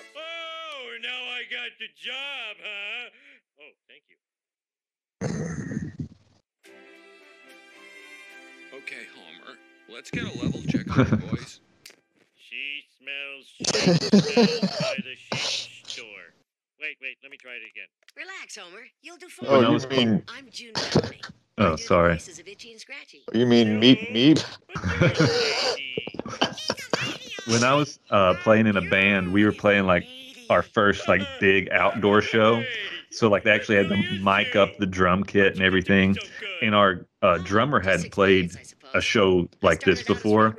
Okay, 5.22 5.32
Homer, 9.14 9.56
let's 9.88 10.10
get 10.10 10.24
a 10.24 10.38
level 10.42 10.60
check 10.68 10.98
on 10.98 11.10
the 11.10 11.16
boys. 11.16 11.60
She 12.38 12.84
smells 12.98 13.52
by 13.58 14.96
the 15.02 15.16
sheet. 15.16 15.76
Wait, 16.78 16.98
wait, 17.00 17.16
let 17.22 17.32
me 17.32 17.38
try 17.38 17.52
it 17.52 17.62
again. 17.70 17.86
Relax, 18.16 18.56
Homer. 18.56 18.84
You'll 19.02 19.16
do 19.16 19.26
oh, 19.42 19.44
fine. 19.44 19.64
Oh, 19.64 19.70
you 19.72 19.80
I'm 19.82 19.88
mean... 19.88 20.22
I'm 20.28 20.46
June 20.50 20.74
Oh, 21.58 21.74
sorry. 21.76 22.20
You 23.32 23.46
mean 23.46 23.80
meep 23.80 24.12
meep? 24.12 24.44
when 27.48 27.64
I 27.64 27.74
was 27.74 27.98
uh, 28.10 28.34
playing 28.42 28.66
in 28.66 28.76
a 28.76 28.82
band, 28.82 29.32
we 29.32 29.44
were 29.44 29.52
playing 29.52 29.86
like 29.86 30.06
our 30.50 30.62
first 30.62 31.08
like 31.08 31.22
big 31.40 31.70
outdoor 31.70 32.20
show. 32.20 32.62
So 33.16 33.28
like 33.28 33.44
they 33.44 33.50
actually 33.50 33.76
had 33.76 33.88
to 33.88 33.96
mic 34.20 34.56
up 34.56 34.76
the 34.76 34.84
drum 34.84 35.24
kit 35.24 35.54
and 35.54 35.62
everything. 35.62 36.16
And 36.60 36.74
our 36.74 37.06
uh, 37.22 37.38
drummer 37.38 37.80
had 37.80 38.10
played 38.12 38.52
a 38.94 39.00
show 39.00 39.48
like 39.62 39.80
this 39.80 40.02
before. 40.02 40.56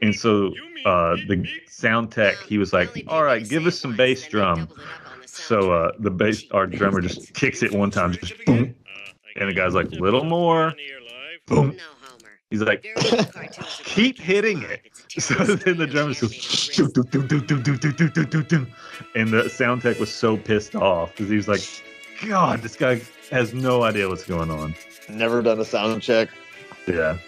And 0.00 0.12
so 0.12 0.48
uh, 0.84 1.14
the 1.28 1.46
sound 1.68 2.10
tech, 2.10 2.36
he 2.38 2.58
was 2.58 2.72
like, 2.72 2.90
"All 3.06 3.22
right, 3.22 3.48
give 3.48 3.66
us 3.66 3.78
some 3.78 3.96
bass 3.96 4.26
drum." 4.26 4.68
So 5.26 5.70
uh, 5.72 5.92
the 6.00 6.10
bass, 6.10 6.44
our 6.50 6.66
drummer 6.66 7.00
just 7.00 7.34
kicks 7.34 7.62
it 7.62 7.72
one 7.72 7.92
time, 7.92 8.12
just 8.12 8.34
boom, 8.44 8.74
and 9.36 9.48
the 9.48 9.54
guy's 9.54 9.74
like, 9.74 9.90
"Little 9.92 10.24
more." 10.24 10.74
Boom. 11.46 11.76
He's 12.50 12.60
like, 12.60 12.84
keep 13.84 14.18
hitting 14.18 14.62
it. 14.62 14.82
So 15.18 15.34
then 15.34 15.76
the 15.76 15.86
drummer 15.86 16.14
goes, 16.14 16.70
they 16.74 16.74
"Doo, 16.74 16.88
doo, 16.88 17.04
doo, 17.04 17.22
doo, 17.26 17.40
doo, 17.42 17.60
doo, 17.62 17.76
doo, 17.76 17.92
doo, 17.92 18.08
doo, 18.08 18.24
doo, 18.24 18.42
doo." 18.42 18.66
and 19.14 19.28
the 19.28 19.48
sound 19.50 19.82
tech 19.82 19.98
was 19.98 20.10
so 20.12 20.38
pissed 20.38 20.74
off 20.74 21.10
because 21.10 21.28
he 21.28 21.36
was 21.36 21.48
like, 21.48 21.60
"God, 22.26 22.60
this 22.62 22.76
guy 22.76 23.00
has 23.30 23.52
no 23.54 23.82
idea 23.82 24.08
what's 24.08 24.24
going 24.26 24.50
on." 24.50 24.74
Never 25.08 25.42
done 25.42 25.60
a 25.60 25.64
sound 25.64 26.02
check. 26.02 26.28
Yeah, 26.86 27.18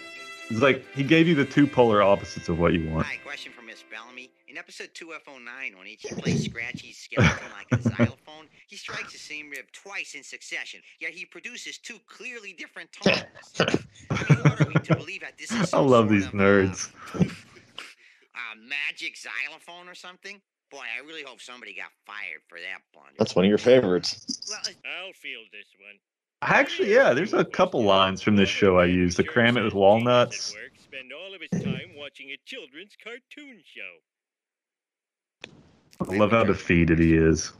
it's 0.49 0.61
like 0.61 0.85
he 0.93 1.03
gave 1.03 1.27
you 1.27 1.35
the 1.35 1.45
two 1.45 1.67
polar 1.67 2.01
opposites 2.01 2.49
of 2.49 2.59
what 2.59 2.73
you 2.73 2.89
want. 2.89 3.05
Hi, 3.05 3.17
question 3.23 3.51
from 3.51 3.65
Miss 3.67 3.83
Bellamy. 3.91 4.31
In 4.47 4.57
episode 4.57 4.89
2F09, 4.93 5.77
when 5.77 5.87
Itchy 5.87 6.15
plays 6.15 6.45
Scratchy's 6.45 6.97
skeleton 6.97 7.47
like 7.51 7.67
a 7.77 7.81
xylophone, 7.81 8.47
he 8.67 8.77
strikes 8.77 9.11
the 9.11 9.19
same 9.19 9.49
rib 9.49 9.65
twice 9.73 10.15
in 10.15 10.23
succession, 10.23 10.79
yet 11.01 11.11
he 11.11 11.25
produces 11.25 11.77
two 11.77 11.97
clearly 12.07 12.53
different 12.53 12.89
tones. 12.93 13.25
what 14.07 14.61
are 14.61 14.67
we 14.67 14.75
to 14.75 14.95
believe 14.95 15.21
that 15.21 15.37
this 15.37 15.51
is 15.51 15.73
I 15.73 15.79
love 15.79 16.07
these 16.07 16.27
of, 16.27 16.31
nerds. 16.31 16.89
uh, 17.13 17.19
magic 18.65 19.17
xylophone 19.17 19.89
or 19.89 19.95
something? 19.95 20.39
Boy, 20.75 20.83
I 20.93 21.07
really 21.07 21.23
hope 21.23 21.39
somebody 21.39 21.73
got 21.73 21.87
fired 22.05 22.41
for 22.49 22.59
that 22.59 22.81
blunder. 22.93 23.13
That's 23.17 23.33
one 23.33 23.45
of 23.45 23.49
your 23.49 23.57
favorites. 23.57 24.43
Well, 24.49 24.59
I'll 24.83 25.13
field 25.13 25.45
this 25.53 25.67
one. 25.79 25.97
Actually, 26.41 26.93
yeah, 26.93 27.13
there's 27.13 27.33
a 27.33 27.45
couple 27.45 27.81
lines 27.85 28.21
from 28.21 28.35
this 28.35 28.49
show 28.49 28.77
I 28.77 28.83
use 28.83 29.15
to 29.15 29.23
cram 29.23 29.55
it 29.55 29.63
with 29.63 29.73
walnuts. 29.73 30.51
At 30.51 30.55
work 30.55 30.73
spend 30.83 31.13
all 31.13 31.33
of 31.33 31.39
his 31.39 31.63
time 31.63 31.91
watching 31.95 32.31
a 32.31 32.37
children's 32.43 32.91
cartoon 33.01 33.63
show. 33.63 35.49
I 36.01 36.17
love 36.17 36.31
how 36.31 36.43
defeated 36.43 36.99
he 36.99 37.13
is. 37.13 37.53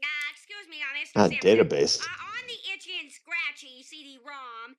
Uh, 0.00 0.06
excuse 0.32 0.68
me, 0.70 0.76
uh, 0.78 0.94
Mr. 0.94 1.10
Ah, 1.16 1.28
database. 1.42 2.02
Uh, 2.02 2.06
on 2.06 2.46
the 2.46 2.54
Itchy 2.72 3.00
and 3.02 3.10
Scratchy 3.10 3.82
CD-ROM, 3.82 4.76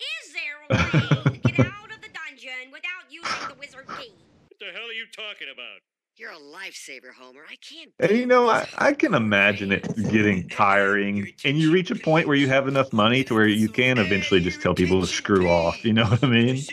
is 0.00 0.32
there 0.32 0.58
a 0.58 0.74
way 0.74 1.38
to 1.38 1.52
get 1.52 1.66
out 1.66 1.94
of 1.94 2.00
the 2.02 2.08
dungeon 2.08 2.72
without 2.72 3.06
using 3.08 3.46
the 3.46 3.54
wizard 3.60 3.86
key? 3.96 4.12
What 4.58 4.72
the 4.72 4.78
hell 4.78 4.88
are 4.88 4.92
you 4.92 5.06
talking 5.12 5.46
about? 5.52 5.78
You're 6.16 6.32
a 6.32 6.34
lifesaver, 6.34 7.12
Homer. 7.16 7.42
I 7.48 7.54
can't. 7.56 7.92
And 8.00 8.10
you 8.18 8.26
know. 8.26 8.50
I, 8.50 8.66
I 8.76 8.92
can 8.92 9.14
imagine 9.14 9.70
it 9.70 9.86
getting 10.10 10.48
tiring, 10.48 11.32
and 11.44 11.56
you 11.56 11.70
reach 11.70 11.92
a 11.92 11.96
point 11.96 12.26
where 12.26 12.34
you 12.36 12.48
have 12.48 12.66
enough 12.66 12.92
money 12.92 13.22
to 13.24 13.34
where 13.34 13.46
you 13.46 13.68
can 13.68 13.98
eventually 14.00 14.40
just 14.40 14.60
tell 14.60 14.74
people 14.74 15.00
to 15.00 15.06
screw 15.06 15.48
off. 15.48 15.84
You 15.84 15.92
know 15.92 16.06
what 16.06 16.24
I 16.24 16.26
mean? 16.26 16.66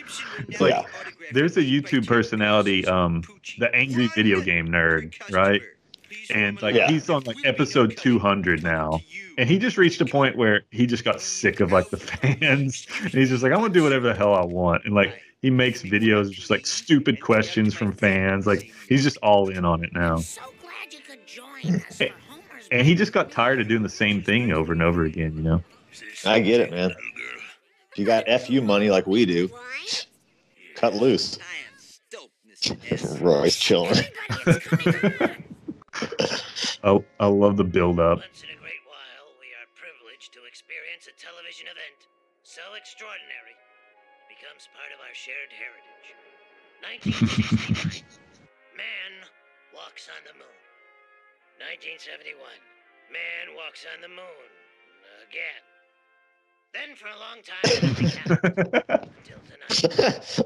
It's 0.48 0.60
like 0.60 0.74
Yeah. 0.74 0.82
there's 1.30 1.56
a 1.56 1.62
YouTube 1.62 2.06
personality, 2.08 2.84
um, 2.86 3.22
the 3.56 3.72
angry 3.72 4.08
video 4.08 4.40
game 4.40 4.66
nerd, 4.66 5.12
right? 5.30 5.62
And 6.30 6.60
like 6.60 6.74
Yeah. 6.74 6.88
he's 6.88 7.08
on 7.08 7.22
like 7.24 7.38
episode 7.44 7.96
200 7.96 8.64
now, 8.64 9.04
and 9.38 9.48
he 9.48 9.58
just 9.58 9.76
reached 9.78 10.00
a 10.00 10.06
point 10.06 10.36
where 10.36 10.62
he 10.72 10.86
just 10.86 11.04
got 11.04 11.20
sick 11.20 11.60
of 11.60 11.70
like 11.70 11.90
the 11.90 11.96
fans, 12.40 12.86
and 13.00 13.14
he's 13.14 13.28
just 13.30 13.44
like, 13.44 13.52
I'm 13.52 13.60
gonna 13.60 13.72
do 13.72 13.84
whatever 13.84 14.08
the 14.08 14.14
hell 14.14 14.34
I 14.34 14.44
want, 14.44 14.84
and 14.86 14.94
like 14.94 15.14
he 15.42 15.50
makes 15.50 15.82
videos 15.82 16.30
just 16.30 16.50
like 16.50 16.66
stupid 16.66 17.20
questions 17.20 17.74
from 17.74 17.92
fans, 17.92 18.46
like 18.46 18.72
he's 18.88 19.02
just 19.02 19.16
all 19.18 19.48
in 19.48 19.64
on 19.64 19.84
it 19.84 19.90
now. 19.92 20.16
So 20.18 20.42
glad 20.60 20.92
you 20.92 21.00
could 21.00 21.26
join 21.26 21.76
us 21.76 22.00
And 22.70 22.86
he 22.86 22.94
just 22.94 23.12
got 23.12 23.30
tired 23.30 23.60
of 23.60 23.68
doing 23.68 23.82
the 23.82 23.88
same 23.88 24.22
thing 24.22 24.52
over 24.52 24.72
and 24.72 24.82
over 24.82 25.04
again, 25.04 25.36
you 25.36 25.42
know? 25.42 25.62
I 26.24 26.40
get 26.40 26.60
it, 26.60 26.70
man. 26.70 26.90
If 27.92 27.98
you 27.98 28.04
got 28.04 28.26
FU 28.26 28.60
money 28.60 28.90
like 28.90 29.06
we 29.06 29.24
do, 29.24 29.48
cut 30.74 30.94
loose. 30.94 31.38
I 31.38 31.42
am 31.42 31.78
stoked, 31.78 32.32
Mr. 32.48 32.92
S. 32.92 33.20
Roy's 33.20 33.56
chilling. 33.56 34.04
Everybody, 34.46 34.58
it's 34.58 34.66
coming 34.68 34.94
on. 36.82 37.04
I, 37.18 37.24
I 37.24 37.26
love 37.28 37.56
the 37.56 37.64
build 37.64 38.00
up. 38.00 38.18
Once 38.18 38.42
in 38.42 38.50
a 38.50 38.60
great 38.60 38.84
while, 38.84 39.32
we 39.40 39.48
are 39.56 39.68
privileged 39.74 40.32
to 40.34 40.40
experience 40.44 41.08
a 41.08 41.14
television 41.16 41.66
event 41.66 42.08
so 42.42 42.62
extraordinary 42.76 43.45
it 43.45 43.45
becomes 43.45 43.45
part 44.76 44.92
of 44.92 45.00
our 45.00 45.16
shared 45.16 45.48
heritage. 45.56 46.12
1969. 46.84 48.04
Man 48.76 49.12
walks 49.72 50.12
on 50.12 50.20
the 50.28 50.36
moon. 50.36 50.60
1971. 51.64 52.36
Man 53.08 53.56
walks 53.56 53.88
on 53.88 54.04
the 54.04 54.12
moon. 54.12 54.48
Again. 55.24 55.64
Then 56.76 56.92
for 56.92 57.08
a 57.08 57.16
long 57.16 57.40
time. 57.40 57.64
Until 59.00 59.40
tonight. 59.48 60.44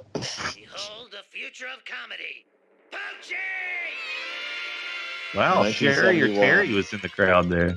Behold 0.54 1.10
the 1.10 1.26
future 1.30 1.66
of 1.66 1.82
comedy. 1.84 2.46
Poochie! 2.92 3.34
wow, 5.34 5.68
Sherry 5.70 6.22
or 6.22 6.28
Terry 6.34 6.72
was 6.72 6.92
in 6.92 7.00
the 7.00 7.08
crowd 7.08 7.48
there. 7.48 7.76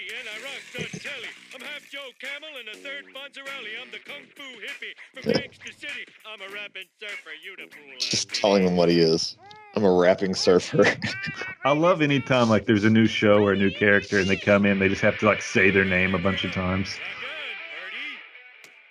fool. 8.41 8.49
Telling 8.51 8.67
him 8.67 8.75
what 8.75 8.89
he 8.89 8.99
is. 8.99 9.37
I'm 9.75 9.85
a 9.85 9.91
rapping 9.91 10.35
surfer. 10.35 10.83
I 11.65 11.71
love 11.71 12.01
anytime 12.01 12.49
like 12.49 12.65
there's 12.65 12.83
a 12.83 12.89
new 12.89 13.07
show 13.07 13.41
or 13.41 13.53
a 13.53 13.57
new 13.57 13.71
character 13.71 14.19
and 14.19 14.27
they 14.29 14.35
come 14.35 14.65
in, 14.65 14.79
they 14.79 14.89
just 14.89 15.01
have 15.01 15.17
to 15.19 15.25
like 15.25 15.41
say 15.41 15.69
their 15.71 15.85
name 15.85 16.13
a 16.13 16.19
bunch 16.19 16.43
of 16.43 16.51
times. 16.51 16.89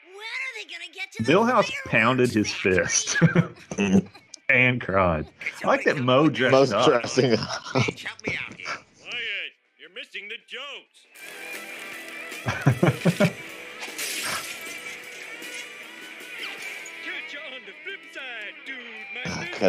When 0.06 0.16
are 0.16 0.54
they 0.56 0.64
gonna 0.64 0.90
get 0.94 1.12
to 1.12 1.22
the 1.22 1.32
Milhouse 1.32 1.70
pounded 1.84 2.30
his 2.30 2.50
fist 2.50 3.18
and 4.48 4.80
cried. 4.80 5.26
I 5.62 5.66
like 5.66 5.84
that 5.84 5.98
Moe 5.98 6.30
dressed 6.30 6.52
Most 6.52 6.72
up. 6.72 6.86
dressing. 6.88 7.32
Bitch, 7.32 8.04
help 8.06 8.26
me 8.26 8.38
out 8.48 8.54
here. 8.56 8.66
Quiet. 9.02 9.52
You're 9.78 9.90
missing 9.94 10.28
the 10.28 10.38
jokes. 10.48 11.06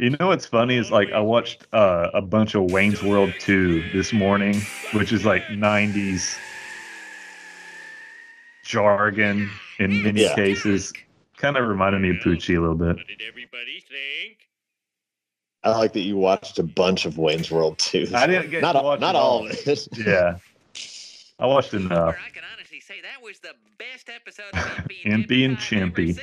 You 0.00 0.10
know 0.10 0.26
what's 0.28 0.44
funny 0.46 0.76
is 0.76 0.90
like 0.90 1.12
I 1.12 1.20
watched 1.20 1.66
uh, 1.72 2.10
a 2.12 2.20
bunch 2.20 2.54
of 2.56 2.64
Wayne's 2.70 3.02
World 3.02 3.32
2 3.38 3.90
this 3.92 4.12
morning, 4.12 4.60
which 4.92 5.12
is 5.12 5.24
like 5.24 5.44
90s 5.44 6.36
jargon 8.64 9.50
in 9.78 10.02
many 10.02 10.22
Yeah. 10.22 10.34
cases. 10.34 10.92
Kind 11.36 11.56
of 11.56 11.68
reminded 11.68 12.00
me 12.02 12.10
of 12.10 12.16
Poochie 12.16 12.56
a 12.56 12.60
little 12.60 12.74
bit. 12.74 12.96
What 12.96 13.06
did 13.06 13.22
everybody 13.28 13.80
think? 13.80 14.38
I 15.62 15.70
like 15.76 15.92
that 15.94 16.00
you 16.00 16.16
watched 16.16 16.58
a 16.58 16.62
bunch 16.62 17.06
of 17.06 17.16
Wayne's 17.18 17.50
World 17.50 17.78
2. 17.78 18.08
I 18.14 18.26
didn't 18.26 18.50
get 18.50 18.62
not 18.62 18.72
to 18.72 18.78
all, 18.78 18.84
watch 18.84 19.00
not 19.00 19.14
all 19.16 19.22
all. 19.40 19.46
of 19.46 19.52
it. 19.66 19.88
Yeah. 19.96 20.36
I 21.38 21.46
watched 21.46 21.74
enough. 21.74 22.16
I 22.24 22.30
can 22.30 22.42
honestly 22.54 22.80
say 22.80 23.00
that 23.02 23.22
was 23.22 23.38
the 23.40 23.54
best 23.78 24.08
episode 24.08 24.52
of 24.52 24.60
Impy 24.84 25.04
And 25.12 25.26
being 25.26 25.52
ever 25.52 25.60
chimpy. 25.60 26.18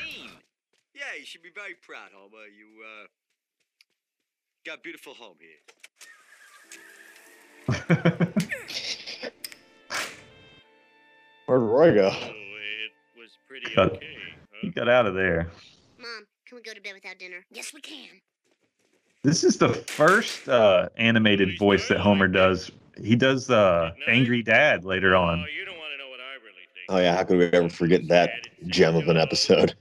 Seen. 1.02 1.08
Yeah, 1.14 1.20
you 1.20 1.26
should 1.26 1.42
be 1.44 1.50
very 1.54 1.76
proud, 1.82 2.10
Homer. 2.14 2.48
You 2.48 2.68
uh, 2.84 3.08
got 4.66 4.80
a 4.80 4.82
beautiful 4.82 5.14
home 5.14 5.38
here. 5.40 5.60
Where'd 11.46 11.62
Roy 11.62 11.94
go? 11.94 12.10
Oh, 12.14 12.28
it 12.28 12.92
was 13.18 13.38
pretty 13.48 13.74
Cut. 13.74 13.94
okay. 13.94 14.18
He 14.62 14.70
got 14.70 14.88
out 14.90 15.06
of 15.06 15.16
there. 15.16 15.50
Mom, 16.00 16.26
can 16.48 16.56
we 16.56 16.62
go 16.62 16.74
to 16.74 16.82
bed 16.82 16.94
without 16.94 17.18
dinner? 17.20 17.46
Yes, 17.52 17.74
we 17.74 17.82
can. 17.82 18.08
This 19.24 19.44
is 19.44 19.58
the 19.58 19.70
first 19.70 20.48
uh, 20.48 20.90
animated 20.98 21.60
voice 21.60 21.88
that 21.90 22.00
Homer 22.00 22.28
does. 22.28 22.72
He 22.98 23.16
does 23.16 23.50
uh, 23.50 23.92
Angry 24.08 24.42
Dad 24.42 24.84
later 24.84 25.16
on. 25.16 25.40
Oh, 25.40 25.46
you 25.56 25.66
don't 25.66 25.78
want 25.78 25.92
to 25.94 25.98
know 25.98 26.10
what 26.10 26.20
I 26.20 26.34
really 26.36 26.66
think. 26.74 26.86
Oh 26.90 26.98
yeah, 26.98 27.16
how 27.16 27.24
could 27.24 27.38
we 27.38 27.46
ever 27.46 27.70
forget 27.70 28.08
that 28.08 28.32
gem 28.68 28.96
of 28.96 29.08
an 29.08 29.18
episode? 29.18 29.76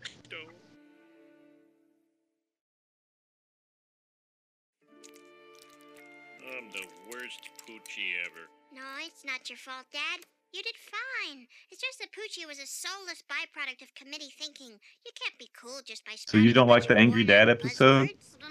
Not 9.41 9.49
your 9.49 9.57
fault, 9.57 9.87
Dad. 9.91 10.21
You 10.53 10.63
did 10.63 10.75
fine. 10.77 11.47
It's 11.71 11.81
just 11.81 11.99
that 12.01 12.09
Poochie 12.13 12.47
was 12.47 12.59
a 12.59 12.67
soulless 12.67 13.23
byproduct 13.31 13.83
of 13.83 13.95
committee 13.95 14.33
thinking. 14.37 14.69
You 14.69 15.13
can't 15.19 15.39
be 15.39 15.49
cool 15.59 15.81
just 15.87 16.05
by. 16.05 16.13
So 16.17 16.37
you 16.37 16.53
don't 16.53 16.69
like 16.69 16.89
the 16.89 16.97
Angry 16.97 17.25
Dad 17.25 17.49
episode? 17.49 18.11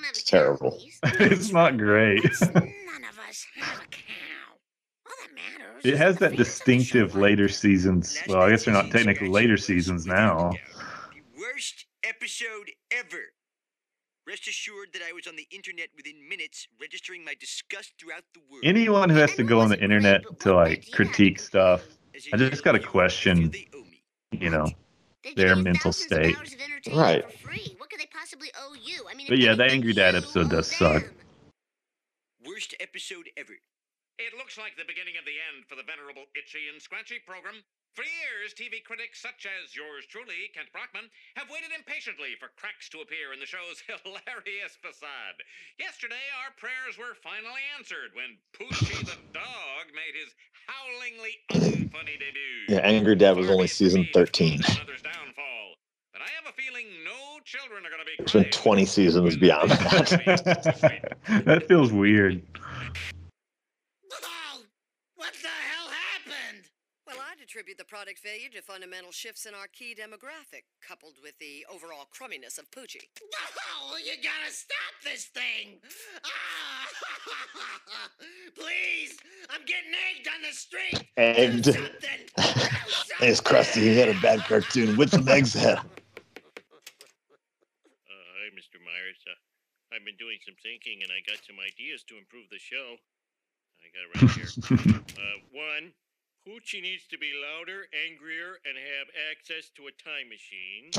It's 0.10 0.24
terrible. 0.24 0.80
it's 1.04 1.52
not 1.52 1.78
great. 1.78 2.24
None 2.42 3.04
of 3.08 3.20
us 3.28 3.46
have 3.56 3.82
a 3.82 3.88
cow. 3.92 4.56
All 5.06 5.14
that 5.22 5.36
matters. 5.36 5.86
It 5.86 5.94
is 5.94 6.00
has 6.00 6.18
that 6.18 6.32
the 6.32 6.38
fans 6.38 6.38
of 6.38 6.38
the 6.38 6.44
distinctive 6.44 7.16
later 7.16 7.50
seasons. 7.50 8.18
Well, 8.28 8.42
I 8.42 8.50
guess 8.50 8.66
they're 8.66 8.74
not 8.74 8.90
technically 8.90 9.30
later 9.30 9.58
seasons 9.58 10.08
now. 10.08 10.52
The 11.14 11.22
worst 11.40 11.86
episode 12.04 12.72
ever. 12.92 13.34
Rest 14.30 14.48
assured 14.48 14.90
that 14.94 15.02
I 15.02 15.12
was 15.12 15.26
on 15.26 15.36
the 15.36 15.48
internet 15.50 15.88
within 15.98 16.14
minutes, 16.30 16.68
registering 16.80 17.26
my 17.26 17.34
disgust 17.40 17.94
throughout 18.00 18.22
the 18.36 18.42
world. 18.52 18.62
Anyone 18.64 19.10
who 19.10 19.16
has 19.16 19.34
to 19.38 19.44
go 19.44 19.60
on 19.60 19.70
the 19.70 19.82
internet 19.82 20.22
to 20.42 20.54
like 20.54 20.92
critique 20.92 21.40
stuff, 21.40 21.84
I 22.32 22.38
just 22.38 22.64
got 22.64 22.74
to 22.74 22.80
question, 22.80 23.52
you 24.32 24.52
know, 24.52 24.68
their 25.36 25.56
mental 25.56 25.92
state. 25.92 26.36
Right. 26.94 27.26
What 27.80 27.90
could 27.90 28.00
they 28.00 28.08
possibly 28.14 28.50
owe 28.56 28.76
you? 28.80 29.04
I 29.10 29.16
mean, 29.16 29.26
But 29.28 29.40
yeah, 29.40 29.56
the 29.56 29.64
Angry 29.64 29.94
Dad 29.94 30.14
episode 30.14 30.52
does 30.52 30.68
suck. 30.68 31.12
Worst 32.46 32.76
episode 32.80 33.30
ever. 33.36 33.54
It 34.20 34.36
looks 34.36 34.60
like 34.60 34.76
the 34.76 34.84
beginning 34.84 35.16
of 35.16 35.24
the 35.24 35.40
end 35.40 35.64
for 35.64 35.80
the 35.80 35.88
venerable 35.88 36.28
Itchy 36.36 36.68
and 36.68 36.76
Scratchy 36.76 37.24
program. 37.24 37.64
For 37.96 38.04
years, 38.04 38.52
TV 38.52 38.84
critics 38.84 39.24
such 39.24 39.48
as 39.48 39.72
yours 39.72 40.04
truly, 40.12 40.52
Kent 40.52 40.68
Brockman, 40.76 41.08
have 41.40 41.48
waited 41.48 41.72
impatiently 41.72 42.36
for 42.36 42.52
cracks 42.60 42.92
to 42.92 43.00
appear 43.00 43.32
in 43.32 43.40
the 43.40 43.48
show's 43.48 43.80
hilarious 44.04 44.76
facade. 44.76 45.40
Yesterday, 45.80 46.20
our 46.44 46.52
prayers 46.60 47.00
were 47.00 47.16
finally 47.24 47.64
answered 47.80 48.12
when 48.12 48.36
Poochie 48.52 49.08
the 49.08 49.16
dog 49.40 49.88
made 49.96 50.12
his 50.12 50.36
howlingly 50.68 51.40
unfunny 51.56 52.20
debut. 52.20 52.76
Yeah, 52.76 52.84
Angry 52.84 53.16
Dad 53.16 53.40
was 53.40 53.48
only 53.48 53.72
season 53.72 54.04
13. 54.12 54.60
But 54.68 56.28
I 56.28 56.32
have 56.36 56.44
a 56.44 56.56
feeling 56.60 56.92
no 57.08 57.40
children 57.48 57.88
are 57.88 57.90
going 57.90 58.04
to 58.04 58.06
be 58.06 58.20
It's 58.20 58.36
been 58.36 58.52
20 58.52 58.84
seasons 58.84 59.38
beyond 59.38 59.72
that. 59.72 61.16
that 61.48 61.68
feels 61.70 61.94
weird. 61.94 62.44
What 65.20 65.34
the 65.34 65.50
hell 65.52 65.92
happened? 65.92 66.72
Well, 67.06 67.18
I'd 67.20 67.44
attribute 67.44 67.78
the 67.78 67.84
product 67.84 68.20
failure 68.20 68.48
to 68.56 68.62
fundamental 68.62 69.12
shifts 69.12 69.46
in 69.46 69.54
our 69.54 69.68
key 69.68 69.92
demographic, 69.92 70.64
coupled 70.80 71.20
with 71.22 71.38
the 71.40 71.66
overall 71.68 72.08
crumminess 72.10 72.58
of 72.58 72.72
Poochie. 72.72 73.04
Oh, 73.68 73.98
you 74.00 74.16
gotta 74.24 74.48
stop 74.48 74.96
this 75.04 75.26
thing! 75.26 75.84
Ah! 76.24 76.88
Please! 78.56 79.20
I'm 79.50 79.66
getting 79.68 79.92
egged 79.92 80.30
on 80.32 80.40
the 80.40 80.56
street! 80.56 81.04
Egged. 81.18 81.66
Do 81.66 81.74
something! 81.74 82.24
Do 82.38 82.44
Hey, 83.20 83.28
it's 83.28 83.42
Krusty. 83.42 83.82
He 83.82 83.98
had 83.98 84.08
a 84.08 84.18
bad 84.22 84.40
cartoon. 84.48 84.96
with 84.96 85.12
some 85.12 85.28
eggs 85.28 85.54
head. 85.54 85.80
Uh, 85.80 85.82
hi, 85.84 85.90
Mr. 88.56 88.80
Myers. 88.80 89.20
Uh, 89.28 89.36
I've 89.92 90.06
been 90.06 90.16
doing 90.16 90.40
some 90.46 90.56
thinking 90.64 91.04
and 91.04 91.12
I 91.12 91.20
got 91.30 91.44
some 91.44 91.60
ideas 91.60 92.06
to 92.08 92.18
improve 92.18 92.48
the 92.50 92.60
show. 92.60 92.96
I 93.90 93.98
got 93.98 94.06
it 94.06 94.22
right 94.22 94.80
here. 94.80 95.02
uh, 95.18 95.38
one, 95.52 95.94
Poochie 96.48 96.82
needs 96.82 97.06
to 97.08 97.18
be 97.18 97.32
louder, 97.42 97.84
angrier, 98.10 98.58
and 98.66 98.78
have 98.78 99.08
access 99.32 99.70
to 99.76 99.88
a 99.88 99.92
time 100.02 100.30
machine. 100.30 100.92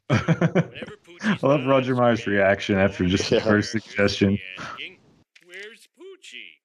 I 1.42 1.46
love 1.46 1.66
Roger 1.66 1.94
on 1.94 2.00
Myers' 2.00 2.26
reaction 2.26 2.76
after 2.78 3.06
just 3.06 3.30
the 3.30 3.36
Yeah. 3.36 3.42
first 3.44 3.72
suggestion. 3.72 4.38
asking, 4.58 4.98
Where's 5.44 5.88
Poochie? 5.98 6.60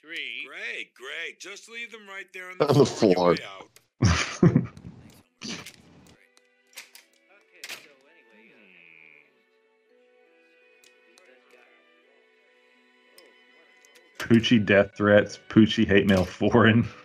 Three, 0.00 0.44
Great, 0.46 0.94
great. 0.94 1.38
Just 1.40 1.68
leave 1.68 1.92
them 1.92 2.08
right 2.08 2.26
there 2.34 2.50
on 2.50 2.58
the 2.58 2.66
On 2.68 2.78
the 2.78 2.86
floor. 2.86 3.36
your 3.36 3.48
Poochie 14.32 14.64
death 14.64 14.96
threats, 14.96 15.38
Poochie 15.50 15.86
hate 15.86 16.06
mail 16.06 16.24
foreign. 16.24 16.88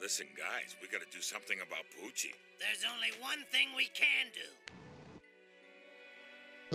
Listen, 0.00 0.26
guys, 0.38 0.74
we 0.80 0.88
gotta 0.88 1.04
do 1.12 1.20
something 1.20 1.58
about 1.60 1.84
Poochie. 2.00 2.32
There's 2.58 2.86
only 2.94 3.10
one 3.20 3.44
thing 3.52 3.68
we 3.76 3.90
can 3.92 4.28
do. 4.32 4.40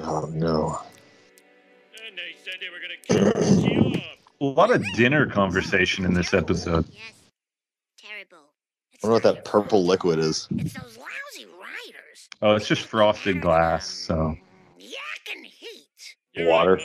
Oh 0.04 0.30
no. 0.32 0.80
and 2.06 2.16
they 2.16 2.36
said 2.44 2.60
they 2.62 2.70
were 2.70 2.80
gonna 2.80 3.02
kill 3.02 3.32
Poochie 3.42 3.98
off. 4.12 4.20
a 4.40 4.46
lot 4.46 4.70
of 4.70 4.86
dinner 4.96 5.26
conversation 5.26 6.06
in 6.06 6.14
this 6.14 6.32
episode. 6.32 6.86
Yes. 6.92 7.14
Terrible. 7.98 8.38
I 9.04 9.08
wonder 9.08 9.14
what 9.16 9.24
that 9.24 9.46
purple 9.46 9.84
liquid 9.84 10.20
is. 10.20 10.48
It's 10.58 10.76
those 10.76 10.96
lousy 11.00 11.48
riders. 11.60 12.30
Oh, 12.44 12.54
it's 12.54 12.68
just 12.68 12.84
frosted 12.84 13.42
glass, 13.42 13.90
so 13.90 14.14
Yakking 14.26 14.36
heat. 14.36 14.45
You're 16.36 16.50
Water. 16.50 16.80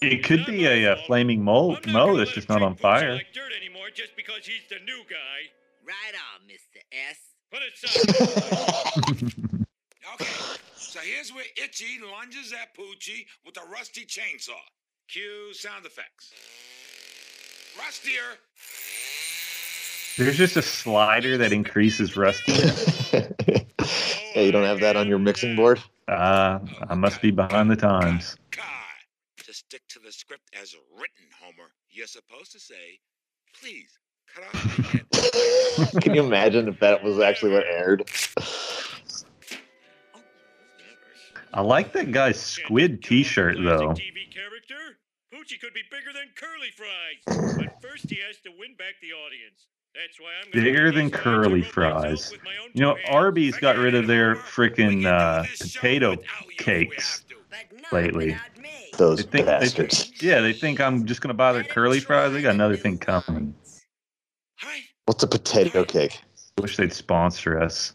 It 0.00 0.24
could 0.24 0.40
Not 0.40 0.46
be 0.48 0.64
my 0.64 0.70
a, 0.70 0.92
uh 0.92 0.96
flaming 1.06 1.42
mo 1.42 1.76
I'm 1.84 1.92
mo 1.92 2.16
that's 2.16 2.32
just 2.32 2.48
not 2.48 2.62
on 2.62 2.76
fire. 2.76 3.14
Like 3.14 3.32
dirt 3.32 3.52
anymore 3.56 3.88
just 3.94 4.16
because 4.16 4.44
he's 4.46 4.62
the 4.68 4.84
new 4.84 5.02
guy. 5.08 5.50
Right 5.86 6.14
on, 6.34 6.46
Mr. 6.48 6.82
S. 7.10 7.18
Put 7.50 7.62
aside. 7.62 9.32
Okay, 10.14 10.26
so 10.76 11.00
here's 11.00 11.32
where 11.34 11.44
Itchy 11.62 11.98
lunges 12.00 12.52
at 12.52 12.74
Poochie 12.76 13.26
with 13.44 13.56
a 13.56 13.68
rusty 13.68 14.06
chainsaw. 14.06 14.52
Cue 15.08 15.52
sound 15.52 15.84
effects. 15.84 16.32
Rustier. 17.76 18.36
There's 20.16 20.36
just 20.36 20.56
a 20.56 20.62
slider 20.62 21.36
that 21.38 21.52
increases 21.52 22.16
rusty. 22.16 22.52
hey, 24.32 24.46
you 24.46 24.52
don't 24.52 24.64
have 24.64 24.80
that 24.80 24.96
on 24.96 25.08
your 25.08 25.18
mixing 25.18 25.56
board? 25.56 25.80
Uh, 26.08 26.60
I 26.88 26.94
must 26.94 27.20
be 27.20 27.32
behind 27.32 27.68
the 27.70 27.76
times. 27.76 28.36
Cut. 29.70 29.80
To 29.80 29.84
stick 29.84 29.88
to 29.88 29.98
the 30.06 30.12
script 30.12 30.50
as 30.60 30.74
written, 30.92 31.26
Homer, 31.40 31.70
you're 31.90 32.06
supposed 32.06 32.52
to 32.52 32.60
say, 32.60 33.00
please, 33.60 33.98
cut 34.34 34.44
off. 34.54 36.00
Can 36.02 36.14
you 36.14 36.24
imagine 36.24 36.68
if 36.68 36.78
that 36.80 37.02
was 37.02 37.18
actually 37.18 37.52
what 37.52 37.64
aired? 37.64 38.08
Oh, 38.38 40.20
I 41.54 41.60
like 41.62 41.92
that 41.92 42.12
guy's 42.12 42.40
squid 42.40 43.02
T-shirt 43.02 43.56
though. 43.56 43.90
TV 43.90 44.30
character? 44.32 44.98
Poochie 45.32 45.60
could 45.60 45.74
be 45.74 45.82
bigger 45.90 46.12
than 46.12 46.28
curly 46.36 46.70
fries. 46.76 47.56
But 47.56 47.80
first 47.80 48.10
he 48.10 48.18
has 48.26 48.36
to 48.44 48.50
win 48.58 48.74
back 48.76 48.94
the 49.00 49.12
audience. 49.12 49.66
That's 49.96 50.20
why 50.20 50.28
I'm 50.44 50.50
Bigger 50.52 50.92
than 50.92 51.06
these 51.06 51.12
lines 51.14 51.14
I 51.14 51.18
curly 51.22 51.62
fries. 51.62 52.30
with 52.32 52.44
my 52.44 52.50
own 52.62 52.70
You 52.74 52.80
know. 52.82 52.96
Arby's 53.08 53.56
got 53.56 53.76
rid 53.78 53.94
of 53.94 54.06
their 54.06 54.36
freaking 54.36 55.06
uh, 55.06 55.42
do 55.42 55.48
this 55.58 55.70
show 55.72 55.80
potato 55.80 56.10
without 56.10 56.24
you 56.26 56.36
if 56.40 56.46
we 56.48 56.54
cakes. 56.64 57.18
have 57.20 57.28
to. 57.28 57.36
But 57.70 57.80
not 57.82 57.92
Lately. 57.92 58.36
Those 58.98 59.18
They 59.18 59.30
think, 59.30 59.46
bastards. 59.46 60.04
think, 60.04 60.22
yeah, 60.22 60.40
they 60.40 60.52
think 60.52 60.80
I'm 60.80 61.04
just 61.06 61.20
gonna 61.20 61.34
buy 61.34 61.52
their 61.52 61.64
curly 61.64 62.00
fries. 62.00 62.32
They 62.32 62.42
got 62.42 62.54
another 62.54 62.76
thing 62.76 62.98
coming. 62.98 63.54
What's 65.04 65.22
a 65.22 65.26
potato 65.28 65.84
cake? 65.84 66.20
I 66.58 66.62
Wish 66.62 66.76
they'd 66.76 66.92
sponsor 66.92 67.60
us. 67.60 67.92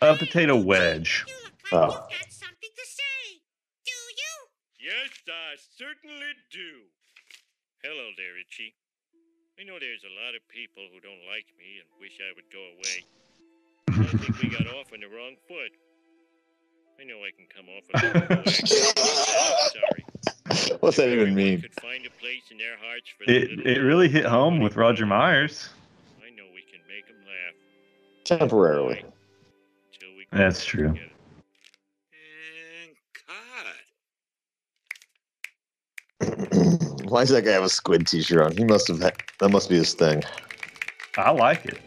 A 0.00 0.14
potato 0.16 0.56
wedge. 0.56 1.24
You 1.28 1.34
look 1.44 1.52
like 1.72 1.72
Oh. 1.72 1.86
you've 2.10 2.20
got 2.20 2.30
something 2.32 2.70
to 2.76 2.86
say. 2.86 3.40
Do 3.84 3.92
you? 3.92 4.90
Yes, 4.90 5.10
I 5.28 5.54
certainly 5.76 6.32
do. 6.50 6.82
Hello 7.84 8.08
there, 8.16 8.38
Itchy. 8.40 8.74
I 9.58 9.64
know 9.64 9.78
there's 9.80 10.04
a 10.04 10.12
lot 10.24 10.34
of 10.36 10.46
people 10.48 10.82
who 10.92 11.00
don't 11.00 11.24
like 11.30 11.46
me 11.58 11.80
and 11.80 11.88
wish 12.00 12.18
I 12.20 12.32
would 12.36 12.44
go 12.52 12.60
away. 12.76 13.04
I 13.88 14.16
think 14.18 14.42
we 14.42 14.48
got 14.50 14.66
off 14.74 14.92
on 14.92 15.00
the 15.00 15.08
wrong 15.08 15.36
foot. 15.48 15.72
I 17.00 17.04
know 17.04 17.20
I 17.24 17.30
can 17.36 17.46
come 17.48 17.66
off 17.72 17.84
a 17.94 17.96
little 18.06 18.36
coax. 18.42 18.60
Sorry. 19.72 20.76
What's 20.80 20.96
that 20.98 21.08
even 21.08 21.34
mean? 21.34 21.60
Could 21.62 21.80
find 21.80 22.04
a 22.06 22.10
place 22.20 22.42
in 22.50 22.58
their 22.58 22.76
hearts 22.78 23.08
for 23.16 23.24
It 23.30 23.66
it 23.66 23.80
really 23.80 24.08
hit 24.08 24.24
home 24.26 24.60
with 24.60 24.76
Roger. 24.76 25.06
Myers. 25.06 25.68
I 26.24 26.30
know 26.30 26.44
we 26.54 26.62
can 26.62 26.80
make 26.88 27.04
'em 27.08 27.16
laugh. 27.26 27.54
Temporarily. 28.24 29.04
Till 29.98 30.08
we 30.16 30.26
That's 30.32 30.64
true. 30.64 30.88
together. 30.88 31.10
and 36.20 36.80
cut. 36.88 36.92
Why 37.08 37.20
does 37.20 37.30
that 37.30 37.44
guy 37.44 37.52
have 37.52 37.62
a 37.62 37.68
squid 37.68 38.04
t-shirt 38.06 38.42
on? 38.42 38.56
He 38.56 38.64
must 38.64 38.88
have 38.88 39.00
had, 39.00 39.14
that 39.38 39.50
must 39.50 39.68
be 39.68 39.76
his 39.76 39.94
thing. 39.94 40.24
I 41.16 41.30
like 41.30 41.64
it. 41.64 41.78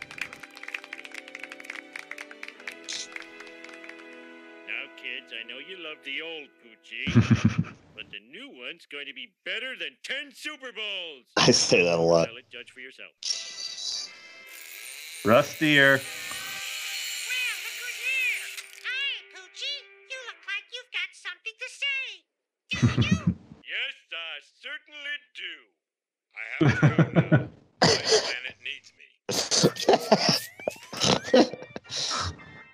Now, 4.66 4.86
kids, 4.96 5.34
I 5.36 5.44
know 5.46 5.60
you 5.60 5.76
love 5.84 5.98
the 6.06 6.22
old 6.22 6.48
Poochie, 6.64 7.14
but 7.96 8.06
the 8.12 8.20
new 8.32 8.48
one's 8.48 8.86
going 8.90 9.08
to 9.08 9.14
be 9.14 9.28
better 9.44 9.76
than 9.78 9.90
10 10.04 10.32
Super 10.34 10.72
Bowls. 10.72 11.26
I 11.36 11.52
say 11.52 11.84
that 11.84 12.00
a 12.00 12.02
lot. 12.02 12.28
Tell 12.28 12.36
judge 12.50 12.72
for 12.72 12.80
yourself. 12.80 13.12
Rustier. 15.26 16.00
Well, 16.00 16.06
look 17.60 17.76
who's 17.76 18.00
here. 18.08 18.48
Hi, 18.88 19.20
Poochie. 19.36 19.84
You 20.10 20.20
look 20.32 20.40
like 20.48 20.64
you've 20.72 20.94
got 20.96 21.12
something 21.12 21.56
to 21.60 21.68
say. 21.76 22.08
Do 22.72 23.28
you? 23.28 23.36
Yes, 23.70 24.02
I 24.10 24.42
certainly 24.66 25.18
do. 25.38 25.56
I 26.62 26.70
have 26.70 27.14
to 27.14 27.22
now. 27.22 27.50
Planet 27.82 28.58
needs 28.64 28.94
me. 28.98 29.06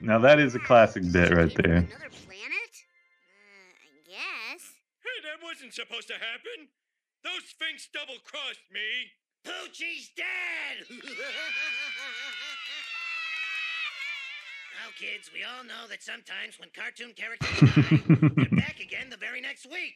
Now 0.01 0.19
that 0.19 0.39
is 0.39 0.53
a 0.53 0.59
classic 0.59 1.01
bit 1.11 1.33
right 1.33 1.53
there. 1.55 1.77
Another 1.81 2.13
planet? 2.13 2.73
Uh, 3.25 3.73
I 3.73 4.05
guess. 4.05 4.61
Hey, 5.01 5.17
that 5.25 5.41
wasn't 5.41 5.73
supposed 5.73 6.07
to 6.09 6.13
happen. 6.13 6.69
Those 7.23 7.41
Sphinx 7.49 7.89
double 7.91 8.21
crossed 8.23 8.69
me. 8.71 9.09
Poochie's 9.45 10.09
dead! 10.15 10.85
now, 14.77 14.89
kids, 14.99 15.31
we 15.33 15.41
all 15.43 15.63
know 15.63 15.87
that 15.89 16.03
sometimes 16.03 16.59
when 16.59 16.69
cartoon 16.69 17.13
characters 17.17 17.59
die, 17.61 18.01
they're 18.35 18.49
back 18.61 18.79
again 18.79 19.09
the 19.09 19.17
very 19.17 19.41
next 19.41 19.65
week. 19.65 19.95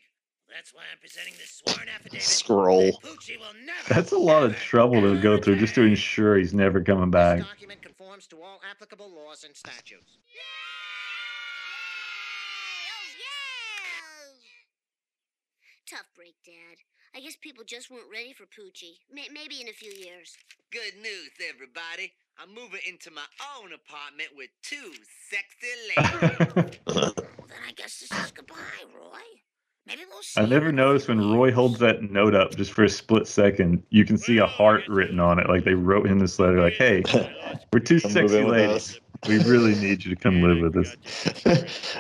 That's 0.54 0.74
why 0.74 0.82
I'm 0.92 0.98
presenting 1.00 1.34
this 1.38 1.62
sworn 1.64 1.88
affidavit. 1.88 2.22
Scroll. 2.22 2.92
Poochie 3.04 3.38
will 3.40 3.54
never. 3.66 3.94
That's 3.94 4.12
a 4.12 4.18
lot 4.18 4.44
of 4.44 4.56
trouble 4.56 5.02
to 5.02 5.20
go 5.22 5.38
through 5.40 5.58
just 5.58 5.76
to 5.76 5.84
ensure 5.84 6.38
he's 6.38 6.54
never 6.54 6.82
coming 6.82 7.12
back. 7.12 7.38
This 7.38 7.48
document 7.48 7.82
conforms 7.82 8.28
to 8.28 8.42
all 8.42 8.60
applicable 8.70 9.10
laws 9.10 9.44
and 9.44 9.56
statutes. 9.56 10.18
Oh, 10.18 10.22
yeah! 10.36 10.42
Tough 15.98 16.08
break, 16.16 16.36
Dad. 16.46 16.78
I 17.16 17.22
guess 17.22 17.36
people 17.36 17.64
just 17.66 17.90
weren't 17.90 18.10
ready 18.12 18.34
for 18.34 18.44
Poochie. 18.46 18.98
May- 19.12 19.30
maybe 19.34 19.62
in 19.62 19.68
a 19.68 19.74
few 19.74 19.92
years. 19.92 20.36
Good 20.72 20.94
news, 21.02 21.32
everybody. 21.50 22.14
I'm 22.38 22.54
moving 22.54 22.82
into 22.88 23.12
my 23.12 23.26
own 23.58 23.72
apartment 23.74 24.30
with 24.38 24.50
two 24.62 24.94
sexy 25.30 25.74
ladies. 25.98 26.78
Well, 26.86 27.14
then 27.16 27.66
I 27.68 27.72
guess 27.72 28.00
this 28.00 28.12
is 28.12 28.32
goodbye, 28.32 28.56
Roy. 28.96 29.42
Maybe 29.88 30.02
we'll. 30.10 30.44
I 30.44 30.48
never 30.48 30.72
noticed 30.72 31.08
when 31.08 31.32
Roy 31.32 31.52
holds 31.52 31.80
that 31.80 32.04
note 32.04 32.36
up 32.36 32.56
just 32.56 32.72
for 32.74 32.84
a 32.84 32.90
split 32.90 33.28
second, 33.28 33.82
you 33.90 34.06
can 34.06 34.18
see 34.18 34.38
a 34.38 34.46
heart 34.46 34.84
written 34.88 35.20
on 35.20 35.40
it. 35.40 35.50
Like 35.50 35.64
they 35.64 35.74
wrote 35.74 36.08
in 36.08 36.20
this 36.20 36.38
letter, 36.38 36.62
like, 36.62 36.74
hey, 36.74 37.04
we're 37.74 37.80
two 37.80 38.00
Come 38.00 38.12
sexy 38.12 38.36
move 38.36 38.42
in 38.42 38.48
with 38.48 38.68
ladies. 38.68 39.00
We 39.28 39.40
really 39.44 39.76
need 39.76 40.06
you 40.06 40.14
to 40.14 40.22
come 40.22 40.42
live 40.42 40.62
with 40.62 40.78
us. 40.78 41.98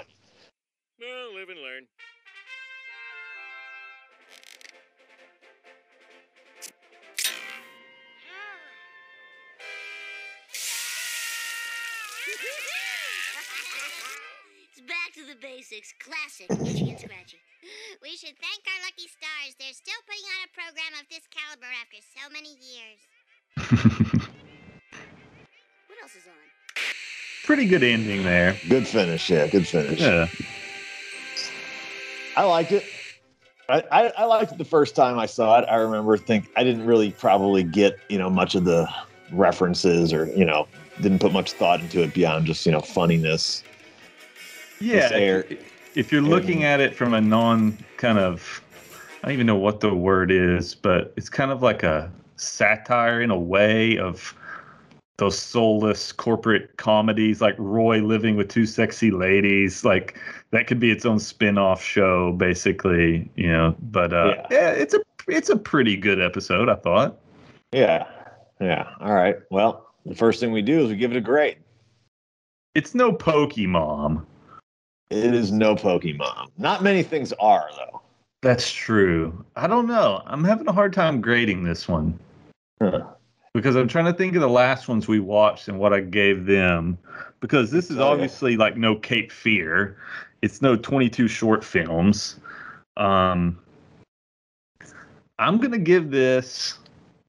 The 15.30 15.36
basics. 15.42 15.94
Classic. 16.00 16.50
Itchy 16.50 16.90
and 16.90 17.00
scratchy. 17.00 17.38
We 18.02 18.16
should 18.16 18.34
thank 18.40 18.62
our 18.66 18.80
lucky 18.88 19.08
stars. 19.12 19.54
They're 19.60 19.74
still 19.74 20.02
putting 20.08 20.26
on 20.34 20.48
a 20.48 20.52
program 20.56 20.94
of 21.00 21.06
this 21.10 21.28
caliber 21.30 21.68
after 21.84 22.00
so 22.02 22.30
many 22.34 22.56
years. 22.58 23.00
What 25.90 25.98
else 26.04 26.16
is 26.16 26.28
on? 26.28 26.34
Pretty 27.46 27.68
good 27.68 27.84
ending 27.84 28.24
there. 28.24 28.56
good 28.70 28.88
finish. 28.88 29.30
Yeah, 29.30 29.48
good 29.48 29.68
finish. 29.68 30.00
Yeah. 30.00 30.28
I 32.38 32.44
liked 32.44 32.72
it. 32.72 32.86
I, 33.68 33.84
I, 33.92 34.14
I 34.20 34.26
liked 34.26 34.52
it 34.54 34.58
the 34.58 34.66
first 34.66 34.96
time 34.96 35.20
I 35.20 35.26
saw 35.26 35.60
it. 35.60 35.66
I 35.68 35.76
remember 35.76 36.16
think 36.16 36.48
I 36.56 36.64
didn't 36.64 36.86
really 36.86 37.12
probably 37.12 37.64
get 37.64 38.00
you 38.08 38.18
know 38.18 38.30
much 38.30 38.56
of 38.56 38.64
the 38.64 38.88
references 39.32 40.14
or 40.14 40.28
you 40.28 40.46
know 40.46 40.68
didn't 41.02 41.20
put 41.20 41.34
much 41.34 41.52
thought 41.52 41.82
into 41.82 42.02
it 42.02 42.14
beyond 42.14 42.46
just 42.46 42.66
you 42.66 42.72
know 42.72 42.82
funniness. 42.82 43.64
Yeah. 44.80 45.10
Air- 45.12 45.46
If 45.96 46.12
you're 46.12 46.22
looking 46.22 46.64
at 46.64 46.80
it 46.80 46.96
from 46.96 47.14
a 47.14 47.22
non 47.22 47.78
kind 47.98 48.20
of, 48.20 48.62
I 49.24 49.28
don't 49.28 49.34
even 49.34 49.48
know 49.48 49.56
what 49.56 49.80
the 49.82 49.94
word 49.94 50.32
is, 50.32 50.76
but 50.76 51.14
it's 51.18 51.30
kind 51.30 51.52
of 51.52 51.62
like 51.62 51.84
a 51.84 52.12
satire 52.38 53.22
in 53.22 53.32
a 53.32 53.38
way 53.40 53.98
of 53.98 54.34
those 55.18 55.38
soulless 55.38 56.14
corporate 56.14 56.78
comedies 56.78 57.42
like 57.42 57.56
Roy 57.58 58.00
living 58.00 58.38
with 58.38 58.48
two 58.48 58.66
sexy 58.66 59.12
ladies. 59.12 59.84
Like 59.84 60.18
that 60.52 60.68
could 60.68 60.80
be 60.80 60.92
its 60.92 61.06
own 61.06 61.20
spin-off 61.20 61.84
show, 61.84 62.32
basically, 62.34 63.30
you 63.36 63.52
know. 63.52 63.76
But 63.92 64.14
uh, 64.14 64.36
Yeah. 64.36 64.48
yeah, 64.52 64.70
it's 64.72 64.94
a 64.94 65.00
it's 65.28 65.50
a 65.50 65.58
pretty 65.58 65.98
good 65.98 66.22
episode, 66.22 66.70
I 66.70 66.76
thought. 66.76 67.20
Yeah, 67.74 68.06
yeah. 68.62 68.88
All 69.02 69.14
right. 69.14 69.36
Well, 69.52 69.88
the 70.06 70.16
first 70.16 70.40
thing 70.40 70.52
we 70.52 70.62
do 70.62 70.86
is 70.86 70.90
we 70.90 70.96
give 70.96 71.12
it 71.12 71.18
a 71.18 71.22
grade. 71.22 71.58
It's 72.74 72.96
no 72.96 73.12
Pokemon. 73.12 74.26
It 75.10 75.34
is 75.34 75.52
no 75.52 75.76
Pokemon. 75.76 76.50
Not 76.58 76.84
many 76.84 77.02
things 77.04 77.34
are 77.40 77.70
though. 77.76 78.02
That's 78.42 78.72
true. 78.72 79.44
I 79.56 79.68
don't 79.68 79.88
know. 79.88 80.22
I'm 80.26 80.44
having 80.44 80.68
a 80.68 80.72
hard 80.72 80.94
time 80.94 81.20
grading 81.20 81.64
this 81.64 81.88
one. 81.88 82.18
Huh. 82.82 83.04
because 83.54 83.76
I'm 83.76 83.88
trying 83.90 84.06
to 84.06 84.14
think 84.14 84.36
of 84.36 84.42
the 84.42 84.48
last 84.48 84.88
ones 84.88 85.08
we 85.08 85.20
watched 85.20 85.68
and 85.68 85.78
what 85.80 85.92
I 85.92 86.00
gave 86.00 86.46
them. 86.46 86.98
Because 87.42 87.72
this 87.72 87.90
is 87.92 87.98
Oh, 87.98 88.02
yeah. 88.02 88.06
obviously 88.12 88.56
like 88.56 88.78
no 88.78 88.96
Cape 88.96 89.32
Fear, 89.32 89.98
it's 90.42 90.62
no 90.62 90.76
22 90.78 91.28
short 91.28 91.64
films. 91.66 92.40
Um, 92.96 93.60
I'm 95.40 95.58
gonna 95.58 95.78
give 95.80 96.12
this 96.12 96.78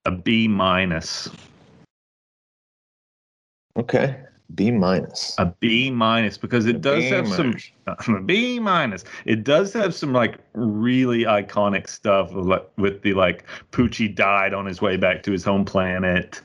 a 0.04 0.10
B 0.10 0.46
minus. 0.46 1.28
Okay. 3.76 4.20
B 4.54 4.70
minus. 4.70 5.34
A 5.38 5.46
B 5.46 5.90
minus 5.90 6.38
because 6.38 6.66
it 6.66 6.80
does 6.80 7.04
B 7.04 7.08
have 7.10 7.28
some 7.28 7.56
a 8.16 8.20
B 8.20 8.58
minus. 8.58 9.04
It 9.24 9.44
does 9.44 9.72
have 9.72 9.94
some 9.94 10.12
like 10.12 10.38
really 10.54 11.24
iconic 11.24 11.88
stuff 11.88 12.32
with 12.76 13.02
the 13.02 13.14
like 13.14 13.44
Poochie 13.72 14.14
died 14.14 14.54
on 14.54 14.66
his 14.66 14.80
way 14.80 14.96
back 14.96 15.22
to 15.24 15.32
his 15.32 15.44
home 15.44 15.64
planet. 15.64 16.40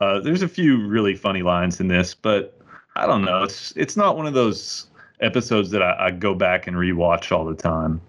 Uh, 0.00 0.20
there's 0.20 0.42
a 0.42 0.48
few 0.48 0.86
really 0.86 1.14
funny 1.14 1.42
lines 1.42 1.80
in 1.80 1.88
this, 1.88 2.14
but 2.14 2.58
I 2.96 3.06
don't 3.06 3.24
know. 3.24 3.42
It's 3.42 3.72
it's 3.76 3.96
not 3.96 4.16
one 4.16 4.26
of 4.26 4.34
those 4.34 4.88
episodes 5.20 5.70
that 5.70 5.82
I, 5.82 6.06
I 6.06 6.10
go 6.10 6.34
back 6.34 6.66
and 6.66 6.76
rewatch 6.76 7.32
all 7.32 7.44
the 7.44 7.54
time. 7.54 8.00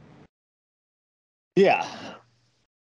Yeah. 1.55 1.85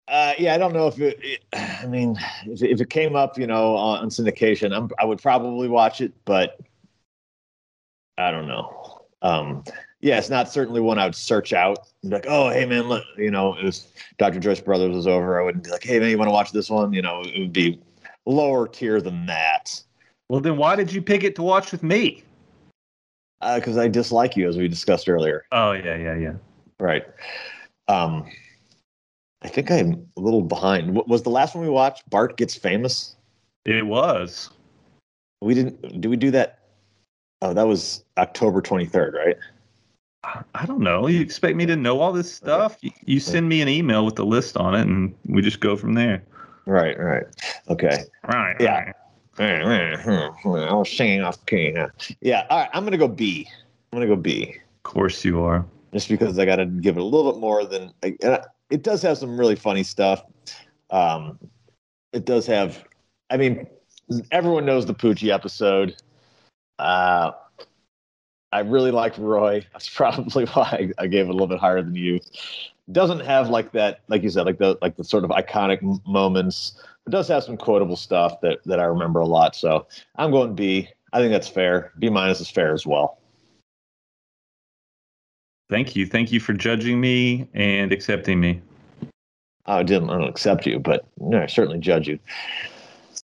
Uh, 0.08 0.32
yeah, 0.38 0.54
I 0.54 0.58
don't 0.58 0.72
know 0.72 0.86
if 0.86 0.98
it, 1.00 1.18
it 1.22 1.40
I 1.82 1.86
mean, 1.86 2.16
if, 2.46 2.62
if 2.62 2.80
it 2.80 2.90
came 2.90 3.16
up, 3.16 3.38
you 3.38 3.46
know, 3.46 3.76
on, 3.76 4.00
on 4.00 4.08
syndication, 4.08 4.76
I'm, 4.76 4.90
I 4.98 5.04
would 5.04 5.20
probably 5.20 5.68
watch 5.68 6.00
it, 6.00 6.12
but 6.24 6.58
I 8.16 8.30
don't 8.30 8.48
know. 8.48 9.02
Um, 9.22 9.64
yeah, 10.00 10.18
it's 10.18 10.30
not 10.30 10.48
certainly 10.50 10.80
one 10.80 10.98
I 10.98 11.04
would 11.04 11.14
search 11.14 11.52
out. 11.52 11.88
like, 12.02 12.26
oh, 12.28 12.50
hey 12.50 12.64
man, 12.64 12.88
look, 12.88 13.04
you 13.16 13.30
know, 13.30 13.56
if 13.58 13.78
Dr. 14.16 14.38
Joyce 14.38 14.60
Brothers 14.60 14.94
was 14.94 15.06
over, 15.06 15.40
I 15.40 15.44
wouldn't 15.44 15.64
be 15.64 15.70
like, 15.70 15.82
hey 15.82 15.98
man, 15.98 16.10
you 16.10 16.18
want 16.18 16.28
to 16.28 16.32
watch 16.32 16.52
this 16.52 16.70
one? 16.70 16.92
You 16.92 17.02
know, 17.02 17.22
it 17.22 17.38
would 17.38 17.52
be 17.52 17.80
lower 18.26 18.68
tier 18.68 19.00
than 19.00 19.26
that 19.26 19.82
Well, 20.28 20.40
then 20.40 20.56
why 20.56 20.76
did 20.76 20.92
you 20.92 21.02
pick 21.02 21.24
it 21.24 21.34
to 21.36 21.42
watch 21.42 21.72
with 21.72 21.82
me? 21.82 22.22
because 23.40 23.78
I 23.78 23.86
dislike 23.88 24.36
you, 24.36 24.48
as 24.48 24.56
we 24.56 24.66
discussed 24.66 25.08
earlier. 25.08 25.44
Oh 25.52 25.72
yeah, 25.72 25.96
yeah, 25.96 26.16
yeah. 26.16 26.32
Right. 26.80 27.04
Um, 27.86 28.26
I 29.42 29.48
think 29.48 29.70
I'm 29.70 30.06
a 30.16 30.20
little 30.20 30.42
behind. 30.42 30.94
What 30.94 31.08
was 31.08 31.22
the 31.22 31.30
last 31.30 31.54
one 31.54 31.64
we 31.64 31.70
watched? 31.70 32.08
Bart 32.10 32.36
gets 32.36 32.54
famous. 32.56 33.14
It 33.64 33.86
was. 33.86 34.50
We 35.40 35.54
didn't. 35.54 36.00
Do 36.00 36.10
we 36.10 36.16
do 36.16 36.30
that? 36.32 36.58
Oh, 37.42 37.54
that 37.54 37.66
was 37.66 38.04
October 38.16 38.60
23rd, 38.60 39.12
right? 39.14 39.36
I 40.54 40.66
don't 40.66 40.80
know. 40.80 41.06
You 41.06 41.20
expect 41.20 41.56
me 41.56 41.64
to 41.66 41.76
know 41.76 42.00
all 42.00 42.12
this 42.12 42.32
stuff? 42.32 42.76
You, 42.80 42.90
you 43.04 43.20
send 43.20 43.48
me 43.48 43.62
an 43.62 43.68
email 43.68 44.04
with 44.04 44.16
the 44.16 44.26
list 44.26 44.56
on 44.56 44.74
it, 44.74 44.82
and 44.82 45.14
we 45.26 45.40
just 45.40 45.60
go 45.60 45.76
from 45.76 45.94
there. 45.94 46.22
Right, 46.66 46.98
right. 46.98 47.24
Okay. 47.68 48.04
Right. 48.26 48.56
Yeah. 48.60 48.92
right. 49.38 50.34
I 50.44 50.74
was 50.74 50.90
singing 50.94 51.22
off 51.22 51.46
key. 51.46 51.72
huh? 51.76 51.88
Yeah. 52.20 52.46
All 52.50 52.58
right. 52.58 52.70
I'm 52.72 52.84
gonna 52.84 52.98
go 52.98 53.08
B. 53.08 53.48
I'm 53.92 53.98
gonna 54.00 54.08
go 54.08 54.16
B, 54.20 54.56
Of 54.76 54.82
course 54.82 55.24
you 55.24 55.40
are. 55.42 55.64
just 55.92 56.08
because 56.08 56.38
I 56.38 56.44
got 56.44 56.56
to 56.56 56.66
give 56.66 56.96
it 56.96 57.00
a 57.00 57.04
little 57.04 57.32
bit 57.32 57.40
more 57.40 57.64
than. 57.64 57.92
and 58.02 58.42
It 58.70 58.82
does 58.82 59.02
have 59.02 59.18
some 59.18 59.38
really 59.38 59.56
funny 59.56 59.82
stuff. 59.82 60.22
Um, 60.90 61.38
it 62.12 62.24
does 62.24 62.46
have. 62.46 62.84
I 63.30 63.36
mean, 63.36 63.66
everyone 64.30 64.64
knows 64.64 64.86
the 64.86 64.94
Poochie 64.94 65.32
episode. 65.32 65.96
Uh, 66.78 67.32
I 68.52 68.60
really 68.60 68.90
liked 68.90 69.18
Roy. 69.18 69.66
That's 69.72 69.88
probably 69.88 70.46
why 70.52 70.90
I, 70.98 71.06
gave 71.06 71.26
it 71.26 71.30
a 71.30 71.32
little 71.32 71.46
bit 71.46 71.58
higher 71.58 71.82
than 71.82 71.94
you. 71.94 72.20
doesn't 72.92 73.20
have 73.20 73.50
like 73.50 73.72
that, 73.72 74.00
like 74.08 74.22
you 74.22 74.30
said, 74.30 74.46
like 74.46 74.58
the 74.58 74.78
like 74.80 74.96
the 74.96 75.04
sort 75.04 75.24
of 75.24 75.30
iconic 75.30 75.82
m- 75.82 76.00
moments. 76.06 76.80
It 77.06 77.10
does 77.10 77.28
have 77.28 77.44
some 77.44 77.56
quotable 77.56 77.96
stuff 77.96 78.40
that 78.42 78.58
that 78.64 78.80
I 78.80 78.84
remember 78.84 79.20
a 79.20 79.26
lot. 79.26 79.54
So 79.54 79.86
I'm 80.16 80.30
going 80.30 80.54
B. 80.54 80.88
I 81.12 81.20
think 81.20 81.32
that's 81.32 81.48
fair. 81.48 81.92
B 81.98 82.10
minus 82.10 82.40
is 82.40 82.50
fair 82.50 82.74
as 82.74 82.86
well. 82.86 83.18
Thank 85.68 85.94
you. 85.94 86.06
Thank 86.06 86.32
you 86.32 86.40
for 86.40 86.54
judging 86.54 87.00
me 87.00 87.48
and 87.52 87.92
accepting 87.92 88.40
me. 88.40 88.62
I 89.66 89.82
didn't 89.82 90.08
I 90.08 90.18
don't 90.18 90.28
accept 90.28 90.66
you, 90.66 90.78
but 90.78 91.06
no, 91.18 91.42
I 91.42 91.46
certainly 91.46 91.78
judge 91.78 92.08
you. 92.08 92.18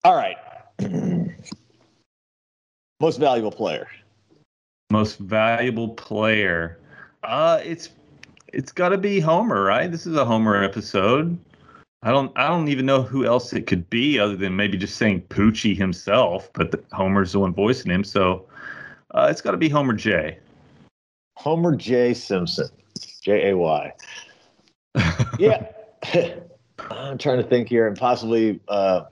All 0.03 0.15
right. 0.15 0.37
Most 2.99 3.17
valuable 3.17 3.51
player. 3.51 3.87
Most 4.91 5.17
valuable 5.17 5.89
player. 5.89 6.79
Uh 7.23 7.59
it's 7.63 7.89
it's 8.53 8.71
got 8.71 8.89
to 8.89 8.97
be 8.97 9.19
Homer, 9.19 9.63
right? 9.63 9.91
This 9.91 10.05
is 10.05 10.15
a 10.15 10.23
Homer 10.23 10.63
episode. 10.63 11.37
I 12.03 12.11
don't 12.11 12.31
I 12.37 12.47
don't 12.47 12.67
even 12.67 12.85
know 12.85 13.01
who 13.01 13.25
else 13.25 13.51
it 13.53 13.65
could 13.65 13.89
be 13.89 14.19
other 14.19 14.35
than 14.35 14.55
maybe 14.55 14.77
just 14.77 14.97
saying 14.97 15.23
Poochie 15.29 15.75
himself, 15.75 16.51
but 16.53 16.69
the, 16.69 16.83
Homer's 16.93 17.31
the 17.31 17.39
one 17.39 17.53
voicing 17.53 17.91
him, 17.91 18.03
so 18.03 18.45
uh, 19.11 19.27
it's 19.31 19.41
got 19.41 19.51
to 19.51 19.57
be 19.57 19.69
Homer 19.69 19.93
J. 19.93 20.37
Homer 21.37 21.75
J. 21.75 22.15
Simpson. 22.15 22.67
J 23.21 23.51
A 23.51 23.57
Y. 23.57 23.93
Yeah. 25.39 25.67
I'm 26.91 27.17
trying 27.19 27.37
to 27.37 27.43
think 27.43 27.69
here, 27.69 27.87
and 27.87 27.95
possibly 27.95 28.59
uh, 28.67 29.05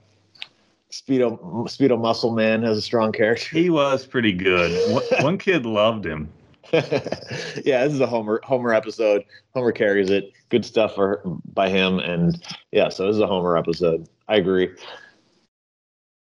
Speedo 0.90 1.38
Speedo 1.68 2.00
Muscle 2.00 2.32
Man 2.32 2.62
has 2.62 2.78
a 2.78 2.82
strong 2.82 3.12
character. 3.12 3.56
He 3.56 3.70
was 3.70 4.06
pretty 4.06 4.32
good. 4.32 4.92
One, 4.92 5.02
one 5.20 5.38
kid 5.38 5.66
loved 5.66 6.04
him. 6.04 6.28
yeah, 6.72 7.84
this 7.84 7.92
is 7.92 8.00
a 8.00 8.06
Homer 8.06 8.40
Homer 8.42 8.74
episode. 8.74 9.24
Homer 9.54 9.70
carries 9.70 10.10
it. 10.10 10.32
Good 10.48 10.64
stuff 10.64 10.96
for 10.96 11.22
by 11.54 11.68
him, 11.68 12.00
and 12.00 12.42
yeah, 12.72 12.88
so 12.88 13.06
this 13.06 13.14
is 13.14 13.22
a 13.22 13.26
Homer 13.26 13.56
episode. 13.56 14.08
I 14.26 14.36
agree. 14.36 14.70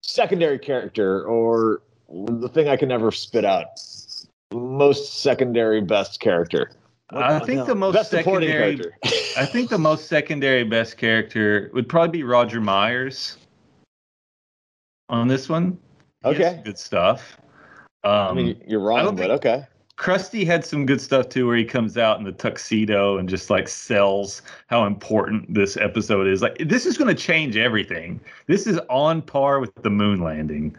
Secondary 0.03 0.59
character, 0.59 1.25
or 1.25 1.83
the 2.09 2.49
thing 2.49 2.69
I 2.69 2.77
can 2.77 2.89
never 2.89 3.13
spit 3.13 3.45
out. 3.45 3.67
Most 4.53 5.23
secondary 5.23 5.81
best 5.81 6.21
character. 6.21 6.73
I 7.13 7.41
think 7.41 7.67
the 7.67 7.75
most 7.75 7.95
best 7.95 8.11
secondary. 8.11 8.81
I 9.37 9.45
think 9.45 9.69
the 9.71 9.79
most 9.79 10.07
secondary 10.07 10.65
best 10.65 10.97
character 10.97 11.71
would 11.75 11.89
probably 11.89 12.19
be 12.19 12.23
Roger 12.23 12.61
Meyers. 12.61 13.37
On 15.09 15.27
this 15.27 15.49
one, 15.49 15.77
Okay. 16.25 16.61
good 16.65 16.79
stuff. 16.79 17.37
Um, 18.05 18.13
I 18.13 18.33
mean, 18.33 18.63
you're 18.67 18.81
I 18.93 19.03
wrong, 19.03 19.17
but 19.17 19.31
okay. 19.33 19.65
Krusty 19.97 20.47
had 20.47 20.65
some 20.65 20.87
good 20.87 21.01
stuff 21.01 21.29
too, 21.29 21.47
where 21.47 21.57
he 21.57 21.65
comes 21.65 21.99
out 21.99 22.19
in 22.19 22.25
the 22.25 22.33
tuxedo 22.33 23.19
and 23.19 23.29
just 23.29 23.51
like 23.51 23.69
sells 23.69 24.41
how 24.69 24.87
important 24.87 25.53
this 25.53 25.77
episode 25.77 26.27
is. 26.27 26.41
Like, 26.41 26.57
this 26.67 26.87
is 26.87 26.97
going 26.97 27.15
to 27.15 27.23
change 27.23 27.59
everything. 27.59 28.19
This 28.47 28.67
is 28.67 28.79
on 28.89 29.21
par 29.21 29.61
with 29.61 29.75
the 29.83 29.91
moon 29.91 30.23
landing. 30.23 30.75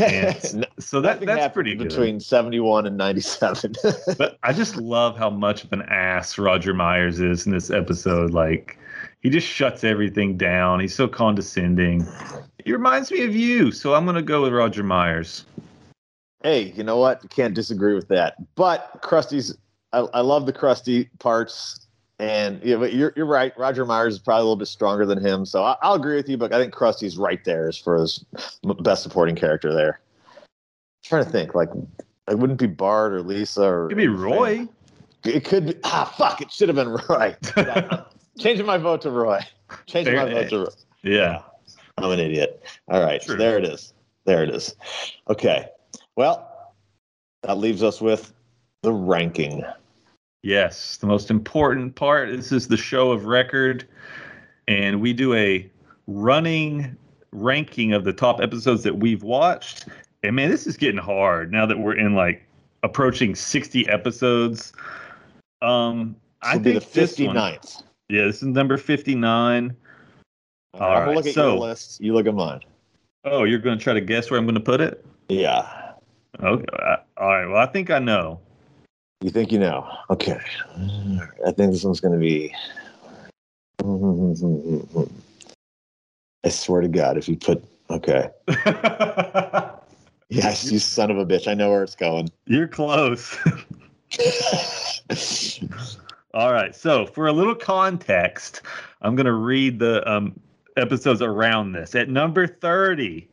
And 0.00 0.66
so 0.78 1.00
that 1.00 1.14
Nothing 1.14 1.26
that's 1.26 1.40
happened 1.40 1.54
pretty 1.54 1.74
good. 1.74 1.88
between 1.88 2.20
71 2.20 2.86
and 2.86 2.96
97. 2.96 3.74
But 4.18 4.38
I 4.42 4.52
just 4.52 4.76
love 4.76 5.16
how 5.16 5.30
much 5.30 5.64
of 5.64 5.72
an 5.72 5.82
ass 5.82 6.38
Roger 6.38 6.74
Meyers 6.74 7.20
is 7.20 7.46
in 7.46 7.52
this 7.52 7.70
episode. 7.70 8.32
Like, 8.32 8.78
he 9.20 9.30
just 9.30 9.46
shuts 9.46 9.84
everything 9.84 10.36
down. 10.36 10.80
He's 10.80 10.94
so 10.94 11.08
condescending. 11.08 12.06
He 12.64 12.72
reminds 12.72 13.10
me 13.10 13.24
of 13.24 13.34
you, 13.34 13.72
so 13.72 13.94
I'm 13.94 14.04
going 14.04 14.16
to 14.16 14.22
go 14.22 14.42
with 14.42 14.52
Roger 14.52 14.82
Meyers. 14.82 15.44
hey, 16.42 16.72
you 16.76 16.82
know 16.82 16.96
what? 16.98 17.28
Can't 17.30 17.54
disagree 17.54 17.94
with 17.94 18.08
that. 18.08 18.34
But 18.56 19.00
Krusty's, 19.02 19.56
I, 19.92 20.00
I 20.14 20.20
love 20.20 20.46
the 20.46 20.52
Krusty 20.52 21.08
parts. 21.20 21.86
And 22.18 22.60
yeah, 22.62 22.76
but 22.76 22.92
you're 22.92 23.12
you're 23.16 23.26
right. 23.26 23.56
Roger 23.58 23.84
Meyers 23.84 24.14
is 24.14 24.20
probably 24.20 24.40
a 24.40 24.44
little 24.44 24.56
bit 24.56 24.68
stronger 24.68 25.04
than 25.06 25.24
him, 25.24 25.44
so 25.44 25.64
I, 25.64 25.76
I'll 25.82 25.94
agree 25.94 26.16
with 26.16 26.28
you. 26.28 26.36
But 26.36 26.52
I 26.52 26.58
think 26.60 26.72
Krusty's 26.72 27.16
right 27.16 27.44
there 27.44 27.68
as 27.68 27.76
for 27.76 27.96
his 27.96 28.24
best 28.80 29.02
supporting 29.02 29.34
character 29.34 29.72
there. 29.72 30.00
trying 31.04 31.24
to 31.24 31.30
think, 31.30 31.54
like, 31.54 31.70
it 32.30 32.38
wouldn't 32.38 32.60
be 32.60 32.66
Bart 32.66 33.12
or 33.12 33.22
Lisa 33.22 33.64
or 33.64 33.86
It 33.86 33.90
could 33.90 33.98
be 33.98 34.08
Roy. 34.08 34.68
It 35.24 35.44
could 35.44 35.66
be. 35.66 35.74
Ah, 35.84 36.04
fuck! 36.16 36.40
It 36.40 36.52
should 36.52 36.68
have 36.68 36.76
been 36.76 36.90
Roy. 37.08 37.36
Changing 38.38 38.66
my 38.66 38.78
vote 38.78 39.02
to 39.02 39.10
Roy. 39.10 39.40
Changing 39.86 40.14
my 40.14 40.24
Fair- 40.24 40.34
vote 40.34 40.50
to 40.50 40.58
Roy. 40.58 40.72
Yeah. 41.02 41.42
I'm 41.98 42.10
an 42.10 42.20
idiot. 42.20 42.64
All 42.88 43.02
right, 43.02 43.22
so 43.22 43.36
there 43.36 43.58
it 43.58 43.64
is. 43.64 43.92
There 44.24 44.42
it 44.42 44.50
is. 44.50 44.74
Okay. 45.28 45.66
Well, 46.16 46.72
that 47.42 47.58
leaves 47.58 47.82
us 47.82 48.00
with 48.00 48.32
the 48.82 48.92
ranking. 48.92 49.64
Yes, 50.42 50.96
the 50.96 51.06
most 51.06 51.30
important 51.30 51.94
part. 51.94 52.30
This 52.30 52.50
is 52.50 52.68
the 52.68 52.76
show 52.76 53.12
of 53.12 53.26
record, 53.26 53.86
and 54.66 55.00
we 55.00 55.12
do 55.12 55.34
a 55.34 55.68
running 56.08 56.96
ranking 57.30 57.92
of 57.92 58.04
the 58.04 58.12
top 58.12 58.40
episodes 58.40 58.82
that 58.82 58.96
we've 58.96 59.22
watched. 59.22 59.86
And 60.24 60.34
man, 60.36 60.50
this 60.50 60.66
is 60.66 60.76
getting 60.76 61.00
hard 61.00 61.52
now 61.52 61.64
that 61.66 61.78
we're 61.78 61.96
in 61.96 62.14
like 62.14 62.44
approaching 62.82 63.34
60 63.34 63.88
episodes. 63.88 64.72
Um, 65.62 66.16
This 66.42 66.50
I 66.54 66.58
be 66.58 66.72
the 66.72 66.80
think 66.80 66.92
this 66.92 67.18
one- 67.20 67.36
yeah, 68.08 68.24
this 68.24 68.36
is 68.36 68.42
number 68.42 68.76
59. 68.76 69.76
All 70.74 70.80
right, 70.80 71.06
right, 71.06 71.16
look 71.16 71.26
at 71.26 71.34
so- 71.34 71.52
your 71.54 71.60
list. 71.68 72.00
You 72.00 72.14
look 72.14 72.26
at 72.26 72.34
mine. 72.34 72.60
Oh, 73.24 73.44
you're 73.44 73.60
going 73.60 73.78
to 73.78 73.82
try 73.82 73.94
to 73.94 74.00
guess 74.00 74.30
where 74.30 74.38
I'm 74.40 74.46
going 74.46 74.56
to 74.56 74.60
put 74.60 74.80
it? 74.80 75.04
Yeah. 75.28 75.92
Okay. 76.42 76.64
All 77.16 77.28
right. 77.28 77.46
Well, 77.46 77.58
I 77.58 77.66
think 77.66 77.90
I 77.90 78.00
know. 78.00 78.40
You 79.22 79.30
think 79.30 79.52
you 79.52 79.58
know? 79.58 79.88
Okay. 80.10 80.38
I 81.46 81.52
think 81.52 81.72
this 81.72 81.84
one's 81.84 82.00
going 82.00 82.14
to 82.14 82.18
be. 82.18 82.52
I 86.44 86.48
swear 86.48 86.80
to 86.80 86.88
God, 86.88 87.16
if 87.16 87.28
you 87.28 87.36
put. 87.36 87.64
Okay. 87.90 88.28
Yes, 90.32 90.72
you 90.72 90.78
son 90.78 91.10
of 91.10 91.18
a 91.18 91.26
bitch. 91.26 91.46
I 91.46 91.52
know 91.52 91.68
where 91.68 91.82
it's 91.82 91.94
going. 91.94 92.30
you're 92.46 92.66
close. 92.66 93.36
All 96.32 96.54
right. 96.54 96.74
So, 96.74 97.04
for 97.04 97.26
a 97.26 97.32
little 97.32 97.54
context, 97.54 98.62
I'm 99.02 99.14
going 99.14 99.26
to 99.26 99.34
read 99.34 99.78
the 99.78 100.10
um, 100.10 100.40
episodes 100.78 101.20
around 101.20 101.72
this. 101.72 101.94
At 101.94 102.08
number 102.08 102.46
30, 102.46 103.28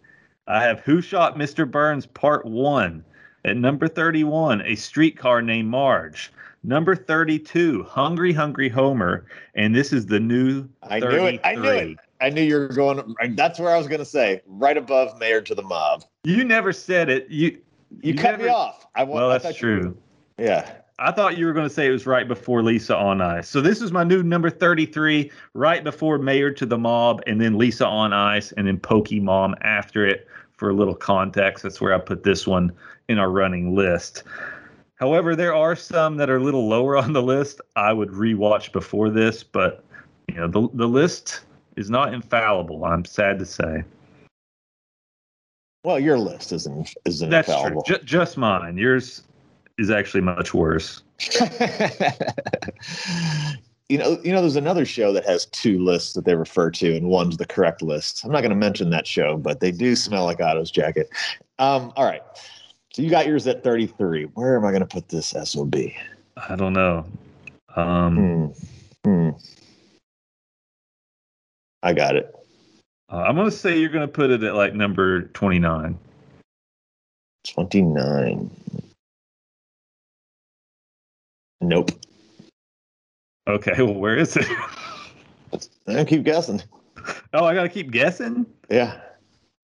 I 0.48 0.62
have 0.62 0.82
Who 0.82 1.02
Shot 1.02 1.38
Mr. 1.38 1.70
Burns 1.70 2.06
Part 2.06 2.46
1. 2.46 3.06
At 3.50 3.58
number 3.58 3.88
31, 3.88 4.62
A 4.62 4.76
Streetcar 4.76 5.42
Named 5.42 5.68
Marge. 5.70 6.32
Number 6.64 6.96
32, 6.96 7.82
Hungry 7.84 8.32
Hungry 8.32 8.70
Homer. 8.70 9.26
And 9.56 9.74
this 9.74 9.92
is 9.92 10.06
the 10.06 10.20
new 10.20 10.70
I 10.84 11.00
knew 11.00 11.26
it. 11.26 11.42
I 11.44 11.56
knew 11.56 11.70
it. 11.70 11.98
I 12.22 12.30
knew 12.30 12.44
you 12.44 12.60
were 12.60 12.68
going. 12.68 13.16
That's 13.32 13.58
where 13.60 13.74
I 13.74 13.78
was 13.80 13.88
going 13.88 14.00
to 14.00 14.06
say. 14.06 14.42
Right 14.46 14.78
above 14.78 15.18
Mayored 15.20 15.46
to 15.48 15.56
the 15.56 15.64
Mob. 15.64 16.04
You 16.26 16.44
never 16.44 16.72
said 16.72 17.10
it. 17.10 17.28
You 17.30 17.58
You, 18.04 18.14
cut 18.14 18.40
me 18.40 18.50
off. 18.50 18.86
I, 18.94 19.04
Well, 19.04 19.30
I 19.32 19.34
that's 19.40 19.46
thought 19.46 19.62
you- 19.62 19.80
true. 19.82 19.98
Yeah. 20.38 20.70
I 21.00 21.12
thought 21.14 21.38
you 21.38 21.46
were 21.48 21.54
going 21.54 21.68
to 21.68 21.74
say 21.74 21.88
it 21.88 21.92
was 21.92 22.06
right 22.06 22.28
before 22.28 22.62
Lisa 22.62 22.96
on 22.96 23.20
Ice. 23.22 23.48
So 23.50 23.62
this 23.62 23.82
is 23.82 23.92
my 23.94 24.04
new 24.04 24.22
number 24.22 24.50
33, 24.50 25.32
right 25.56 25.82
before 25.84 26.20
Mayored 26.20 26.56
to 26.58 26.66
the 26.68 26.78
Mob, 26.78 27.22
and 27.26 27.40
then 27.42 27.58
Lisa 27.58 27.88
on 27.88 28.12
Ice, 28.14 28.52
and 28.52 28.68
then 28.68 28.78
Pokemon 28.78 29.54
after 29.62 30.06
it. 30.06 30.28
For 30.60 30.70
a 30.70 30.74
little 30.74 30.94
context, 30.94 31.64
that's 31.64 31.80
where 31.80 31.94
I 31.94 32.00
put 32.00 32.24
this 32.24 32.46
one 32.46 32.74
in 33.08 33.18
our 33.18 33.32
running 33.32 33.74
list. 33.78 34.24
However, 34.96 35.34
there 35.34 35.56
are 35.56 35.74
some 35.74 36.18
that 36.18 36.30
are 36.30 36.36
a 36.36 36.44
little 36.44 36.68
lower 36.68 36.98
on 37.04 37.14
the 37.14 37.22
list. 37.22 37.62
I 37.78 37.94
would 37.94 38.10
rewatch 38.10 38.74
before 38.74 39.10
this, 39.10 39.42
but 39.42 39.86
you 40.28 40.36
know 40.36 40.50
the 40.50 40.68
the 40.74 40.86
list 40.86 41.46
is 41.78 41.90
not 41.90 42.14
infallible. 42.14 42.84
I'm 42.84 43.06
sad 43.06 43.40
to 43.40 43.46
say. 43.46 43.86
Well, 45.86 45.98
your 45.98 46.18
list 46.20 46.52
isn't 46.52 46.94
isn't 47.06 47.30
That's 47.30 47.48
infallible. 47.48 47.84
true. 47.84 47.96
Ju- 47.96 48.04
just 48.04 48.36
mine. 48.36 48.76
Yours 48.76 49.24
is 49.78 49.90
actually 49.90 50.20
much 50.22 50.54
worse. 50.54 51.04
you 53.90 53.98
know, 53.98 54.20
you 54.24 54.32
know, 54.32 54.42
there's 54.42 54.56
another 54.56 54.86
show 54.86 55.12
that 55.14 55.26
has 55.26 55.48
two 55.48 55.84
lists 55.84 56.14
that 56.14 56.24
they 56.24 56.36
refer 56.36 56.70
to, 56.72 56.96
and 56.96 57.08
one's 57.10 57.38
the 57.38 57.46
correct 57.46 57.82
list. 57.82 58.24
I'm 58.24 58.32
not 58.32 58.42
going 58.42 58.52
to 58.52 58.56
mention 58.56 58.92
that 58.92 59.08
show, 59.08 59.36
but 59.36 59.60
they 59.60 59.72
do 59.72 59.96
smell 59.96 60.26
like 60.26 60.40
Otto's 60.40 60.70
jacket. 60.72 61.10
Um, 61.58 61.92
all 61.96 62.06
right, 62.06 62.22
so 62.94 63.02
you 63.02 63.10
got 63.10 63.26
yours 63.26 63.48
at 63.48 63.64
33. 63.64 64.26
Where 64.36 64.56
am 64.56 64.64
I 64.64 64.70
going 64.70 64.82
to 64.82 64.88
put 64.88 65.10
this 65.10 65.28
sob? 65.28 65.76
I 65.76 66.56
don't 66.56 66.74
know. 66.74 67.06
Um, 67.76 68.54
Hmm. 69.04 69.10
Hmm. 69.10 69.30
I 71.82 71.94
got 71.94 72.16
it. 72.16 72.36
Uh, 73.12 73.24
I'm 73.24 73.36
gonna 73.36 73.50
say 73.50 73.80
you're 73.80 73.90
gonna 73.90 74.08
put 74.08 74.30
it 74.30 74.44
at 74.44 74.54
like 74.54 74.76
number 74.76 75.24
29. 75.24 75.98
29. 77.48 78.52
Nope. 81.62 81.92
Okay, 83.50 83.74
well, 83.82 83.96
where 83.96 84.16
is 84.16 84.38
it? 84.38 84.48
I 85.88 86.04
keep 86.06 86.24
guessing. 86.24 86.62
oh, 87.34 87.44
I 87.46 87.54
gotta 87.56 87.70
keep 87.70 87.92
guessing. 87.92 88.46
Yeah, 88.70 89.00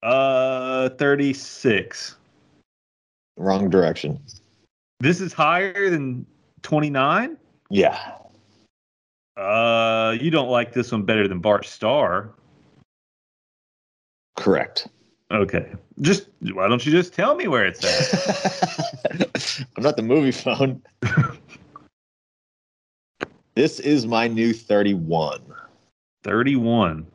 Uh, 0.02 0.90
36. 0.90 2.16
wrong 3.38 3.70
direction. 3.70 4.20
This 5.00 5.22
is 5.22 5.34
higher 5.34 5.90
than 5.92 6.26
29. 6.64 7.38
Yeah. 7.70 8.14
Uh, 9.38 10.16
you 10.20 10.32
don't 10.32 10.50
like 10.50 10.74
this 10.74 10.92
one 10.92 11.04
better 11.04 11.28
than 11.28 11.40
Bart 11.40 11.66
Star. 11.66 12.32
Correct. 14.38 14.88
Okay. 15.32 15.74
Just 16.02 16.30
why 16.54 16.68
don't 16.68 16.86
you 16.86 16.92
just 16.92 17.14
tell 17.14 17.36
me 17.36 17.48
where 17.48 17.66
it's 17.66 17.84
at? 17.84 19.26
I'm 19.78 19.84
not 19.84 19.96
the 19.98 20.02
Moviefone. 20.04 20.82
this 23.56 23.80
is 23.80 24.06
my 24.06 24.28
new 24.28 24.54
31. 24.54 25.42
31. 26.24 27.06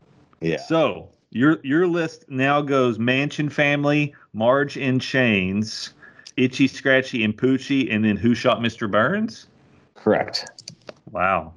Yeah. 0.40 0.56
So 0.56 1.08
your 1.30 1.58
your 1.62 1.86
list 1.86 2.24
now 2.28 2.60
goes 2.62 2.98
Mansion 2.98 3.48
Family, 3.50 4.14
Marge 4.32 4.76
in 4.76 4.98
Chains, 4.98 5.92
Itchy 6.36 6.66
Scratchy 6.66 7.24
and 7.24 7.36
Poochie, 7.36 7.92
and 7.92 8.04
then 8.04 8.16
Who 8.16 8.34
Shot 8.34 8.60
Mr. 8.60 8.90
Burns? 8.90 9.46
Correct. 9.94 10.62
Wow. 11.10 11.52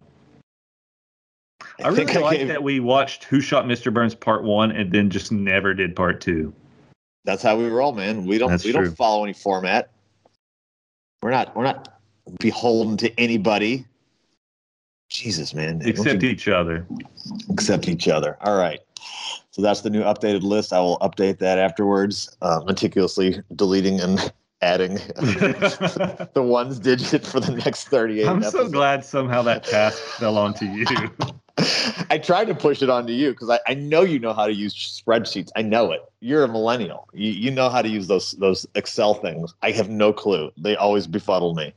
I, 1.80 1.86
I 1.86 1.88
really 1.90 2.14
like 2.16 2.38
gave- 2.40 2.48
that 2.50 2.62
we 2.62 2.80
watched 2.80 3.24
Who 3.26 3.40
Shot 3.42 3.66
Mr. 3.66 3.94
Burns 3.94 4.16
Part 4.16 4.44
One 4.44 4.72
and 4.72 4.92
then 4.92 5.10
just 5.10 5.32
never 5.32 5.74
did 5.74 5.96
Part 5.96 6.22
Two. 6.22 6.54
That's 7.26 7.42
how 7.42 7.56
we 7.58 7.68
roll, 7.70 7.94
man. 7.94 8.26
We 8.26 8.38
don't 8.38 8.50
That's 8.50 8.66
we 8.66 8.74
true. 8.74 8.86
don't 8.86 8.96
follow 8.96 9.24
any 9.24 9.32
format. 9.34 9.90
We're 11.22 11.32
not 11.32 11.56
we're 11.56 11.64
not 11.64 12.00
beholden 12.40 12.98
to 12.98 13.20
anybody. 13.20 13.86
Jesus, 15.14 15.54
man. 15.54 15.80
You- 15.80 15.94
each 16.24 16.48
other. 16.48 16.86
except 17.52 17.88
each 17.88 18.08
other. 18.08 18.36
All 18.42 18.58
right. 18.58 18.80
So 19.52 19.62
that's 19.62 19.82
the 19.82 19.92
new 19.92 20.02
updated 20.02 20.42
list. 20.42 20.74
I 20.74 20.80
will 20.80 20.98
update 21.00 21.38
that 21.38 21.60
afterwards, 21.60 22.36
uh, 22.42 22.62
meticulously 22.66 23.40
deleting 23.56 24.02
and 24.02 24.34
adding 24.62 24.96
the 24.96 26.42
ones 26.42 26.80
digit 26.80 27.26
for 27.26 27.40
the 27.40 27.52
next 27.52 27.90
38 27.90 28.28
I'm 28.28 28.42
so 28.44 28.68
glad 28.68 29.04
somehow 29.04 29.42
that 29.44 29.66
task 29.66 30.00
fell 30.18 30.38
onto 30.38 30.66
you. 30.66 30.86
I 32.10 32.18
tried 32.18 32.46
to 32.46 32.56
push 32.56 32.82
it 32.82 32.90
onto 32.90 33.14
you 33.14 33.32
because 33.32 33.50
I, 33.50 33.60
I 33.68 33.76
know 33.76 34.02
you 34.02 34.18
know 34.18 34.34
how 34.34 34.48
to 34.48 34.54
use 34.54 34.74
spreadsheets. 34.74 35.52
I 35.56 35.62
know 35.62 35.92
it. 35.92 36.02
You're 36.22 36.44
a 36.44 36.48
millennial. 36.48 37.08
You, 37.14 37.30
you 37.32 37.52
know 37.52 37.70
how 37.70 37.82
to 37.84 37.90
use 37.90 38.08
those 38.08 38.32
those 38.32 38.66
Excel 38.74 39.14
things. 39.14 39.54
I 39.62 39.72
have 39.72 39.90
no 39.90 40.12
clue. 40.14 40.52
They 40.58 40.76
always 40.76 41.06
befuddle 41.06 41.54
me. 41.54 41.74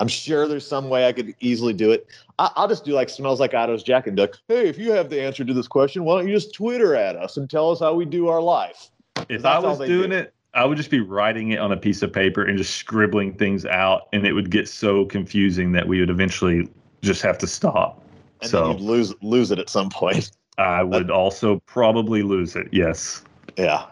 I'm 0.00 0.08
sure 0.08 0.48
there's 0.48 0.66
some 0.66 0.88
way 0.88 1.06
I 1.06 1.12
could 1.12 1.34
easily 1.40 1.72
do 1.72 1.92
it. 1.92 2.06
I, 2.38 2.50
I'll 2.56 2.68
just 2.68 2.84
do 2.84 2.92
like 2.92 3.08
smells 3.08 3.38
like 3.40 3.54
Otto's 3.54 3.82
Jack 3.82 4.06
and 4.06 4.18
like, 4.18 4.34
hey, 4.48 4.68
if 4.68 4.78
you 4.78 4.90
have 4.92 5.08
the 5.08 5.20
answer 5.22 5.44
to 5.44 5.54
this 5.54 5.68
question, 5.68 6.04
why 6.04 6.18
don't 6.18 6.28
you 6.28 6.34
just 6.34 6.52
Twitter 6.52 6.96
at 6.96 7.16
us 7.16 7.36
and 7.36 7.48
tell 7.48 7.70
us 7.70 7.80
how 7.80 7.94
we 7.94 8.04
do 8.04 8.28
our 8.28 8.40
life? 8.40 8.90
If 9.28 9.44
I 9.44 9.58
was 9.58 9.78
doing 9.78 10.10
do. 10.10 10.16
it, 10.16 10.34
I 10.54 10.64
would 10.64 10.76
just 10.76 10.90
be 10.90 11.00
writing 11.00 11.50
it 11.50 11.58
on 11.58 11.72
a 11.72 11.76
piece 11.76 12.02
of 12.02 12.12
paper 12.12 12.44
and 12.44 12.58
just 12.58 12.76
scribbling 12.76 13.34
things 13.34 13.64
out, 13.66 14.08
and 14.12 14.26
it 14.26 14.32
would 14.32 14.50
get 14.50 14.68
so 14.68 15.04
confusing 15.04 15.72
that 15.72 15.86
we 15.86 16.00
would 16.00 16.10
eventually 16.10 16.68
just 17.02 17.22
have 17.22 17.38
to 17.38 17.46
stop. 17.46 18.02
And 18.40 18.50
So- 18.50 18.68
then 18.68 18.78
you'd 18.78 18.80
lose 18.86 19.14
lose 19.22 19.50
it 19.52 19.58
at 19.58 19.68
some 19.68 19.90
point. 19.90 20.32
I 20.58 20.82
would 20.82 21.10
also 21.12 21.60
probably 21.66 22.22
lose 22.22 22.56
it. 22.56 22.68
Yes. 22.72 23.22
Yeah. 23.56 23.86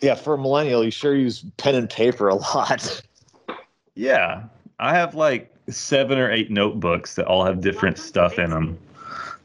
Yeah, 0.00 0.14
for 0.16 0.34
a 0.34 0.38
millennial, 0.38 0.84
you 0.84 0.90
sure 0.90 1.14
use 1.14 1.44
pen 1.58 1.76
and 1.76 1.88
paper 1.88 2.28
a 2.28 2.34
lot. 2.34 3.02
Yeah. 3.94 4.44
I 4.78 4.94
have 4.94 5.14
like 5.14 5.52
seven 5.68 6.18
or 6.18 6.30
eight 6.30 6.50
notebooks 6.50 7.14
that 7.14 7.26
all 7.26 7.44
have 7.44 7.60
different 7.60 7.98
stuff 7.98 8.38
in 8.38 8.50
them. 8.50 8.78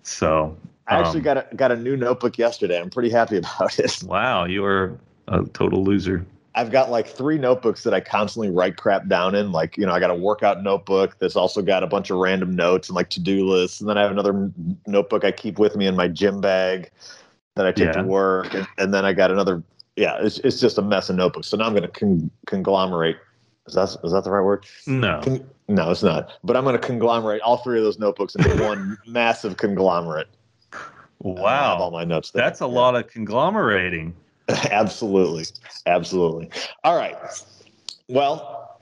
So, 0.04 0.56
I 0.88 1.00
actually 1.00 1.20
um, 1.20 1.24
got 1.24 1.38
a 1.38 1.56
got 1.56 1.72
a 1.72 1.76
new 1.76 1.98
notebook 1.98 2.38
yesterday. 2.38 2.80
I'm 2.80 2.90
pretty 2.90 3.10
happy 3.10 3.38
about 3.40 3.78
it. 3.78 4.02
wow, 4.04 4.46
you 4.46 4.64
are 4.64 4.98
a 5.28 5.44
total 5.44 5.84
loser. 5.84 6.26
I've 6.56 6.72
got 6.72 6.90
like 6.90 7.08
three 7.08 7.38
notebooks 7.38 7.84
that 7.84 7.94
I 7.94 8.00
constantly 8.00 8.50
write 8.50 8.78
crap 8.78 9.08
down 9.08 9.36
in. 9.36 9.52
Like, 9.52 9.78
you 9.78 9.86
know, 9.86 9.92
I 9.92 10.00
got 10.00 10.10
a 10.10 10.16
workout 10.16 10.64
notebook 10.64 11.20
that's 11.20 11.36
also 11.36 11.62
got 11.62 11.84
a 11.84 11.88
bunch 11.88 12.10
of 12.10 12.18
random 12.18 12.56
notes 12.56 12.90
and 12.90 12.96
like 12.96 13.12
to 13.12 13.20
do 13.20 13.48
lists. 13.48 13.80
And 13.80 13.88
then 13.88 13.96
I 13.96 14.02
have 14.02 14.10
another 14.10 14.52
notebook 14.88 15.24
I 15.24 15.32
keep 15.32 15.60
with 15.60 15.76
me 15.76 15.86
in 15.86 15.96
my 15.96 16.08
gym 16.08 16.42
bag 16.42 16.90
that 17.56 17.68
I 17.68 17.72
take 17.72 17.94
Yeah. 17.94 18.02
to 18.02 18.04
work. 18.04 18.56
And, 18.56 18.68
and 18.80 18.92
then 18.92 19.06
I 19.06 19.14
got 19.14 19.30
another, 19.30 19.62
yeah, 19.98 20.18
it's, 20.20 20.40
it's 20.40 20.60
just 20.60 20.80
a 20.80 20.82
mess 20.82 21.12
of 21.12 21.18
notebooks. 21.18 21.48
So 21.48 21.58
now 21.58 21.66
I'm 21.66 21.74
going 21.74 21.84
to 21.84 21.90
con- 21.90 22.32
conglomerate. 22.48 23.18
Is 23.68 23.74
that, 23.74 23.98
is 24.04 24.12
that 24.14 24.24
the 24.24 24.32
right 24.32 24.44
word? 24.44 24.66
No. 24.88 25.20
Con- 25.24 25.50
no, 25.68 25.92
it's 25.92 26.04
not. 26.04 26.32
But 26.44 26.56
I'm 26.56 26.64
going 26.64 26.80
to 26.80 26.86
conglomerate 26.86 27.42
all 27.42 27.58
three 27.58 27.78
of 27.78 27.84
those 27.84 28.00
notebooks 28.00 28.36
into 28.36 28.64
one 28.64 28.98
massive 29.06 29.58
conglomerate. 29.58 30.28
Wow, 31.20 31.78
all 31.78 31.92
my 31.92 32.04
notes 32.04 32.32
there. 32.32 32.44
That's 32.44 32.62
a 32.62 32.66
Yeah. 32.66 32.72
lot 32.72 32.96
of 32.96 33.08
conglomerating. 33.08 34.16
absolutely 34.72 35.44
absolutely 35.88 36.50
all 36.86 36.96
right 36.96 37.18
well 38.08 38.80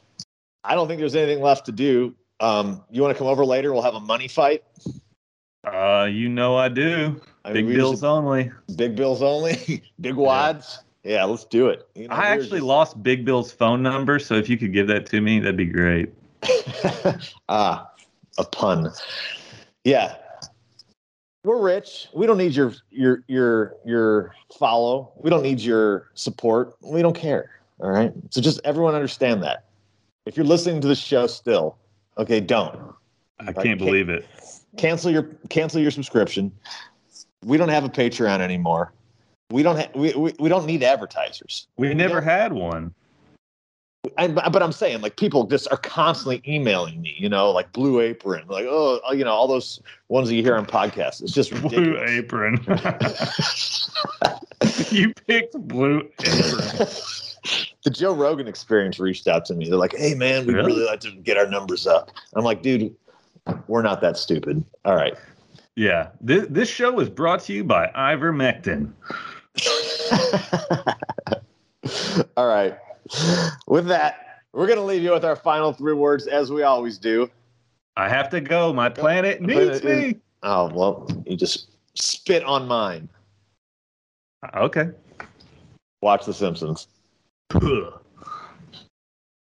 i 0.63 0.75
don't 0.75 0.88
think 0.88 0.99
there's 0.99 1.15
anything 1.15 1.41
left 1.41 1.65
to 1.65 1.71
do 1.71 2.13
um 2.39 2.83
you 2.91 3.01
want 3.01 3.11
to 3.11 3.17
come 3.17 3.25
over 3.25 3.43
later 3.43 3.73
we'll 3.73 3.81
have 3.81 3.95
a 3.95 3.99
money 3.99 4.27
fight 4.27 4.63
Uh, 5.65 6.03
you 6.11 6.29
know 6.29 6.55
I 6.55 6.69
do. 6.69 7.19
I 7.43 7.51
Big 7.53 7.65
we 7.65 7.75
bills 7.77 7.93
just- 7.93 8.03
only. 8.03 8.51
big 8.75 8.95
bills 8.95 9.23
only 9.23 9.81
big 9.99 10.13
wads 10.13 10.83
yeah, 11.05 11.23
let's 11.23 11.45
do 11.45 11.67
it. 11.67 11.87
You 11.95 12.07
know, 12.07 12.15
I 12.15 12.27
actually 12.27 12.59
lost 12.59 13.01
Big 13.03 13.23
Bill's 13.23 13.51
phone 13.51 13.81
number, 13.83 14.17
so 14.19 14.33
if 14.35 14.49
you 14.49 14.57
could 14.57 14.73
give 14.73 14.87
that 14.87 15.05
to 15.07 15.21
me, 15.21 15.39
that'd 15.39 15.55
be 15.55 15.65
great. 15.65 16.09
ah 17.49 17.89
a 18.37 18.43
pun. 18.43 18.91
Yeah. 19.83 20.15
We're 21.43 21.61
rich. 21.61 22.07
We 22.13 22.25
don't 22.25 22.37
need 22.39 22.55
your 22.55 22.73
your 22.89 23.23
your 23.27 23.75
your 23.85 24.35
follow. 24.57 25.13
We 25.15 25.29
don't 25.29 25.43
need 25.43 25.61
your 25.61 26.09
support. 26.15 26.73
We 26.81 27.01
don't 27.03 27.15
care. 27.15 27.51
All 27.79 27.91
right? 27.91 28.11
So 28.31 28.41
just 28.41 28.59
everyone 28.63 28.95
understand 28.95 29.43
that. 29.43 29.65
If 30.25 30.35
you're 30.37 30.45
listening 30.45 30.81
to 30.81 30.87
the 30.87 30.95
show 30.95 31.27
still 31.27 31.77
okay 32.17 32.39
don't. 32.39 32.75
I 33.39 33.45
Right, 33.45 33.55
can't 33.55 33.65
can't- 33.67 33.79
believe 33.79 34.09
it. 34.09 34.25
cancel 34.77 35.11
your 35.11 35.29
cancel 35.49 35.79
your 35.81 35.91
subscription. 35.91 36.51
We 37.43 37.57
don't 37.57 37.69
have 37.69 37.83
a 37.83 37.89
Patreon 37.89 38.39
anymore. 38.39 38.91
We 39.51 39.63
don't 39.63 39.77
ha- 39.77 39.91
we, 39.95 40.13
we 40.13 40.33
we 40.39 40.49
don't 40.49 40.65
need 40.65 40.83
advertisers. 40.83 41.67
We 41.77 41.93
never 41.93 42.19
had 42.21 42.53
one. 42.53 42.93
I, 44.17 44.27
but 44.27 44.61
I'm 44.61 44.71
saying 44.71 45.01
like 45.01 45.17
people 45.17 45.45
just 45.47 45.67
are 45.71 45.77
constantly 45.77 46.41
emailing 46.47 47.01
me, 47.01 47.15
you 47.17 47.27
know, 47.27 47.49
like 47.51 47.71
Blue 47.71 47.99
Apron, 48.01 48.47
like 48.47 48.65
oh, 48.67 48.99
uh, 49.09 49.13
you 49.13 49.23
know, 49.23 49.31
all 49.31 49.47
those 49.47 49.81
ones 50.09 50.29
that 50.29 50.35
you 50.35 50.43
hear 50.43 50.55
on 50.55 50.65
podcasts. 50.65 51.21
It's 51.23 51.31
just 51.31 51.51
Blue 51.51 51.61
ridiculous. 51.61 52.11
Apron. 52.11 52.63
you 54.91 55.13
picked 55.27 55.53
Blue 55.67 55.99
Apron. 56.19 56.57
the 57.83 57.89
Joe 57.91 58.13
Rogan 58.13 58.47
Experience 58.47 58.99
reached 58.99 59.27
out 59.27 59.45
to 59.45 59.53
me. 59.55 59.69
They're 59.69 59.77
like, 59.77 59.95
"Hey, 59.95 60.13
man, 60.15 60.45
we'd 60.45 60.53
Really? 60.55 60.73
really 60.73 60.85
like 60.85 60.99
to 61.01 61.11
get 61.11 61.37
our 61.37 61.47
numbers 61.47 61.87
up." 61.87 62.11
I'm 62.35 62.43
like, 62.43 62.61
"Dude, 62.61 62.95
we're 63.67 63.81
not 63.83 64.01
that 64.01 64.17
stupid." 64.17 64.63
All 64.85 64.95
right. 64.95 65.15
Yeah. 65.75 66.09
This, 66.21 66.45
this 66.49 66.69
show 66.69 66.99
is 66.99 67.09
brought 67.09 67.41
to 67.41 67.53
you 67.53 67.63
by 67.63 67.87
Ivermectin. 67.95 68.91
All 72.37 72.47
right. 72.47 72.77
With 73.67 73.87
that, 73.87 74.41
we're 74.53 74.67
going 74.67 74.79
to 74.79 74.85
leave 74.85 75.03
you 75.03 75.11
with 75.11 75.25
our 75.25 75.35
final 75.35 75.73
three 75.73 75.93
words 75.93 76.27
as 76.27 76.51
we 76.51 76.63
always 76.63 76.97
do. 76.97 77.29
I 77.97 78.09
have 78.09 78.29
to 78.29 78.41
go. 78.41 78.73
My 78.73 78.89
planet 78.89 79.41
needs 79.41 79.83
me. 79.83 80.17
Oh, 80.43 80.69
well, 80.73 81.07
you 81.25 81.37
just 81.37 81.69
spit 81.95 82.43
on 82.43 82.67
mine. 82.67 83.07
Okay. 84.55 84.89
Watch 86.01 86.25
The 86.25 86.33
Simpsons. 86.33 86.87